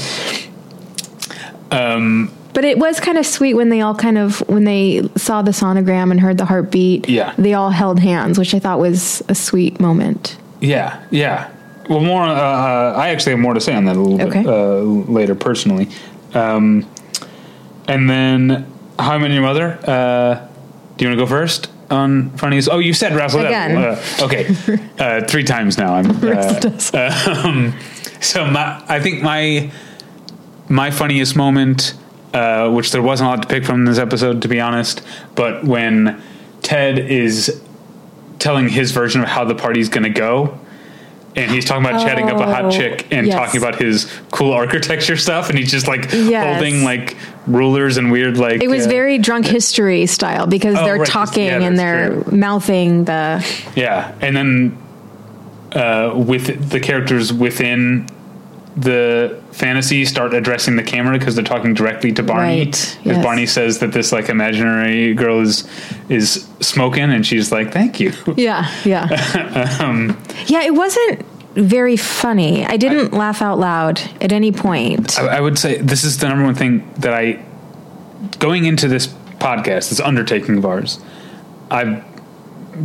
Um, 1.71 2.31
But 2.53 2.65
it 2.65 2.79
was 2.79 2.99
kind 3.01 3.17
of 3.17 3.25
sweet 3.27 3.55
when 3.55 3.69
they 3.69 3.81
all 3.81 3.95
kind 3.95 4.19
of 4.19 4.41
when 4.49 4.65
they 4.65 5.09
saw 5.17 5.41
the 5.43 5.53
sonogram 5.53 6.11
and 6.11 6.21
heard 6.21 6.37
the 6.37 6.45
heartbeat. 6.45 7.09
Yeah. 7.09 7.33
they 7.39 7.55
all 7.55 7.71
held 7.71 8.01
hands, 8.01 8.39
which 8.39 8.55
I 8.55 8.59
thought 8.59 8.81
was 8.81 9.23
a 9.29 9.35
sweet 9.35 9.79
moment. 9.81 10.37
Yeah, 10.61 11.01
yeah. 11.11 11.49
Well, 11.91 12.01
more. 12.01 12.23
Uh, 12.23 12.31
uh, 12.33 12.95
I 12.97 13.09
actually 13.09 13.33
have 13.33 13.41
more 13.41 13.53
to 13.53 13.61
say 13.61 13.75
on 13.75 13.85
that 13.87 13.97
a 13.97 14.01
little 14.01 14.23
Okay. 14.29 14.43
bit 14.45 14.47
uh, 14.47 14.79
later, 15.13 15.35
personally. 15.35 15.89
Um, 16.35 16.89
and 17.89 18.09
then, 18.09 18.73
How 18.97 19.15
I 19.15 19.19
Met 19.19 19.33
Your 19.33 19.43
Mother. 19.43 19.77
Uh, 19.83 20.47
do 20.97 21.05
you 21.05 21.11
want 21.11 21.19
to 21.19 21.25
go 21.25 21.27
first 21.27 21.69
on 21.91 22.31
funniest? 22.39 22.69
Oh, 22.71 22.79
you 22.79 22.95
said 22.95 23.17
Razzle 23.17 23.41
Again. 23.45 23.77
Uh, 23.77 24.03
okay, 24.21 24.55
uh, 25.01 25.23
three 25.27 25.43
times 25.43 25.79
now. 25.79 25.95
I'm. 25.95 26.11
Uh, 26.23 27.11
um, 27.45 27.75
so 28.21 28.47
my, 28.47 28.81
I 28.87 29.01
think 29.01 29.21
my 29.21 29.73
my 30.69 30.93
funniest 30.93 31.35
moment, 31.35 31.95
uh, 32.33 32.71
which 32.71 32.93
there 32.93 33.03
wasn't 33.03 33.27
a 33.27 33.31
lot 33.31 33.43
to 33.43 33.49
pick 33.49 33.65
from 33.65 33.81
in 33.81 33.85
this 33.87 33.99
episode, 33.99 34.43
to 34.43 34.49
be 34.49 34.61
honest, 34.61 35.03
but 35.35 35.65
when 35.65 36.23
Ted 36.63 37.01
is 37.01 37.61
telling 38.39 38.69
his 38.69 38.93
version 38.93 39.23
of 39.23 39.27
how 39.29 39.45
the 39.45 39.57
party's 39.57 39.89
going 39.89 40.05
to 40.05 40.09
go. 40.11 40.60
And 41.37 41.49
he's 41.51 41.65
talking 41.65 41.85
about 41.87 42.03
chatting 42.03 42.29
up 42.29 42.39
a 42.41 42.45
hot 42.45 42.65
Oh, 42.67 42.71
chick 42.73 43.07
and 43.13 43.25
yes. 43.27 43.37
talking 43.37 43.63
about 43.63 43.81
his 43.81 44.11
cool 44.33 44.53
architecture 44.63 45.17
stuff, 45.17 45.49
and 45.49 45.57
he's 45.59 45.71
just 45.71 45.87
like 45.87 46.11
Yes. 46.13 46.45
holding 46.57 46.83
like 46.83 47.17
rulers 47.47 47.97
and 47.99 48.11
weird 48.11 48.37
like. 48.37 48.63
It 48.63 48.69
was 48.69 48.87
uh, 48.87 48.89
very 48.91 49.19
drunk 49.19 49.47
history 49.47 50.07
style 50.07 50.47
because 50.49 50.77
Oh, 50.77 50.85
they're 50.85 50.97
right, 50.99 51.07
talking 51.07 51.45
yeah, 51.47 51.61
and 51.63 51.79
they're 51.79 52.23
true. 52.23 52.37
mouthing 52.37 53.05
the 53.05 53.47
Yeah, 53.77 54.13
and 54.21 54.37
then 54.37 54.79
uh, 55.73 56.13
with 56.17 56.69
the 56.71 56.81
characters 56.81 57.33
within 57.33 58.09
the 58.81 59.41
fantasy 59.53 60.05
start 60.05 60.33
addressing 60.35 60.77
the 60.77 60.83
camera 60.83 61.19
because 61.19 61.35
they're 61.35 61.45
talking 61.45 61.75
directly 61.75 62.13
to 62.13 62.23
Barney. 62.23 62.65
Right, 62.65 62.97
Because 63.03 63.17
yes. 63.17 63.25
Barney 63.25 63.47
says 63.47 63.79
that 63.81 63.93
this 63.93 64.11
like 64.13 64.29
imaginary 64.29 65.15
girl 65.15 65.41
is 65.41 65.69
is 66.09 66.49
smoking, 66.61 67.05
and 67.13 67.27
she's 67.27 67.53
like, 67.53 67.73
"Thank 67.73 68.01
you." 68.01 68.13
yeah 68.37 68.71
yeah 68.85 69.77
Um, 69.81 70.21
yeah. 70.47 70.63
It 70.63 70.75
wasn't 70.75 71.25
very 71.55 71.97
funny. 71.97 72.65
I 72.65 72.77
didn't 72.77 73.13
laugh 73.13 73.43
out 73.43 73.59
loud 73.59 74.01
at 74.21 74.33
any 74.33 74.53
point. 74.53 75.19
I, 75.19 75.39
I 75.39 75.41
would 75.41 75.59
say 75.59 75.79
this 75.79 76.05
is 76.05 76.19
the 76.19 76.29
number 76.29 76.45
one 76.45 76.55
thing 76.55 76.91
that 76.99 77.13
I 77.13 77.45
going 78.39 78.65
into 78.65 78.89
this 78.89 79.07
podcast, 79.39 79.91
this 79.91 80.01
undertaking 80.01 80.59
of 80.59 80.65
ours. 80.65 81.01
I 81.71 82.03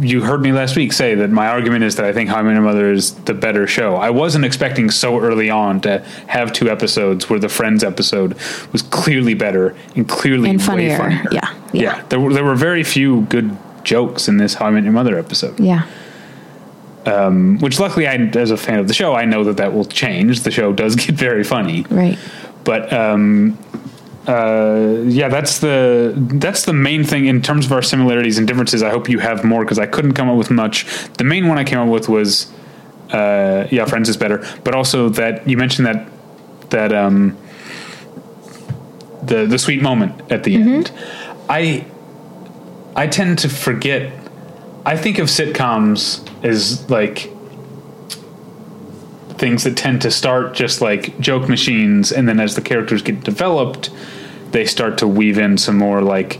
you 0.02 0.22
heard 0.22 0.42
me 0.42 0.52
last 0.52 0.76
week 0.76 0.94
say 0.94 1.16
that 1.16 1.30
my 1.30 1.48
argument 1.48 1.84
is 1.84 1.96
that 1.96 2.06
I 2.06 2.14
think 2.14 2.30
How 2.30 2.38
I 2.38 2.42
Met 2.44 2.54
Your 2.54 2.62
Mother 2.62 2.92
is 2.92 3.14
the 3.26 3.34
better 3.34 3.68
show. 3.68 3.96
I 3.96 4.10
wasn't 4.10 4.46
expecting 4.46 4.90
so 4.92 5.20
early 5.20 5.50
on 5.50 5.82
to 5.82 6.00
have 6.28 6.54
two 6.54 6.70
episodes 6.70 7.30
where 7.30 7.40
the 7.40 7.50
Friends 7.50 7.84
episode 7.84 8.34
was 8.72 8.82
clearly 8.82 9.34
better 9.34 9.76
and 9.96 10.08
clearly 10.08 10.50
And 10.50 10.60
way 10.60 10.66
funnier. 10.66 10.98
funnier. 10.98 11.24
Yeah, 11.32 11.54
yeah. 11.74 11.82
yeah. 11.82 12.04
There 12.10 12.20
were 12.20 12.34
there 12.34 12.44
were 12.44 12.56
very 12.56 12.84
few 12.84 13.22
good 13.24 13.56
jokes 13.84 14.28
in 14.28 14.38
this 14.38 14.56
How 14.56 14.66
I 14.66 14.72
Met 14.72 14.84
Your 14.84 14.94
Mother 14.94 15.18
episode 15.20 15.60
yeah. 15.60 15.86
which 17.60 17.80
luckily 17.80 18.08
I, 18.08 18.16
as 18.16 18.52
a 18.52 18.58
fan 18.58 18.80
of 18.80 18.88
the 18.88 18.94
show, 18.94 19.14
I 19.16 19.26
know 19.26 19.44
that 19.44 19.58
that 19.58 19.74
will 19.74 19.86
change. 19.86 20.42
The 20.42 20.52
show 20.52 20.74
does 20.74 20.96
get 21.06 21.16
very 21.16 21.44
funny, 21.44 21.86
Right. 21.90 22.18
but 22.64 22.92
um, 22.92 23.58
uh, 24.28 25.04
yeah, 25.06 25.30
that's 25.30 25.60
the 25.60 26.14
that's 26.16 26.66
the 26.66 26.74
main 26.74 27.04
thing 27.04 27.28
in 27.28 27.42
terms 27.42 27.66
of 27.66 27.72
our 27.72 27.82
similarities 27.82 28.38
and 28.38 28.48
differences. 28.48 28.82
I 28.82 28.90
hope 28.90 29.08
you 29.08 29.20
have 29.20 29.44
more 29.44 29.64
because 29.64 29.78
I 29.78 29.86
couldn't 29.86 30.14
come 30.14 30.30
up 30.30 30.38
with 30.38 30.50
much. 30.50 30.86
The 31.18 31.24
main 31.24 31.48
one 31.48 31.60
I 31.60 31.64
came 31.64 31.80
up 31.80 31.90
with 31.90 32.10
was 32.10 32.52
uh, 33.12 33.68
yeah, 33.70 33.86
Friends 33.86 34.10
is 34.10 34.18
better, 34.18 34.44
but 34.64 34.74
also 34.74 35.10
that 35.10 35.48
you 35.48 35.58
mentioned 35.58 35.86
that 35.86 36.10
that 36.72 36.92
um, 36.92 37.38
the 39.24 39.46
the 39.46 39.60
sweet 39.60 39.82
moment 39.82 40.32
at 40.32 40.44
the 40.44 40.56
end. 40.56 40.92
I 41.50 41.86
I 42.96 43.08
tend 43.08 43.40
to 43.40 43.50
forget. 43.50 44.12
I 44.86 44.98
think 44.98 45.20
of 45.20 45.28
sitcoms 45.28 46.28
as 46.44 46.90
like 46.90 47.32
things 49.38 49.64
that 49.64 49.76
tend 49.76 50.02
to 50.04 50.12
start 50.12 50.54
just 50.54 50.82
like 50.82 51.20
joke 51.20 51.48
machines, 51.50 52.12
and 52.12 52.28
then 52.28 52.40
as 52.40 52.56
the 52.56 52.62
characters 52.62 53.02
get 53.02 53.24
developed, 53.24 53.90
they 54.52 54.66
start 54.66 55.00
to 55.00 55.08
weave 55.08 55.38
in 55.38 55.58
some 55.58 55.78
more 55.78 56.02
like 56.02 56.40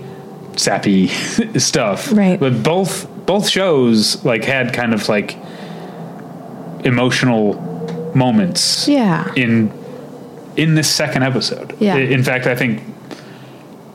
sappy 0.56 1.08
stuff. 1.58 2.12
Right. 2.12 2.40
But 2.40 2.64
both 2.64 3.08
both 3.26 3.50
shows 3.50 4.24
like 4.24 4.44
had 4.44 4.74
kind 4.74 4.94
of 4.94 5.10
like 5.10 5.38
emotional 6.84 7.54
moments. 8.16 8.88
Yeah. 8.88 9.32
In 9.36 9.72
in 10.56 10.76
this 10.76 10.90
second 10.90 11.24
episode. 11.24 11.76
Yeah. 11.80 11.98
In 11.98 12.24
fact, 12.24 12.48
I 12.48 12.56
think 12.56 12.82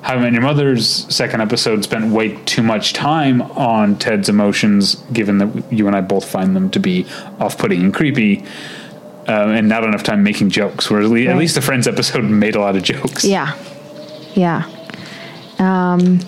how 0.02 0.14
I 0.14 0.18
Met 0.20 0.32
Your 0.32 0.42
Mother's 0.42 0.88
second 1.14 1.40
episode 1.40 1.84
spent 1.84 2.12
way 2.12 2.36
too 2.44 2.62
much 2.62 2.92
time 2.94 3.42
on 3.42 3.96
Ted's 3.96 4.28
emotions, 4.28 4.96
given 5.12 5.38
that 5.38 5.72
you 5.72 5.86
and 5.86 5.94
I 5.94 6.00
both 6.00 6.28
find 6.28 6.56
them 6.56 6.70
to 6.70 6.80
be 6.80 7.06
off-putting 7.38 7.82
and 7.82 7.94
creepy, 7.94 8.42
uh, 9.28 9.48
and 9.48 9.68
not 9.68 9.84
enough 9.84 10.02
time 10.02 10.22
making 10.22 10.50
jokes. 10.50 10.90
Whereas 10.90 11.12
at 11.12 11.18
at 11.18 11.36
least 11.36 11.54
the 11.54 11.60
Friends 11.60 11.86
episode 11.86 12.24
made 12.24 12.56
a 12.56 12.60
lot 12.60 12.76
of 12.76 12.82
jokes. 12.82 13.24
Yeah. 13.24 13.56
Yeah. 14.34 14.68
Um, 15.58 16.20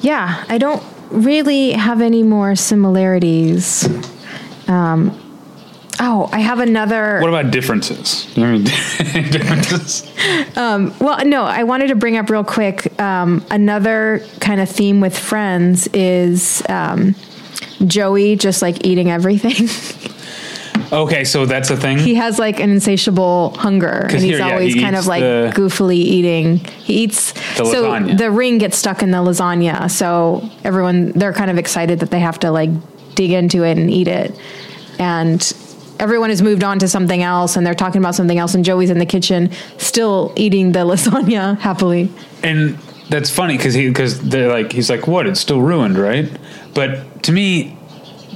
yeah, 0.00 0.44
I 0.48 0.58
don't 0.58 0.82
really 1.10 1.72
have 1.72 2.00
any 2.00 2.22
more 2.22 2.54
similarities. 2.54 3.88
Um, 4.68 5.18
oh, 5.98 6.28
I 6.32 6.40
have 6.40 6.60
another. 6.60 7.20
What 7.20 7.28
about 7.28 7.50
differences? 7.50 8.26
Do 8.34 8.40
you 8.40 8.46
have 8.46 9.16
any 9.16 9.30
differences? 9.30 10.10
Well, 10.56 11.24
no, 11.24 11.44
I 11.44 11.64
wanted 11.64 11.88
to 11.88 11.94
bring 11.94 12.16
up 12.16 12.28
real 12.28 12.44
quick 12.44 12.98
um, 13.00 13.44
another 13.50 14.24
kind 14.40 14.60
of 14.60 14.68
theme 14.68 15.00
with 15.00 15.18
friends 15.18 15.88
is 15.88 16.62
um, 16.68 17.14
Joey 17.86 18.36
just 18.36 18.60
like 18.62 18.84
eating 18.86 19.10
everything. 19.10 19.68
Okay, 20.92 21.24
so 21.24 21.46
that's 21.46 21.70
a 21.70 21.76
thing. 21.76 21.98
He 21.98 22.14
has 22.16 22.38
like 22.38 22.58
an 22.60 22.70
insatiable 22.70 23.50
hunger, 23.56 24.06
and 24.08 24.12
he's 24.12 24.22
here, 24.22 24.38
yeah, 24.38 24.50
always 24.50 24.74
he 24.74 24.80
kind 24.80 24.96
of 24.96 25.06
like 25.06 25.22
the- 25.22 25.52
goofily 25.54 25.94
eating. 25.96 26.56
He 26.58 27.04
eats 27.04 27.32
The 27.56 27.64
so 27.64 27.84
lasagna. 27.90 28.18
the 28.18 28.30
ring 28.30 28.58
gets 28.58 28.76
stuck 28.76 29.02
in 29.02 29.10
the 29.10 29.18
lasagna. 29.18 29.90
So 29.90 30.48
everyone 30.64 31.12
they're 31.12 31.32
kind 31.32 31.50
of 31.50 31.58
excited 31.58 32.00
that 32.00 32.10
they 32.10 32.20
have 32.20 32.40
to 32.40 32.50
like 32.50 32.70
dig 33.14 33.30
into 33.30 33.62
it 33.64 33.78
and 33.78 33.90
eat 33.90 34.08
it, 34.08 34.34
and 34.98 35.40
everyone 36.00 36.30
has 36.30 36.42
moved 36.42 36.64
on 36.64 36.78
to 36.80 36.88
something 36.88 37.22
else, 37.22 37.56
and 37.56 37.64
they're 37.66 37.74
talking 37.74 38.00
about 38.00 38.14
something 38.14 38.38
else. 38.38 38.54
And 38.54 38.64
Joey's 38.64 38.90
in 38.90 38.98
the 38.98 39.06
kitchen 39.06 39.50
still 39.78 40.32
eating 40.36 40.72
the 40.72 40.80
lasagna 40.90 41.58
happily. 41.58 42.10
and 42.42 42.76
that's 43.10 43.28
funny 43.30 43.56
because 43.56 43.74
he 43.74 43.88
because 43.88 44.20
they're 44.20 44.48
like 44.48 44.70
he's 44.72 44.88
like 44.88 45.06
what 45.08 45.26
it's 45.26 45.40
still 45.40 45.60
ruined 45.60 45.98
right 45.98 46.30
but 46.74 47.24
to 47.24 47.32
me 47.32 47.76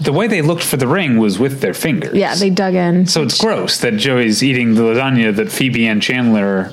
the 0.01 0.13
way 0.13 0.27
they 0.27 0.43
looked 0.43 0.63
for 0.65 0.77
the 0.77 0.87
ring 0.89 1.19
was 1.19 1.39
with 1.39 1.61
their 1.61 1.75
fingers 1.75 2.15
Yeah, 2.15 2.35
they 2.35 2.51
dug 2.51 2.75
in. 2.75 3.07
so 3.07 3.23
it's 3.23 3.41
gross 3.41 3.79
that 3.81 3.97
joey's 3.97 4.43
eating 4.43 4.75
the 4.75 4.83
lasagna 4.83 5.35
that 5.37 5.51
phoebe 5.53 5.87
and 5.87 6.03
chandler 6.03 6.73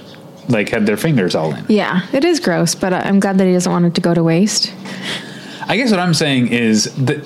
like 0.50 0.70
had 0.70 0.86
their 0.86 0.98
fingers 0.98 1.36
all 1.36 1.54
in 1.54 1.64
yeah, 1.70 2.02
it 2.14 2.26
is 2.26 2.40
gross, 2.40 2.74
but 2.76 2.92
I'm 2.94 3.20
glad 3.20 3.38
that 3.38 3.46
he 3.46 3.54
doesn't 3.54 3.72
want 3.72 3.86
it 3.86 3.94
to 3.96 4.02
go 4.02 4.14
to 4.14 4.24
waste. 4.24 4.74
i 5.68 5.78
guess 5.78 5.92
what 5.92 6.00
i'm 6.00 6.14
saying 6.16 6.48
is 6.48 6.86
that 7.06 7.18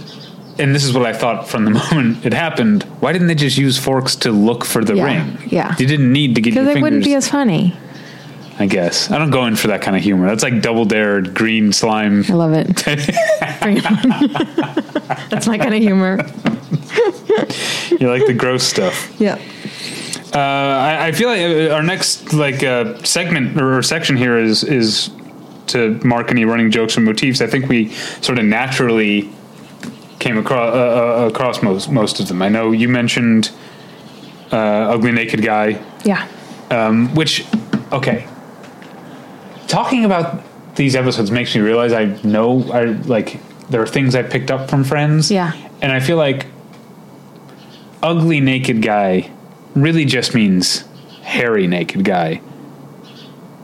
and 0.59 0.75
this 0.75 0.83
is 0.83 0.93
what 0.93 1.05
i 1.05 1.13
thought 1.13 1.47
from 1.47 1.63
the 1.65 1.71
moment 1.91 2.25
it 2.25 2.33
happened 2.33 2.83
why 2.99 3.11
didn't 3.13 3.27
they 3.27 3.35
just 3.35 3.57
use 3.57 3.77
forks 3.77 4.15
to 4.15 4.31
look 4.31 4.63
for 4.65 4.83
the 4.83 4.95
Yeah, 4.95 5.05
ring 5.05 5.37
yeah. 5.49 5.75
you 5.79 5.87
didn't 5.87 6.11
need 6.11 6.35
to 6.35 6.41
get 6.41 6.53
your 6.53 6.63
Because 6.63 6.71
it 6.71 6.73
fingers 6.75 6.83
wouldn't 6.83 7.05
be 7.05 7.15
as 7.15 7.29
funny. 7.29 7.73
I 8.59 8.65
guess 8.65 9.11
i 9.11 9.17
don't 9.17 9.31
go 9.31 9.45
in 9.45 9.55
for 9.55 9.67
that 9.67 9.81
kind 9.81 9.97
of 9.97 10.03
humor 10.03 10.27
that's 10.27 10.43
like 10.43 10.61
double 10.61 10.85
dare 10.85 11.21
green 11.21 11.71
slime 11.73 12.23
I 12.29 12.33
love 12.33 12.53
it. 12.53 12.83
Bring 13.61 13.77
it 13.77 13.85
on. 13.85 13.99
That's 15.29 15.45
my 15.47 15.57
kind 15.57 15.73
of 15.75 15.81
humor. 15.81 16.17
you 17.99 18.09
like 18.09 18.25
the 18.25 18.35
gross 18.37 18.63
stuff 18.63 19.13
Yeah. 19.19 19.37
Uh, 20.33 20.37
I, 20.39 21.07
I 21.07 21.11
feel 21.13 21.29
like 21.29 21.39
uh, 21.71 21.73
our 21.73 21.83
next 21.83 22.33
like 22.33 22.61
uh, 22.63 23.01
segment 23.03 23.59
or 23.61 23.81
section 23.81 24.17
here 24.17 24.37
is 24.37 24.63
is 24.65 25.09
to 25.67 25.97
mark 26.03 26.29
any 26.29 26.43
running 26.45 26.71
jokes 26.71 26.97
or 26.97 27.01
motifs. 27.01 27.39
I 27.41 27.47
think 27.47 27.69
we 27.69 27.89
sort 28.21 28.37
of 28.37 28.43
naturally 28.45 29.29
came 30.19 30.37
across 30.37 30.75
uh, 30.75 31.23
uh, 31.23 31.27
across 31.29 31.61
most 31.63 31.89
most 31.89 32.19
of 32.19 32.27
them. 32.27 32.41
I 32.41 32.49
know 32.49 32.71
you 32.73 32.89
mentioned 32.89 33.49
uh, 34.51 34.57
ugly 34.93 35.11
naked 35.13 35.41
guy, 35.41 35.81
Yeah. 36.03 36.27
um, 36.69 37.13
which 37.15 37.45
okay. 37.93 38.27
Talking 39.67 40.05
about 40.05 40.41
these 40.75 40.95
episodes 40.95 41.31
makes 41.31 41.55
me 41.55 41.61
realize 41.61 41.93
I 41.93 42.05
know 42.23 42.69
I 42.71 42.85
like 42.85 43.39
there 43.69 43.81
are 43.81 43.87
things 43.87 44.15
I 44.15 44.23
picked 44.23 44.51
up 44.51 44.69
from 44.69 44.83
friends. 44.83 45.31
Yeah. 45.31 45.53
and 45.81 45.91
I 45.91 45.99
feel 45.99 46.17
like 46.17 46.47
ugly 48.03 48.39
naked 48.39 48.81
guy 48.81 49.31
really 49.75 50.05
just 50.05 50.35
means 50.35 50.85
hairy 51.21 51.67
naked 51.67 52.03
guy. 52.05 52.41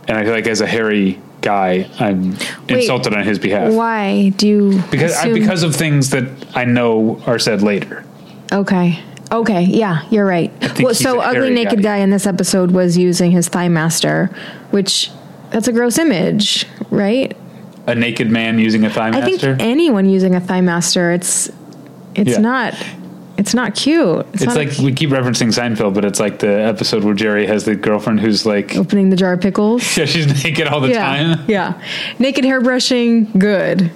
And 0.08 0.18
I 0.18 0.24
feel 0.24 0.34
like 0.34 0.48
as 0.48 0.62
a 0.62 0.68
hairy 0.68 1.22
guy, 1.42 1.90
I'm 2.00 2.32
Wait, 2.32 2.70
insulted 2.70 3.14
on 3.14 3.24
his 3.24 3.40
behalf 3.40 3.74
Why 3.74 4.30
do 4.30 4.48
you 4.48 4.84
because 4.92 5.16
I, 5.16 5.32
because 5.32 5.64
of 5.64 5.76
things 5.76 6.10
that 6.10 6.26
I 6.56 6.66
know 6.66 7.22
are 7.26 7.40
said 7.40 7.62
later. 7.62 8.04
Okay. 8.52 9.02
Okay. 9.32 9.64
Yeah, 9.64 10.06
you're 10.10 10.26
right. 10.26 10.52
Well, 10.80 10.94
so 10.94 11.22
ugly 11.22 11.52
naked 11.52 11.82
guy. 11.82 11.98
guy. 11.98 11.98
in 11.98 12.10
this 12.10 12.28
episode 12.28 12.72
was 12.72 12.98
using 12.98 13.32
his 13.32 13.48
thigh 13.48 13.70
master, 13.70 14.26
which 14.72 15.10
that's 15.52 15.68
a 15.68 15.72
gross 15.74 15.98
image, 15.98 16.66
right? 16.90 17.36
A 17.88 17.96
naked 17.96 18.30
man 18.30 18.60
using 18.60 18.86
a 18.86 18.90
thigh 18.90 19.10
I 19.10 19.22
think 19.22 19.44
anyone 19.60 20.08
using 20.10 20.36
a 20.36 20.40
thigh 20.42 20.62
master, 20.62 21.12
it's 21.12 21.50
it's 22.16 22.32
Yeah. 22.32 22.38
not 22.40 22.76
it's 23.38 23.56
not 23.56 23.74
cute. 23.74 24.26
It's 24.34 24.44
not 24.44 24.56
like 24.56 24.78
we 24.78 24.94
keep 24.94 25.10
referencing 25.10 25.48
Seinfeld, 25.48 25.96
but 25.96 26.06
it's 26.06 26.20
like 26.20 26.40
the 26.40 26.62
episode 26.62 27.04
where 27.04 27.16
Jerry 27.16 27.48
has 27.48 27.66
the 27.66 27.76
girlfriend 27.76 28.20
who's 28.20 28.46
like, 28.46 28.76
opening 28.76 29.10
the 29.10 29.16
jar 29.16 29.34
of 29.34 29.42
pickles. 29.42 29.82
yeah, 29.98 30.06
she's 30.06 30.44
naked 30.44 30.68
all 30.68 30.80
the 30.80 30.90
yeah, 30.90 31.00
time. 31.36 31.46
yeah. 31.48 31.82
Naked 32.20 32.46
hairbrushing, 32.46 33.36
good. 33.40 33.90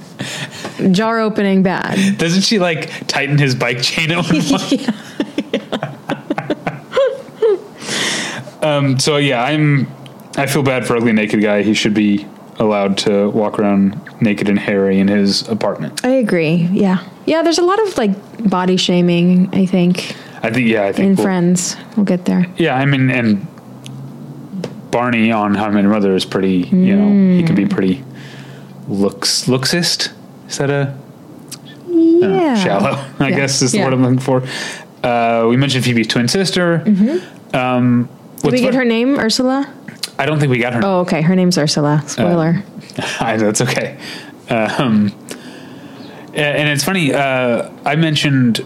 Jar 0.91 1.19
opening, 1.19 1.61
bad. 1.61 2.17
Doesn't 2.17 2.41
she 2.41 2.57
like 2.57 2.89
tighten 3.07 3.37
his 3.37 3.53
bike 3.53 3.83
chain 3.83 4.09
at 4.11 4.25
one 4.25 4.41
point? 4.41 4.89
um, 8.63 8.97
so 8.99 9.17
yeah, 9.17 9.43
I'm. 9.43 9.87
I 10.37 10.45
feel 10.47 10.63
bad 10.63 10.85
for 10.85 10.95
ugly 10.97 11.13
naked 11.13 11.41
guy. 11.41 11.61
He 11.63 11.73
should 11.73 11.93
be 11.93 12.25
allowed 12.59 12.97
to 12.99 13.29
walk 13.31 13.59
around 13.59 13.99
naked 14.21 14.47
and 14.49 14.57
hairy 14.59 14.99
in 14.99 15.07
his 15.07 15.47
apartment. 15.47 16.03
I 16.05 16.09
agree. 16.09 16.55
Yeah, 16.71 17.03
yeah. 17.25 17.41
There's 17.41 17.57
a 17.59 17.63
lot 17.63 17.79
of 17.87 17.97
like 17.97 18.49
body 18.49 18.77
shaming. 18.77 19.49
I 19.53 19.65
think 19.65 20.15
I 20.43 20.51
think. 20.51 20.67
Yeah, 20.67 20.83
I 20.85 20.91
think. 20.93 21.09
in 21.11 21.15
we'll- 21.15 21.25
Friends, 21.25 21.75
we'll 21.95 22.05
get 22.05 22.25
there. 22.25 22.45
Yeah, 22.57 22.75
I 22.75 22.85
mean, 22.85 23.09
and 23.09 23.45
Barney 24.91 25.31
on 25.31 25.53
How 25.55 25.65
I 25.65 25.69
Met 25.71 25.81
Your 25.83 25.91
Mother 25.91 26.15
is 26.15 26.25
pretty. 26.25 26.59
You 26.71 26.95
know, 26.95 27.37
he 27.37 27.43
can 27.43 27.55
be 27.55 27.65
pretty 27.65 28.03
looks 28.87 29.45
looksist. 29.45 30.11
Is 30.47 30.57
that 30.59 30.69
a 30.69 30.95
Yeah, 31.89 32.55
shallow? 32.55 32.91
I 33.19 33.29
Yeah. 33.29 33.35
guess 33.35 33.61
is 33.61 33.71
the 33.71 33.79
Yeah. 33.79 33.85
word 33.85 33.93
I'm 33.93 34.03
looking 34.03 34.19
for. 34.19 34.43
Uh, 35.03 35.45
we 35.49 35.57
mentioned 35.57 35.83
Phoebe's 35.85 36.07
twin 36.07 36.27
sister. 36.27 36.83
Um, 36.85 38.09
Mm-hmm. 38.43 38.49
Did 38.49 38.51
we 38.51 38.59
get 38.59 38.71
fun- 38.71 38.79
her 38.79 38.85
name, 38.85 39.17
Ursula? 39.19 39.67
I 40.17 40.25
don't 40.25 40.39
think 40.39 40.49
we 40.49 40.59
got 40.59 40.73
her. 40.73 40.81
Oh, 40.83 40.99
okay. 41.01 41.21
Her 41.21 41.35
name's 41.35 41.57
Ursula. 41.57 42.03
Spoiler. 42.07 42.63
I, 43.19 43.37
that's 43.37 43.61
okay. 43.61 43.97
Um, 44.49 45.11
and 46.33 46.69
it's 46.69 46.83
funny. 46.83 47.13
Uh, 47.13 47.69
I 47.85 47.95
mentioned 47.95 48.65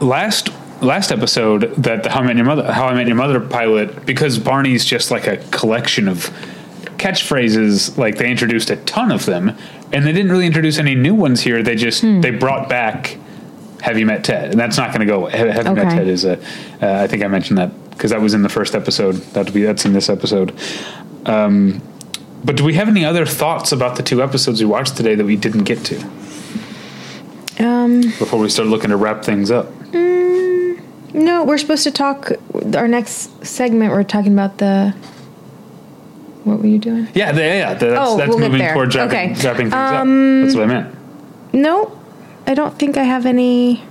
last 0.00 0.50
last 0.82 1.10
episode 1.12 1.74
that 1.76 2.02
the 2.02 2.10
How 2.10 2.20
I 2.20 2.24
Met 2.26 2.36
Your 2.36 2.44
Mother 2.44 2.70
How 2.72 2.86
I 2.86 2.94
Met 2.94 3.06
Your 3.06 3.16
Mother 3.16 3.40
pilot 3.40 4.04
because 4.06 4.38
Barney's 4.38 4.84
just 4.84 5.10
like 5.10 5.26
a 5.26 5.36
collection 5.50 6.08
of 6.08 6.30
catchphrases. 6.98 7.96
Like 7.96 8.16
they 8.16 8.30
introduced 8.30 8.70
a 8.70 8.76
ton 8.76 9.12
of 9.12 9.24
them, 9.26 9.56
and 9.92 10.04
they 10.06 10.12
didn't 10.12 10.30
really 10.32 10.46
introduce 10.46 10.78
any 10.78 10.94
new 10.94 11.14
ones 11.14 11.40
here. 11.42 11.62
They 11.62 11.76
just 11.76 12.02
Hmm. 12.02 12.20
they 12.20 12.30
brought 12.30 12.68
back 12.68 13.16
Have 13.82 13.98
You 13.98 14.06
Met 14.06 14.24
Ted, 14.24 14.50
and 14.50 14.58
that's 14.60 14.76
not 14.76 14.88
going 14.88 15.00
to 15.00 15.06
go 15.06 15.22
away. 15.22 15.32
Have 15.32 15.66
You 15.66 15.74
Met 15.74 15.86
Okay. 15.86 15.96
Ted 15.98 16.08
is 16.08 16.24
a. 16.24 16.38
Uh, 16.82 17.02
I 17.02 17.06
think 17.06 17.22
I 17.22 17.28
mentioned 17.28 17.58
that 17.58 17.70
because 17.96 18.10
that 18.10 18.20
was 18.20 18.34
in 18.34 18.42
the 18.42 18.48
first 18.48 18.74
episode. 18.74 19.14
That'd 19.34 19.54
be 19.54 19.62
that's 19.62 19.84
in 19.84 19.92
this 19.92 20.08
episode. 20.08 20.52
Um, 21.26 21.80
but 22.44 22.56
do 22.56 22.64
we 22.64 22.74
have 22.74 22.88
any 22.88 23.04
other 23.04 23.24
thoughts 23.24 23.72
about 23.72 23.96
the 23.96 24.02
two 24.02 24.22
episodes 24.22 24.60
we 24.60 24.66
watched 24.66 24.96
today 24.96 25.14
that 25.14 25.24
we 25.24 25.36
didn't 25.36 25.64
get 25.64 25.82
to 25.86 26.00
Um, 27.58 28.02
before 28.18 28.38
we 28.38 28.48
start 28.50 28.68
looking 28.68 28.90
to 28.90 28.96
wrap 28.96 29.24
things 29.24 29.50
up? 29.50 29.66
no, 29.92 31.44
we're 31.46 31.58
supposed 31.58 31.84
to 31.84 31.90
talk. 31.92 32.32
Our 32.74 32.88
next 32.88 33.44
segment, 33.46 33.92
we're 33.92 34.02
talking 34.02 34.32
about 34.32 34.58
the. 34.58 34.94
What 36.42 36.58
were 36.60 36.66
you 36.66 36.78
doing? 36.78 37.08
Yeah, 37.14 37.32
the, 37.32 37.40
yeah, 37.42 37.72
the, 37.74 37.86
that's, 37.86 38.00
Oh, 38.10 38.16
that's 38.18 38.28
we'll 38.28 38.38
get 38.38 38.44
moving 38.46 38.58
there. 38.58 38.74
towards 38.74 38.94
wrapping, 38.96 39.32
Okay. 39.32 39.46
wrapping 39.48 39.70
things 39.70 39.74
Um, 39.74 40.42
up. 40.42 40.44
That's 40.44 40.56
what 40.56 40.64
I 40.64 40.66
meant. 40.66 40.94
No, 41.54 41.98
I 42.46 42.52
don't 42.54 42.78
think 42.78 42.98
I 42.98 43.04
have 43.04 43.24
any. 43.24 43.82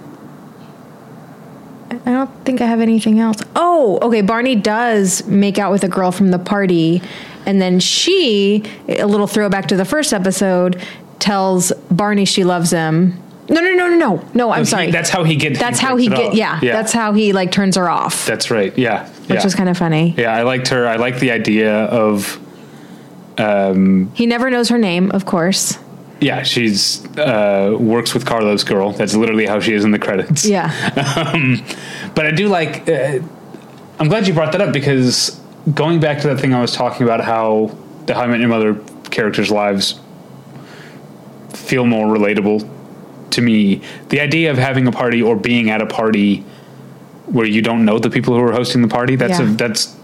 I 2.05 2.11
don't 2.11 2.45
think 2.45 2.61
I 2.61 2.65
have 2.65 2.81
anything 2.81 3.19
else. 3.19 3.37
Oh, 3.55 3.99
okay. 4.01 4.21
Barney 4.21 4.55
does 4.55 5.25
make 5.27 5.57
out 5.57 5.71
with 5.71 5.83
a 5.83 5.87
girl 5.89 6.11
from 6.11 6.31
the 6.31 6.39
party, 6.39 7.01
and 7.45 7.61
then 7.61 7.79
she, 7.79 8.63
a 8.87 9.05
little 9.05 9.27
throwback 9.27 9.67
to 9.67 9.75
the 9.75 9.85
first 9.85 10.13
episode, 10.13 10.81
tells 11.19 11.71
Barney 11.91 12.25
she 12.25 12.43
loves 12.43 12.71
him. 12.71 13.19
No, 13.49 13.59
no, 13.59 13.71
no, 13.73 13.87
no, 13.89 13.95
no, 13.97 14.29
no. 14.33 14.51
I'm 14.51 14.59
He- 14.59 14.65
sorry. 14.65 14.91
that's 14.91 15.09
how 15.09 15.23
he 15.25 15.35
gets. 15.35 15.59
That's 15.59 15.79
he 15.79 15.85
how 15.85 15.95
he 15.97 16.07
get. 16.07 16.29
off. 16.29 16.33
Yeah, 16.33 16.59
that's 16.61 16.93
how 16.93 17.11
he 17.13 17.33
like 17.33 17.51
turns 17.51 17.75
her 17.75 17.89
off, 17.89 18.25
That's 18.25 18.49
right. 18.49 18.75
Yeah, 18.77 19.07
which 19.27 19.39
yeah. 19.39 19.45
is 19.45 19.53
kind 19.55 19.67
of 19.69 19.77
funny. 19.77 20.15
Yeah, 20.17 20.33
I 20.33 20.43
liked 20.43 20.69
her. 20.69 20.87
I 20.87 20.95
like 20.95 21.19
the 21.19 21.31
idea 21.31 21.73
of. 21.85 22.39
Um, 23.37 24.11
He 24.13 24.25
never 24.27 24.49
knows 24.49 24.69
her 24.69 24.77
name, 24.77 25.11
of 25.11 25.25
course. 25.25 25.77
Yeah, 26.23 26.43
she's 26.43 27.05
uh, 27.17 27.75
works 27.79 28.13
with 28.13 28.25
Carlos 28.25 28.63
girl. 28.63 28.93
That's 28.93 29.13
literally 29.13 29.45
how 29.45 29.59
she 29.59 29.73
is 29.73 29.83
in 29.83 29.91
the 29.91 29.99
credits. 29.99 30.45
Yeah, 30.45 30.71
um, 31.33 31.63
but 32.15 32.25
I 32.25 32.31
do 32.31 32.47
like. 32.47 32.87
Uh, 32.87 33.19
I'm 33.99 34.07
glad 34.07 34.27
you 34.27 34.33
brought 34.33 34.53
that 34.53 34.61
up 34.61 34.73
because 34.73 35.39
going 35.73 35.99
back 35.99 36.21
to 36.21 36.27
that 36.29 36.39
thing 36.39 36.53
I 36.53 36.61
was 36.61 36.73
talking 36.73 37.03
about, 37.03 37.21
how 37.21 37.77
the 38.05 38.15
How 38.15 38.21
I 38.21 38.27
Met 38.27 38.39
Your 38.39 38.49
Mother 38.49 38.75
characters' 39.11 39.51
lives 39.51 39.99
feel 41.49 41.85
more 41.85 42.07
relatable 42.07 42.69
to 43.31 43.41
me. 43.41 43.81
The 44.09 44.21
idea 44.21 44.51
of 44.51 44.57
having 44.57 44.87
a 44.87 44.91
party 44.91 45.21
or 45.21 45.35
being 45.35 45.69
at 45.69 45.81
a 45.81 45.85
party 45.85 46.45
where 47.25 47.45
you 47.45 47.61
don't 47.61 47.85
know 47.85 47.99
the 47.99 48.09
people 48.09 48.35
who 48.35 48.43
are 48.43 48.51
hosting 48.51 48.81
the 48.81 48.87
party 48.87 49.15
that's 49.15 49.39
a, 49.39 49.45
that's 49.45 49.95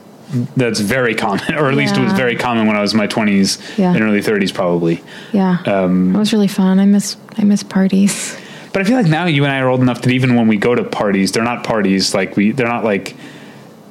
that's 0.56 0.80
very 0.80 1.16
common, 1.16 1.54
or 1.56 1.70
at 1.70 1.76
least 1.76 1.98
it 1.98 2.02
was 2.04 2.14
very 2.14 2.36
common 2.36 2.68
when 2.68 2.76
I 2.76 2.82
was 2.82 2.92
in 2.94 2.98
my 2.98 3.08
20s 3.08 3.78
Yeah. 3.78 3.94
and 3.94 4.02
early 4.04 4.22
30s, 4.22 4.54
probably. 4.54 5.04
yeah. 5.34 5.58
Um, 5.66 6.16
it 6.16 6.20
was 6.20 6.32
really 6.34 6.48
fun. 6.48 6.80
I 6.80 6.86
miss 6.86 7.18
I 7.38 7.44
miss 7.44 7.64
parties. 7.64 8.38
But 8.72 8.84
I 8.84 8.86
feel 8.86 8.98
like 8.98 9.08
now 9.08 9.26
you 9.26 9.44
and 9.46 9.52
I 9.52 9.60
are 9.62 9.68
old 9.68 9.82
enough 9.82 10.04
that 10.04 10.12
even 10.12 10.36
when 10.36 10.48
we 10.48 10.56
go 10.58 10.76
to 10.76 10.84
parties, 10.84 11.32
they're 11.32 11.44
not 11.44 11.64
parties 11.64 12.14
like 12.14 12.38
we. 12.38 12.52
They're 12.52 12.68
not 12.68 12.84
like 12.84 13.16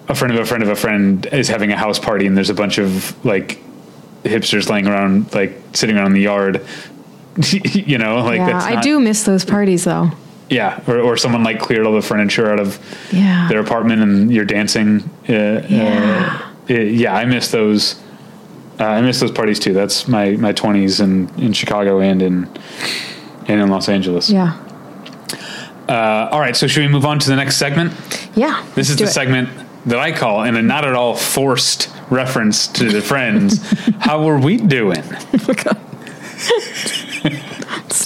a 0.09 0.15
friend 0.15 0.33
of 0.33 0.39
a 0.39 0.45
friend 0.45 0.63
of 0.63 0.69
a 0.69 0.77
friend 0.77 1.27
is 1.33 1.49
having 1.49 1.73
a 1.73 1.77
house 1.77 1.99
party 1.99 2.27
and 2.27 2.37
there's 2.37 2.49
a 2.49 2.55
bunch 2.55 2.79
of 2.79 3.13
like 3.25 3.59
hipsters 4.23 4.69
laying 4.71 4.87
around, 4.87 5.35
like 5.35 5.61
sitting 5.73 5.97
around 5.97 6.07
in 6.07 6.13
the 6.13 6.21
yard. 6.21 6.65
you 7.75 7.99
know, 7.99 8.19
like 8.23 8.39
yeah, 8.39 8.47
that's 8.53 8.65
I 8.67 8.75
not- 8.75 8.85
do 8.85 9.01
miss 9.01 9.25
those 9.25 9.45
parties 9.45 9.83
though. 9.83 10.13
Yeah, 10.51 10.81
or, 10.87 10.99
or 11.01 11.17
someone 11.17 11.43
like 11.45 11.59
cleared 11.61 11.87
all 11.87 11.93
the 11.95 12.01
furniture 12.03 12.51
out 12.51 12.59
of 12.61 12.79
Yeah. 13.13 13.49
their 13.49 13.61
apartment 13.61 14.03
and 14.03 14.33
you're 14.33 14.47
dancing. 14.47 15.03
Uh, 15.29 15.61
Yeah. 15.69 16.41
uh, 16.71 16.75
yeah, 16.75 17.15
I 17.15 17.25
miss 17.27 17.51
those. 17.51 17.97
Uh, 18.81 18.85
I 18.85 19.01
miss 19.01 19.19
those 19.21 19.33
parties 19.33 19.59
too. 19.59 19.73
That's 19.75 20.07
my 20.09 20.33
my 20.37 20.53
twenties 20.53 21.01
in 21.01 21.29
in 21.37 21.53
Chicago 21.53 22.01
and 22.01 22.23
in 22.23 22.49
and 23.49 23.61
in 23.61 23.69
Los 23.69 23.89
Angeles. 23.89 24.31
Yeah. 24.31 24.55
Uh, 25.89 26.29
all 26.31 26.41
right, 26.41 26.55
so 26.57 26.67
should 26.67 26.83
we 26.83 26.89
move 26.89 27.05
on 27.07 27.19
to 27.19 27.29
the 27.31 27.37
next 27.37 27.57
segment? 27.57 27.93
Yeah. 28.35 28.63
This 28.75 28.91
is 28.91 28.97
the 28.97 29.05
it. 29.05 29.09
segment 29.09 29.49
that 29.87 29.99
I 29.99 30.13
call, 30.13 30.45
in 30.45 30.55
a 30.57 30.63
not 30.63 30.85
at 30.85 30.95
all 30.95 31.15
forced 31.15 31.89
reference 32.11 32.67
to 32.69 32.85
the 32.91 33.01
friends. 33.01 33.59
How 34.01 34.23
were 34.23 34.39
we 34.39 34.57
doing? 34.59 35.03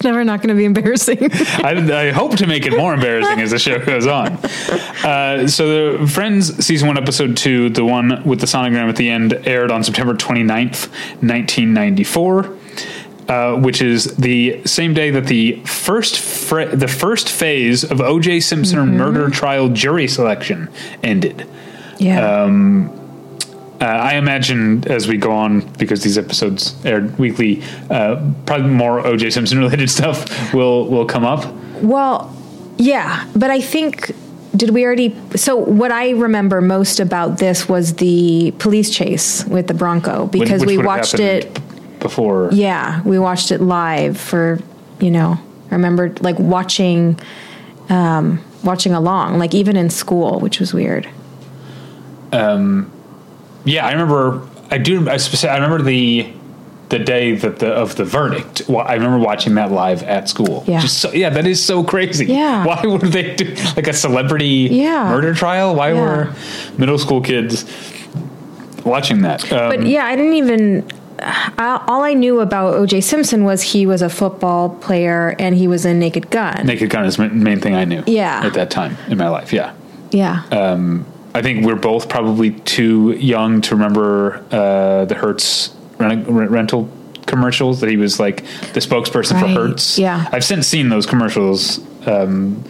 It's 0.02 0.06
never 0.08 0.24
not 0.24 0.40
going 0.40 0.48
to 0.48 0.56
be 0.56 0.64
embarrassing. 0.64 1.18
I, 1.64 2.08
I 2.08 2.10
hope 2.10 2.34
to 2.38 2.46
make 2.48 2.66
it 2.66 2.76
more 2.76 2.92
embarrassing 2.92 3.38
as 3.40 3.52
the 3.52 3.58
show 3.60 3.78
goes 3.78 4.04
on. 4.08 4.32
Uh, 5.04 5.46
so, 5.46 5.98
the 5.98 6.08
Friends 6.08 6.66
season 6.66 6.88
one, 6.88 6.98
episode 6.98 7.36
two, 7.36 7.68
the 7.68 7.84
one 7.84 8.24
with 8.24 8.40
the 8.40 8.46
sonogram 8.46 8.88
at 8.88 8.96
the 8.96 9.08
end, 9.08 9.32
aired 9.46 9.70
on 9.70 9.84
September 9.84 10.14
29th, 10.14 10.88
1994. 11.22 12.58
Uh, 13.28 13.54
which 13.60 13.80
is 13.80 14.16
the 14.16 14.60
same 14.66 14.92
day 14.92 15.12
that 15.12 15.26
the 15.26 15.52
first 15.64 16.18
fr- 16.18 16.64
the 16.64 16.88
first 16.88 17.28
phase 17.30 17.84
of 17.84 18.00
O.J. 18.00 18.40
Simpson 18.40 18.96
murder 18.98 19.30
trial 19.30 19.68
jury 19.68 20.08
selection 20.08 20.68
ended. 21.04 21.46
yeah. 21.98 22.98
Uh, 23.82 23.86
I 23.86 24.14
imagine 24.14 24.86
as 24.88 25.08
we 25.08 25.16
go 25.16 25.32
on, 25.32 25.60
because 25.72 26.04
these 26.04 26.16
episodes 26.16 26.76
aired 26.84 27.18
weekly, 27.18 27.64
uh, 27.90 28.32
probably 28.46 28.70
more 28.70 29.04
O.J. 29.04 29.30
Simpson 29.30 29.58
related 29.66 29.90
stuff 29.90 30.54
will 30.54 30.86
will 30.86 31.04
come 31.04 31.24
up. 31.24 31.52
Well, 31.82 32.32
yeah, 32.78 33.28
but 33.34 33.50
I 33.50 33.60
think 33.60 34.14
did 34.54 34.70
we 34.70 34.84
already? 34.84 35.16
So 35.34 35.56
what 35.56 35.90
I 35.90 36.10
remember 36.10 36.60
most 36.60 37.00
about 37.00 37.38
this 37.38 37.68
was 37.68 37.94
the 37.94 38.54
police 38.58 38.88
chase 38.88 39.44
with 39.46 39.66
the 39.66 39.74
Bronco 39.74 40.26
because 40.26 40.60
which 40.60 40.68
we 40.68 40.78
watched 40.78 41.18
it. 41.18 41.52
before. 41.98 42.50
Yeah, 42.52 43.02
we 43.02 43.18
watched 43.18 43.50
it 43.50 43.60
live 43.60 44.16
for 44.16 44.60
you 45.00 45.10
know. 45.10 45.40
I 45.72 45.74
remember 45.74 46.14
like 46.20 46.38
watching, 46.38 47.18
um, 47.88 48.44
watching 48.62 48.92
along, 48.92 49.40
like 49.40 49.54
even 49.54 49.76
in 49.76 49.90
school, 49.90 50.38
which 50.38 50.60
was 50.60 50.72
weird. 50.72 51.08
Yeah, 53.64 53.86
I 53.86 53.92
remember. 53.92 54.46
I 54.70 54.78
do. 54.78 55.08
I, 55.08 55.18
I 55.18 55.54
remember 55.54 55.82
the 55.82 56.32
the 56.88 56.98
day 56.98 57.34
that 57.36 57.58
the 57.58 57.68
of 57.72 57.96
the 57.96 58.04
verdict. 58.04 58.62
Well, 58.68 58.86
I 58.86 58.94
remember 58.94 59.18
watching 59.18 59.54
that 59.54 59.72
live 59.72 60.02
at 60.02 60.28
school. 60.28 60.62
Yeah. 60.66 60.80
Just 60.80 60.98
so, 60.98 61.10
yeah, 61.12 61.30
that 61.30 61.46
is 61.46 61.62
so 61.64 61.82
crazy. 61.82 62.26
Yeah. 62.26 62.64
Why 62.68 62.82
would 62.84 63.00
they 63.00 63.34
do 63.34 63.54
like 63.76 63.86
a 63.88 63.92
celebrity 63.94 64.68
Yeah. 64.70 65.04
murder 65.10 65.32
trial? 65.34 65.74
Why 65.74 65.92
Yeah. 65.92 66.00
were 66.00 66.34
middle 66.76 66.98
school 66.98 67.20
kids 67.22 67.64
watching 68.84 69.22
that? 69.22 69.50
Um, 69.52 69.70
But 69.70 69.86
yeah, 69.86 70.04
I 70.04 70.16
didn't 70.16 70.34
even. 70.34 70.84
I, 71.24 71.82
all 71.86 72.02
I 72.02 72.14
knew 72.14 72.40
about 72.40 72.74
O.J. 72.74 73.00
Simpson 73.00 73.44
was 73.44 73.62
he 73.62 73.86
was 73.86 74.02
a 74.02 74.08
football 74.10 74.70
player 74.70 75.36
and 75.38 75.54
he 75.54 75.68
was 75.68 75.86
in 75.86 76.00
Naked 76.00 76.30
Gun. 76.30 76.66
Naked 76.66 76.90
Gun 76.90 77.04
is 77.04 77.16
the 77.16 77.28
main 77.28 77.60
thing 77.60 77.76
I 77.76 77.84
knew. 77.84 78.02
Yeah. 78.06 78.40
At 78.44 78.54
that 78.54 78.70
time 78.70 78.96
in 79.08 79.18
my 79.18 79.28
life. 79.28 79.52
Yeah. 79.52 79.72
yeah. 80.10 80.42
I 81.34 81.40
think 81.42 81.64
we're 81.64 81.76
both 81.76 82.08
probably 82.08 82.50
too 82.52 83.12
young 83.12 83.60
to 83.62 83.74
remember 83.74 84.44
uh, 84.50 85.04
the 85.06 85.14
Hertz 85.14 85.74
rent- 85.98 86.26
rental 86.28 86.88
commercials 87.26 87.80
that 87.80 87.88
he 87.88 87.96
was 87.96 88.20
like 88.20 88.44
the 88.74 88.80
spokesperson 88.80 89.34
Right, 89.40 89.54
for 89.54 89.68
Hertz. 89.68 89.98
yeah. 89.98 90.28
I've 90.32 90.44
since 90.44 90.66
seen 90.66 90.88
those 90.90 91.06
commercials. 91.06 91.80
Um, 92.06 92.62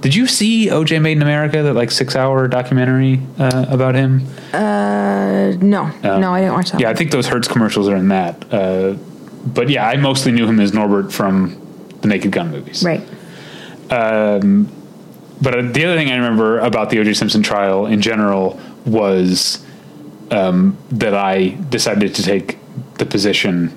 did 0.00 0.14
you 0.14 0.26
see 0.26 0.68
OJ 0.68 1.02
Made 1.02 1.16
in 1.16 1.22
America, 1.22 1.62
that 1.62 1.74
like 1.74 1.90
six 1.90 2.14
hour 2.16 2.48
documentary 2.48 3.20
uh, 3.38 3.66
about 3.68 3.94
him? 3.94 4.22
Uh, 4.52 5.52
no, 5.60 5.90
no, 6.02 6.32
I 6.32 6.40
didn't 6.40 6.54
watch 6.54 6.70
that. 6.70 6.80
Yeah, 6.80 6.90
I 6.90 6.94
think 6.94 7.10
those 7.10 7.26
Hertz 7.26 7.48
commercials 7.48 7.88
are 7.88 7.96
in 7.96 8.08
that. 8.08 8.52
Uh, 8.52 8.92
but 9.46 9.68
yeah, 9.68 9.86
I 9.86 9.96
mostly 9.96 10.32
knew 10.32 10.46
him 10.46 10.60
as 10.60 10.72
Norbert 10.72 11.12
from 11.12 11.60
the 12.00 12.08
Naked 12.08 12.30
Gun 12.32 12.50
movies. 12.50 12.82
Right. 12.84 13.00
But 15.40 15.74
the 15.74 15.84
other 15.84 15.96
thing 15.96 16.10
I 16.10 16.16
remember 16.16 16.58
about 16.60 16.90
the 16.90 16.98
O.J. 16.98 17.14
Simpson 17.14 17.42
trial 17.42 17.86
in 17.86 18.00
general 18.00 18.58
was 18.86 19.64
um, 20.30 20.76
that 20.90 21.14
I 21.14 21.48
decided 21.68 22.14
to 22.14 22.22
take 22.22 22.58
the 22.94 23.06
position 23.06 23.76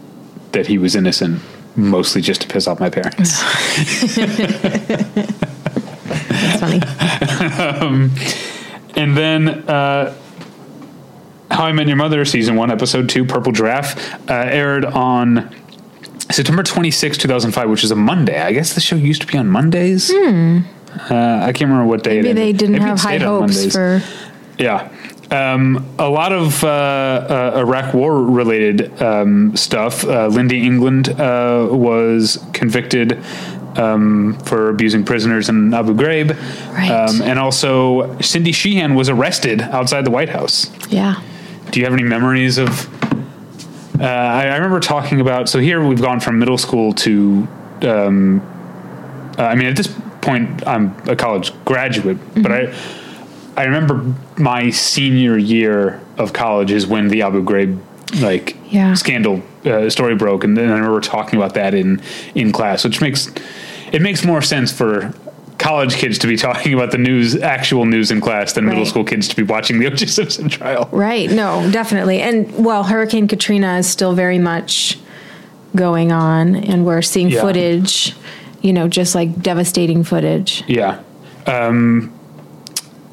that 0.54 0.68
he 0.68 0.78
was 0.78 0.96
innocent, 0.96 1.42
mostly 1.76 2.22
just 2.22 2.42
to 2.42 2.48
piss 2.48 2.68
off 2.68 2.80
my 2.80 2.90
parents. 2.90 3.40
That's 6.30 6.60
funny. 6.60 6.80
and 8.96 9.18
then 9.18 9.50
uh, 9.70 10.16
How 11.52 11.66
I 11.66 11.72
Met 11.72 11.88
Your 11.88 11.98
Mother, 11.98 12.24
season 12.26 12.56
one, 12.56 12.72
episode 12.72 13.10
two, 13.10 13.26
Purple 13.26 13.52
Giraffe, 13.52 14.14
uh, 14.30 14.34
aired 14.34 14.86
on 14.86 15.54
September 16.32 16.64
26, 16.64 17.18
2005, 17.18 17.70
which 17.70 17.84
is 17.84 17.92
a 17.92 17.96
Monday. 17.96 18.40
I 18.40 18.54
guess 18.54 18.74
the 18.74 18.82
show 18.82 18.96
used 18.96 19.22
to 19.22 19.28
be 19.28 19.38
on 19.38 19.48
Mondays. 19.50 20.12
Uh, 20.94 21.40
I 21.44 21.54
can't 21.54 21.70
remember 21.70 21.86
what 21.86 22.04
day. 22.04 22.22
Maybe 22.22 22.34
they 22.34 22.54
didn't 22.54 22.74
Maybe 22.74 22.86
have 22.86 23.00
high 23.00 23.18
hopes 23.18 23.72
for. 23.74 24.02
Yeah. 24.58 24.92
Um, 25.32 25.88
a 26.00 26.10
lot 26.10 26.34
of 26.34 26.64
uh, 26.64 26.68
uh, 26.68 27.54
Iraq 27.58 27.94
War 27.94 28.24
related 28.24 29.00
um, 29.02 29.56
stuff. 29.56 30.04
Uh, 30.04 30.28
Lynndie 30.30 30.64
England 30.64 31.10
uh, 31.10 31.68
was 31.70 32.44
convicted 32.54 33.24
um, 33.78 34.38
for 34.46 34.70
abusing 34.70 35.06
prisoners 35.06 35.48
in 35.48 35.74
Abu 35.74 35.94
Ghraib. 35.94 36.32
Right. 36.74 36.90
Um, 36.90 37.22
and 37.22 37.38
also, 37.38 38.20
Cindy 38.22 38.52
Sheehan 38.52 38.96
was 38.96 39.08
arrested 39.08 39.62
outside 39.62 40.04
the 40.04 40.12
White 40.12 40.30
House. 40.30 40.72
Yeah. 40.90 41.22
Do 41.70 41.80
you 41.80 41.86
have 41.86 41.94
any 41.94 42.04
memories 42.04 42.58
of? 42.58 42.92
Uh, 44.02 44.06
I, 44.06 44.48
I 44.48 44.56
remember 44.56 44.80
talking 44.80 45.22
about. 45.22 45.48
So 45.48 45.60
here 45.60 45.86
we've 45.86 46.02
gone 46.02 46.20
from 46.20 46.40
middle 46.40 46.58
school 46.58 46.94
to. 46.94 47.48
Um, 47.84 48.42
uh, 49.38 49.44
I 49.44 49.56
mean, 49.56 49.68
at 49.68 49.76
this 49.76 49.88
point, 50.22 50.66
I'm 50.68 50.96
a 51.08 51.16
college 51.16 51.52
graduate, 51.66 52.18
but 52.42 52.52
I. 52.52 52.74
I 53.58 53.64
remember 53.66 54.16
my 54.38 54.70
senior 54.70 55.38
year 55.38 56.00
of 56.18 56.32
college 56.32 56.72
is 56.72 56.88
when 56.88 57.10
the 57.10 57.24
Abu 57.24 57.44
Ghraib 57.44 57.78
like 58.22 58.56
Yeah. 58.70 58.94
scandal 58.94 59.42
uh, 59.66 59.90
story 59.90 60.16
broke, 60.16 60.46
and 60.46 60.56
then 60.56 60.70
I 60.70 60.76
remember 60.78 61.02
talking 61.02 61.38
about 61.38 61.56
that 61.56 61.74
in 61.74 62.02
in 62.36 62.54
class, 62.54 62.86
which 62.86 63.02
makes 63.02 63.28
it 63.92 64.02
makes 64.02 64.24
more 64.24 64.42
sense 64.42 64.72
for 64.72 65.14
college 65.58 65.96
kids 65.96 66.18
to 66.20 66.28
be 66.28 66.38
talking 66.48 66.74
about 66.74 66.92
the 66.92 66.98
news, 66.98 67.36
actual 67.36 67.84
news 67.86 68.12
in 68.12 68.22
class, 68.22 68.54
than 68.54 68.66
middle 68.66 68.86
school 68.86 69.04
kids 69.04 69.28
to 69.28 69.36
be 69.36 69.44
watching 69.44 69.78
the 69.80 69.88
O.J. 69.92 70.06
Simpson 70.06 70.48
trial. 70.48 70.88
Right. 70.94 71.30
No, 71.30 71.70
definitely. 71.70 72.22
And 72.22 72.64
well, 72.64 72.84
Hurricane 72.86 73.28
Katrina 73.28 73.80
is 73.80 73.90
still 73.90 74.14
very 74.14 74.40
much 74.40 74.98
going 75.76 76.14
on, 76.14 76.56
and 76.56 76.86
we're 76.86 77.02
seeing 77.02 77.30
Yeah. 77.30 77.42
footage, 77.42 78.16
you 78.62 78.74
know, 78.74 78.88
just 78.88 79.16
like 79.16 79.42
devastating 79.42 80.04
footage. 80.04 80.64
Yeah. 80.68 81.02
Um, 81.46 82.14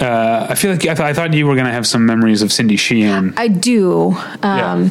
uh, 0.01 0.47
I 0.51 0.55
feel 0.55 0.73
like 0.73 0.81
I, 0.83 0.95
th- 0.95 1.01
I 1.01 1.13
thought 1.15 1.33
you 1.33 1.47
were 1.47 1.55
going 1.55 1.67
to 1.67 1.73
have 1.73 1.87
some 1.87 2.05
memories 2.05 2.43
of 2.43 2.53
Cindy 2.53 2.77
Sheehan. 2.77 3.33
I 3.37 3.49
do. 3.49 4.09
Um, 4.43 4.91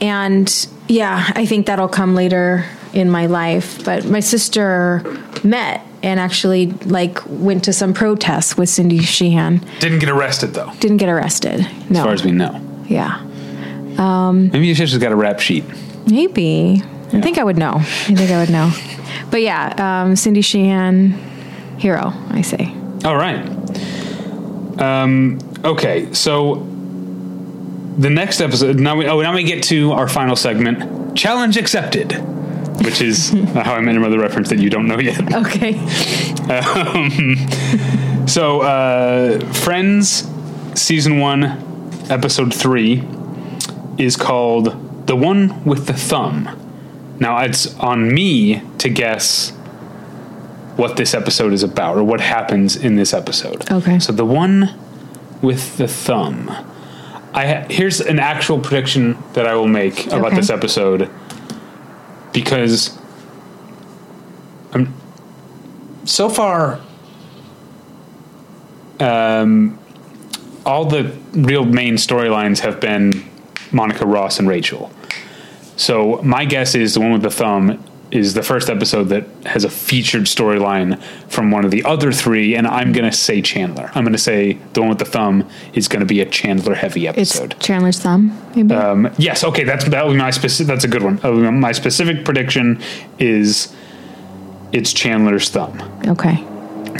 And 0.00 0.68
yeah, 0.88 1.30
I 1.36 1.46
think 1.46 1.66
that'll 1.66 1.88
come 1.88 2.14
later 2.14 2.66
in 2.92 3.10
my 3.10 3.26
life. 3.26 3.84
But 3.84 4.06
my 4.06 4.20
sister 4.20 5.02
met 5.44 5.82
and 6.02 6.18
actually 6.18 6.66
like 6.66 7.18
went 7.26 7.64
to 7.64 7.72
some 7.72 7.94
protests 7.94 8.56
with 8.56 8.68
Cindy 8.68 8.98
Sheehan. 9.00 9.58
Didn't 9.78 10.00
get 10.00 10.08
arrested 10.10 10.48
though, 10.54 10.72
Didn't 10.80 10.96
get 10.98 11.08
arrested. 11.08 11.60
No. 11.88 12.00
as 12.00 12.04
far 12.04 12.12
as 12.12 12.24
we 12.24 12.32
know. 12.32 12.60
yeah. 12.88 13.20
Maybe 13.96 14.66
your 14.66 14.74
sister's 14.76 14.98
got 15.00 15.12
a 15.12 15.16
rap 15.16 15.38
sheet. 15.38 15.64
Maybe. 16.10 16.82
I 17.12 17.20
think 17.20 17.38
I 17.38 17.44
would 17.44 17.56
know. 17.56 17.74
I 17.76 17.82
think 17.82 18.30
I 18.32 18.40
would 18.40 18.50
know. 18.50 18.72
But 19.34 19.42
yeah, 19.42 20.04
um, 20.04 20.14
Cindy 20.14 20.42
Sheehan, 20.42 21.10
hero, 21.76 22.12
I 22.30 22.42
say. 22.42 22.72
All 23.04 23.16
right. 23.16 23.44
Um, 24.80 25.40
okay, 25.64 26.12
so 26.12 26.64
the 27.98 28.10
next 28.10 28.40
episode. 28.40 28.78
Now 28.78 28.94
we 28.94 29.08
oh 29.08 29.20
now 29.22 29.34
we 29.34 29.42
get 29.42 29.64
to 29.64 29.90
our 29.90 30.06
final 30.06 30.36
segment. 30.36 31.18
Challenge 31.18 31.56
accepted, 31.56 32.12
which 32.84 33.00
is 33.00 33.30
how 33.54 33.74
I 33.74 33.80
met 33.80 33.96
another 33.96 34.20
reference 34.20 34.50
that 34.50 34.60
you 34.60 34.70
don't 34.70 34.86
know 34.86 35.00
yet. 35.00 35.34
Okay. 35.34 35.72
So, 38.26 38.60
uh, 38.62 39.40
Friends 39.52 40.30
season 40.76 41.18
one, 41.18 41.44
episode 42.08 42.54
three, 42.54 43.02
is 43.98 44.16
called 44.16 45.06
"The 45.08 45.16
One 45.16 45.64
with 45.64 45.86
the 45.86 45.92
Thumb." 45.92 46.63
Now, 47.24 47.38
it's 47.38 47.74
on 47.78 48.12
me 48.12 48.60
to 48.76 48.90
guess 48.90 49.48
what 50.76 50.98
this 50.98 51.14
episode 51.14 51.54
is 51.54 51.62
about 51.62 51.96
or 51.96 52.04
what 52.04 52.20
happens 52.20 52.76
in 52.76 52.96
this 52.96 53.14
episode. 53.14 53.70
Okay. 53.70 53.98
So, 53.98 54.12
the 54.12 54.26
one 54.26 54.78
with 55.40 55.78
the 55.78 55.88
thumb. 55.88 56.50
I 57.32 57.64
here's 57.70 58.02
an 58.02 58.18
actual 58.18 58.60
prediction 58.60 59.16
that 59.32 59.46
I 59.46 59.54
will 59.54 59.68
make 59.68 60.06
about 60.08 60.26
Okay. 60.26 60.36
this 60.36 60.50
episode 60.50 61.08
because 62.34 62.94
I'm 64.74 64.92
so 66.04 66.28
far, 66.28 66.78
um, 69.00 69.78
all 70.66 70.84
the 70.84 71.16
real 71.32 71.64
main 71.64 71.94
storylines 71.94 72.58
have 72.58 72.80
been 72.80 73.24
Monica 73.72 74.04
Ross 74.04 74.38
and 74.38 74.46
Rachel. 74.46 74.92
So 75.76 76.20
my 76.22 76.44
guess 76.44 76.74
is 76.74 76.94
the 76.94 77.00
one 77.00 77.12
with 77.12 77.22
the 77.22 77.30
thumb 77.30 77.82
is 78.10 78.34
the 78.34 78.42
first 78.44 78.70
episode 78.70 79.04
that 79.04 79.26
has 79.44 79.64
a 79.64 79.68
featured 79.70 80.22
storyline 80.22 81.02
from 81.28 81.50
one 81.50 81.64
of 81.64 81.72
the 81.72 81.82
other 81.84 82.12
three, 82.12 82.54
and 82.54 82.64
I'm 82.64 82.92
going 82.92 83.10
to 83.10 83.16
say 83.16 83.42
Chandler. 83.42 83.90
I'm 83.94 84.04
going 84.04 84.12
to 84.12 84.18
say 84.18 84.52
the 84.72 84.80
one 84.82 84.90
with 84.90 84.98
the 85.00 85.04
thumb 85.04 85.48
is 85.72 85.88
going 85.88 85.98
to 86.00 86.06
be 86.06 86.20
a 86.20 86.26
Chandler 86.26 86.74
heavy 86.76 87.08
episode. 87.08 87.54
It's. 87.54 87.66
Chandler's 87.66 87.98
thumb, 87.98 88.40
maybe. 88.54 88.72
Um, 88.72 89.12
yes, 89.18 89.42
okay, 89.42 89.64
that's 89.64 89.86
that 89.86 90.06
was 90.06 90.14
my 90.16 90.30
specific. 90.30 90.68
That's 90.68 90.84
a 90.84 90.88
good 90.88 91.02
one. 91.02 91.18
Uh, 91.24 91.50
my 91.50 91.72
specific 91.72 92.24
prediction 92.24 92.80
is 93.18 93.74
it's 94.70 94.92
Chandler's 94.92 95.48
thumb. 95.50 95.80
okay. 96.06 96.44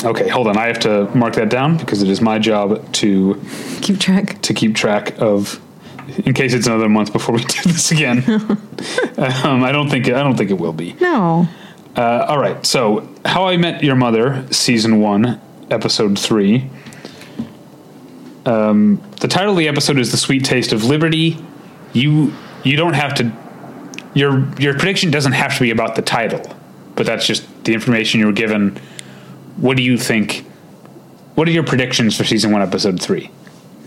Okay, 0.05 0.29
hold 0.29 0.49
on. 0.49 0.57
I 0.59 0.67
have 0.67 0.81
to 0.81 1.05
mark 1.17 1.35
that 1.35 1.49
down 1.51 1.77
because 1.77 2.03
it 2.03 2.09
is 2.09 2.21
my 2.21 2.41
job 2.41 2.93
to 2.95 3.41
Keep 3.81 4.01
track. 4.01 4.43
to 4.43 4.53
keep 4.53 4.75
track 4.75 5.15
of. 5.21 5.61
In 6.25 6.35
case 6.35 6.53
it's 6.53 6.67
another 6.67 6.89
month 6.89 7.13
before 7.13 7.35
we 7.35 7.45
do 7.45 7.63
this 7.65 7.91
again, 7.91 8.23
um, 9.19 9.65
I 9.65 9.73
don't 9.73 9.89
think 9.89 10.07
it, 10.07 10.15
I 10.15 10.23
don't 10.23 10.37
think 10.37 10.51
it 10.51 10.59
will 10.59 10.73
be. 10.73 10.95
No. 10.95 11.49
Uh, 11.97 12.27
all 12.29 12.39
right, 12.39 12.65
so 12.67 13.09
How 13.25 13.47
I 13.47 13.57
Met 13.57 13.83
Your 13.83 13.95
Mother, 13.95 14.45
season 14.53 15.01
one, 15.01 15.41
episode 15.71 16.19
three. 16.19 16.69
Um, 18.47 19.01
the 19.21 19.29
title 19.29 19.53
of 19.53 19.59
the 19.59 19.69
episode 19.69 19.99
is 19.99 20.11
"The 20.11 20.17
Sweet 20.17 20.45
Taste 20.45 20.73
of 20.73 20.85
Liberty." 20.85 21.39
You 21.93 22.33
you 22.63 22.77
don't 22.77 22.95
have 22.95 23.15
to. 23.15 23.33
Your 24.15 24.53
your 24.59 24.75
prediction 24.75 25.11
doesn't 25.11 25.33
have 25.33 25.55
to 25.55 25.61
be 25.61 25.71
about 25.71 25.95
the 25.95 26.03
title, 26.03 26.43
but 26.95 27.07
that's 27.07 27.27
just 27.27 27.47
the 27.65 27.75
information 27.75 28.21
you 28.21 28.27
were 28.27 28.33
given. 28.33 28.77
What 29.57 29.77
do 29.77 29.83
you 29.83 29.97
think? 29.97 30.45
What 31.37 31.49
are 31.49 31.53
your 31.53 31.65
predictions 31.65 32.17
for 32.17 32.25
season 32.25 32.53
one, 32.53 32.61
episode 32.61 33.01
three? 33.01 33.31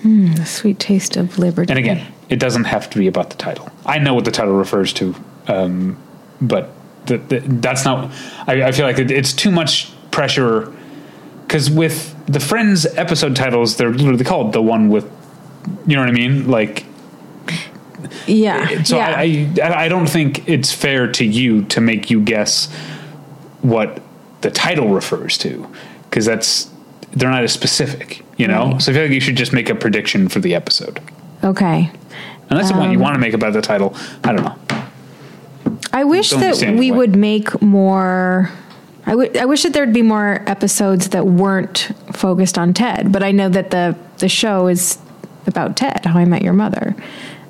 The 0.04 0.46
sweet 0.46 0.80
taste 0.80 1.18
of 1.18 1.38
liberty. 1.40 1.72
And 1.72 1.80
again, 1.80 2.14
it 2.30 2.40
doesn't 2.40 2.66
have 2.66 2.90
to 2.92 3.00
be 3.00 3.08
about 3.08 3.30
the 3.30 3.36
title. 3.38 3.70
I 3.86 4.00
know 4.00 4.14
what 4.14 4.26
the 4.26 4.32
title 4.32 4.54
refers 4.54 4.94
to, 4.94 5.16
um, 5.48 5.98
but 6.42 6.72
the, 7.06 7.18
the, 7.18 7.40
that's 7.40 7.86
not. 7.86 8.12
I, 8.48 8.64
I 8.64 8.72
feel 8.72 8.86
like 8.86 9.00
it, 9.00 9.12
it's 9.12 9.34
too 9.34 9.52
much 9.52 9.92
pressure 10.12 10.74
because 11.46 11.70
with 11.70 12.16
the 12.26 12.40
Friends 12.40 12.86
episode 12.86 13.36
titles, 13.36 13.78
they're 13.78 13.94
literally 13.94 14.26
called 14.26 14.54
the 14.54 14.62
one 14.62 14.90
with. 14.90 15.10
You 15.86 15.96
know 15.96 16.02
what 16.02 16.10
I 16.10 16.14
mean? 16.14 16.48
Like, 16.48 16.86
yeah. 18.26 18.84
so 18.84 18.98
yeah. 18.98 19.16
I, 19.18 19.50
I 19.62 19.86
I 19.86 19.88
don't 19.88 20.08
think 20.08 20.48
it's 20.48 20.72
fair 20.72 21.12
to 21.14 21.26
you 21.26 21.64
to 21.66 21.82
make 21.82 22.10
you 22.10 22.22
guess 22.22 22.72
what 23.62 24.02
the 24.42 24.52
title 24.52 24.90
refers 24.90 25.38
to 25.40 25.68
because 26.04 26.26
that's 26.26 26.70
they're 27.12 27.30
not 27.30 27.44
as 27.44 27.54
specific. 27.54 28.24
You 28.38 28.48
know, 28.48 28.72
Right. 28.74 28.82
so 28.82 28.92
I 28.92 28.96
feel 28.96 29.04
like 29.04 29.12
you 29.12 29.20
should 29.20 29.36
just 29.38 29.52
make 29.54 29.70
a 29.70 29.76
prediction 29.76 30.30
for 30.30 30.40
the 30.40 30.54
episode. 30.56 31.00
okay. 31.44 31.92
Unless 32.50 32.70
the 32.72 32.78
one 32.78 32.88
Um, 32.88 32.94
you 32.94 33.00
want 33.00 33.14
to 33.16 33.20
make 33.20 33.34
about 33.34 33.52
the 33.54 33.62
title, 33.62 33.94
I 34.24 34.32
don't 34.32 34.44
know. 34.46 34.56
I 35.92 36.06
wish 36.06 36.30
Don't 36.30 36.40
that 36.40 36.76
we 36.78 36.92
would 36.92 37.14
make 37.16 37.62
more. 37.62 38.50
I. 39.06 39.12
I 39.42 39.46
wish 39.46 39.64
that 39.64 39.74
there'd 39.74 39.92
be 39.94 40.02
more 40.02 40.44
episodes 40.48 41.10
that 41.10 41.26
weren't 41.28 41.90
focused 42.14 42.58
on 42.58 42.74
Ted. 42.74 43.12
But 43.12 43.22
I 43.22 43.32
know 43.32 43.50
that 43.50 43.72
the 43.72 43.96
the 44.20 44.30
show 44.30 44.68
is 44.68 44.98
about 45.46 45.76
Ted. 45.76 46.06
How 46.06 46.18
I 46.20 46.26
Met 46.26 46.42
Your 46.42 46.54
Mother. 46.54 46.96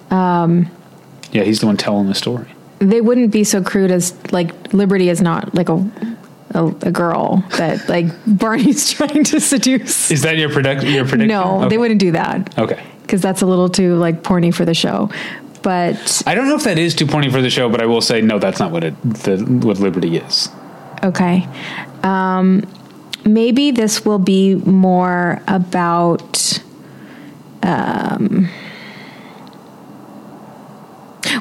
Yeah, 0.09 1.43
he's 1.43 1.59
the 1.59 1.65
one 1.67 1.77
telling 1.77 2.07
the 2.07 2.15
story. 2.15 2.47
They 2.79 3.01
wouldn't 3.01 3.31
be 3.31 3.43
so 3.43 3.61
crude 3.61 3.91
as 3.91 4.13
like 4.31 4.73
Liberty 4.73 5.09
is 5.09 5.21
not 5.21 5.53
like 5.53 5.69
a 5.69 5.75
a, 6.57 6.65
a 6.87 6.91
girl 6.91 7.43
that 7.57 7.87
like 7.87 8.07
Barney's 8.27 8.91
trying 8.91 9.23
to 9.25 9.39
seduce. 9.39 10.11
Is 10.11 10.23
that 10.23 10.37
your 10.37 10.51
predict 10.51 10.83
your 10.83 11.05
prediction? 11.05 11.29
No, 11.29 11.59
okay. 11.61 11.69
they 11.69 11.77
wouldn't 11.77 11.99
do 11.99 12.11
that 12.11 12.57
Okay. 12.57 12.83
because 13.03 13.21
that's 13.21 13.41
a 13.41 13.45
little 13.45 13.69
too 13.69 13.95
like 13.95 14.23
porny 14.23 14.53
for 14.53 14.65
the 14.65 14.73
show. 14.73 15.09
But 15.63 16.23
I 16.25 16.35
don't 16.35 16.47
know 16.47 16.55
if 16.55 16.63
that 16.63 16.77
is 16.77 16.95
too 16.95 17.05
porny 17.05 17.31
for 17.31 17.41
the 17.41 17.49
show, 17.49 17.67
but 17.69 17.81
I 17.81 17.85
will 17.85 18.01
say 18.01 18.21
no. 18.21 18.39
That's 18.39 18.59
not 18.59 18.71
what 18.71 18.83
it 18.83 19.01
the 19.03 19.37
what 19.65 19.79
Liberty 19.79 20.17
is. 20.17 20.49
Okay. 21.03 21.47
Um, 22.03 22.63
maybe 23.25 23.71
this 23.71 24.05
will 24.05 24.19
be 24.19 24.55
more 24.55 25.41
about. 25.47 26.61
Um, 27.63 28.49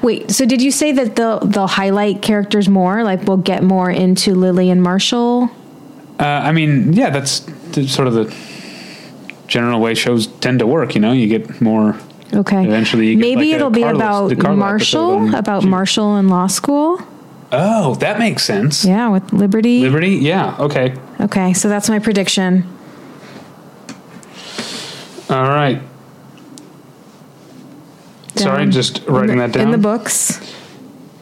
wait. 0.03 0.31
So 0.31 0.47
did 0.47 0.61
you 0.63 0.71
say 0.71 0.93
that 0.93 1.17
they'll 1.17 1.41
they'll 1.41 1.67
highlight 1.67 2.23
characters 2.23 2.69
more? 2.69 3.03
Like 3.05 3.23
we'll 3.25 3.37
get 3.37 3.63
more 3.63 3.91
into 3.91 4.35
Lily 4.35 4.71
and 4.71 4.83
Marshall. 4.83 5.51
Uh, 6.19 6.25
I 6.25 6.53
mean, 6.53 6.93
yeah, 6.95 7.11
that's 7.11 7.41
the, 7.73 7.87
sort 7.87 8.09
of 8.09 8.15
the 8.15 8.35
general 9.49 9.81
way 9.81 9.95
shows 9.95 10.27
tend 10.27 10.59
to 10.61 10.67
work. 10.67 10.95
You 10.95 11.01
know, 11.01 11.13
you 11.13 11.29
get 11.29 11.61
more. 11.61 11.97
Okay. 12.35 12.65
Eventually 12.67 13.09
you 13.09 13.17
get 13.17 13.21
maybe 13.21 13.47
like 13.51 13.55
it'll 13.57 13.71
be 13.71 13.83
Carlos- 13.83 14.33
about 14.33 14.57
Marshall, 14.57 15.35
about 15.35 15.63
G- 15.63 15.69
Marshall 15.69 16.17
in 16.17 16.29
law 16.29 16.47
school. 16.49 17.01
Oh, 17.53 17.95
that 17.97 18.19
makes 18.19 18.43
sense. 18.45 18.85
Yeah, 18.85 19.09
with 19.09 19.33
Liberty. 19.33 19.81
Liberty, 19.81 20.17
yeah, 20.17 20.57
okay, 20.59 20.97
Okay, 21.21 21.53
so 21.53 21.69
that's 21.69 21.89
my 21.89 22.01
prediction. 22.01 22.65
all 25.31 25.43
right. 25.49 25.81
Sorry, 28.37 28.59
Down. 28.65 28.71
just 28.71 29.03
writing 29.07 29.39
the, 29.39 29.47
that 29.47 29.53
down. 29.55 29.65
in 29.67 29.71
the 29.73 29.79
books. 29.79 30.41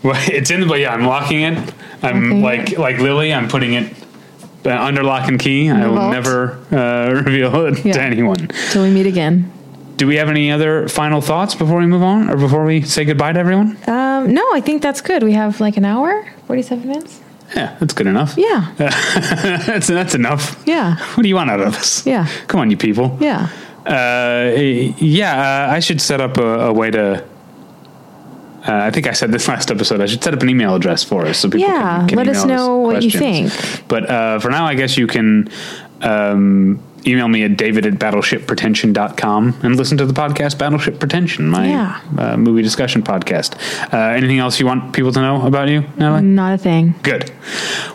Well, 0.05 0.21
it's 0.27 0.51
in 0.51 0.61
the 0.61 0.67
book. 0.67 0.77
yeah. 0.77 0.93
I'm 0.93 1.07
locking 1.07 1.41
it. 1.41 1.73
I'm 2.03 2.25
Locking 2.25 2.43
like 2.43 2.73
it. 2.73 2.79
like 2.79 2.99
Lily. 2.99 3.33
I'm 3.33 3.49
putting 3.49 3.73
it 3.73 3.91
uh, 4.67 4.71
under 4.79 5.03
lock 5.03 5.29
and 5.29 5.41
key. 5.41 5.71
I 5.71 5.87
will 5.87 5.95
vault. 5.95 6.12
never 6.12 6.59
uh, 6.71 7.23
reveal 7.25 7.65
it 7.65 7.83
Yeah. 7.87 7.95
to 7.95 8.03
anyone. 8.03 8.49
Till 8.71 8.83
we 8.83 8.91
meet 8.91 9.07
again. 9.07 9.51
Do 9.97 10.07
we 10.07 10.17
have 10.17 10.29
any 10.29 10.51
other 10.53 10.89
final 10.89 11.23
thoughts 11.23 11.55
before 11.55 11.79
we 11.79 11.87
move 11.87 12.03
on, 12.03 12.29
or 12.29 12.37
before 12.37 12.67
we 12.67 12.83
say 12.83 13.07
goodbye 13.07 13.33
to 13.33 13.41
everyone? 13.41 13.79
Um, 13.87 14.35
no, 14.35 14.45
I 14.53 14.61
think 14.61 14.83
that's 14.83 15.01
good. 15.01 15.23
We 15.23 15.33
have 15.33 15.59
like 15.59 15.79
an 15.79 15.87
hour, 15.87 16.31
forty-seven 16.49 16.87
minutes. 16.87 17.23
Yeah, 17.57 17.75
that's 17.81 17.95
good 17.95 18.07
enough. 18.07 18.35
Yeah, 18.37 18.73
that's 18.77 19.87
that's 19.87 20.15
enough. 20.15 20.62
yeah, 20.67 20.97
What 21.15 21.23
do 21.23 21.29
you 21.31 21.37
want 21.37 21.49
out 21.51 21.61
of 21.62 21.75
us? 21.77 22.05
Yeah. 22.07 22.27
Come 22.49 22.61
on, 22.61 22.71
you 22.71 22.77
people. 22.77 23.17
yeah. 23.23 23.49
Uh, 23.87 24.53
yeah, 24.57 25.66
uh, 25.68 25.72
I 25.74 25.80
should 25.80 26.01
set 26.01 26.20
up 26.20 26.37
a, 26.39 26.66
a 26.66 26.72
way 26.72 26.91
to. 26.91 27.24
Uh, 28.66 28.72
I 28.72 28.91
think 28.91 29.07
I 29.07 29.12
said 29.12 29.30
this 29.30 29.47
last 29.55 29.70
episode. 29.70 30.01
I 30.01 30.07
should 30.07 30.22
set 30.24 30.32
up 30.32 30.43
an 30.43 30.49
email 30.49 30.74
address 30.74 31.05
for 31.05 31.26
us 31.26 31.39
so 31.39 31.49
people 31.49 31.68
Yeah, 31.68 31.99
can, 31.99 32.09
can 32.09 32.16
let 32.18 32.28
us 32.28 32.45
know 32.47 32.78
what 32.78 33.03
you 33.03 33.11
think. 33.11 33.53
But 33.89 34.09
uh, 34.09 34.39
for 34.41 34.51
now, 34.51 34.64
I 34.64 34.74
guess 34.74 34.97
you 34.97 35.07
can 35.07 35.51
um, 36.01 36.82
email 37.07 37.28
me 37.28 37.43
at 37.45 37.59
david 37.59 37.85
at 37.85 37.93
battleshippretension.com 37.95 39.61
and 39.62 39.76
listen 39.76 39.99
to 39.99 40.07
the 40.07 40.14
podcast 40.14 40.59
Battleship 40.59 40.99
Pretension, 40.99 41.47
my 41.51 41.66
Yeah. 41.68 42.01
uh, 42.16 42.37
movie 42.39 42.62
discussion 42.62 43.03
podcast. 43.03 43.55
Uh, 43.93 43.99
anything 44.16 44.39
else 44.39 44.59
you 44.59 44.64
want 44.64 44.95
people 44.95 45.12
to 45.12 45.20
know 45.20 45.47
about 45.47 45.68
you, 45.68 45.82
Natalie? 45.99 46.22
Not 46.22 46.55
a 46.55 46.59
thing. 46.59 46.95
Good. 47.03 47.30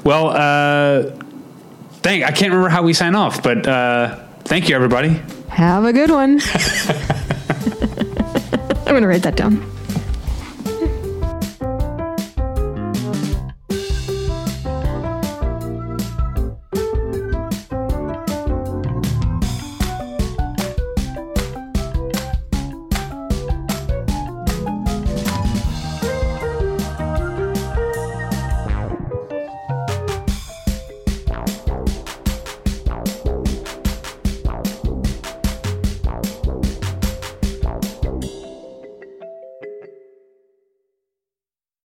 Well, 0.04 0.28
uh, 0.30 1.12
thank. 2.04 2.24
I 2.24 2.32
can't 2.32 2.52
remember 2.52 2.70
how 2.70 2.84
we 2.84 2.94
sign 2.94 3.16
off, 3.16 3.42
but 3.42 3.66
uh, 3.66 4.20
thank 4.44 4.70
you, 4.70 4.76
everybody. 4.76 5.20
Have 5.60 5.84
a 5.84 5.91
good 5.91 6.10
one. 6.10 6.39
I'm 8.88 8.93
gonna 8.95 9.10
write 9.10 9.24
that 9.24 9.36
down. 9.36 9.79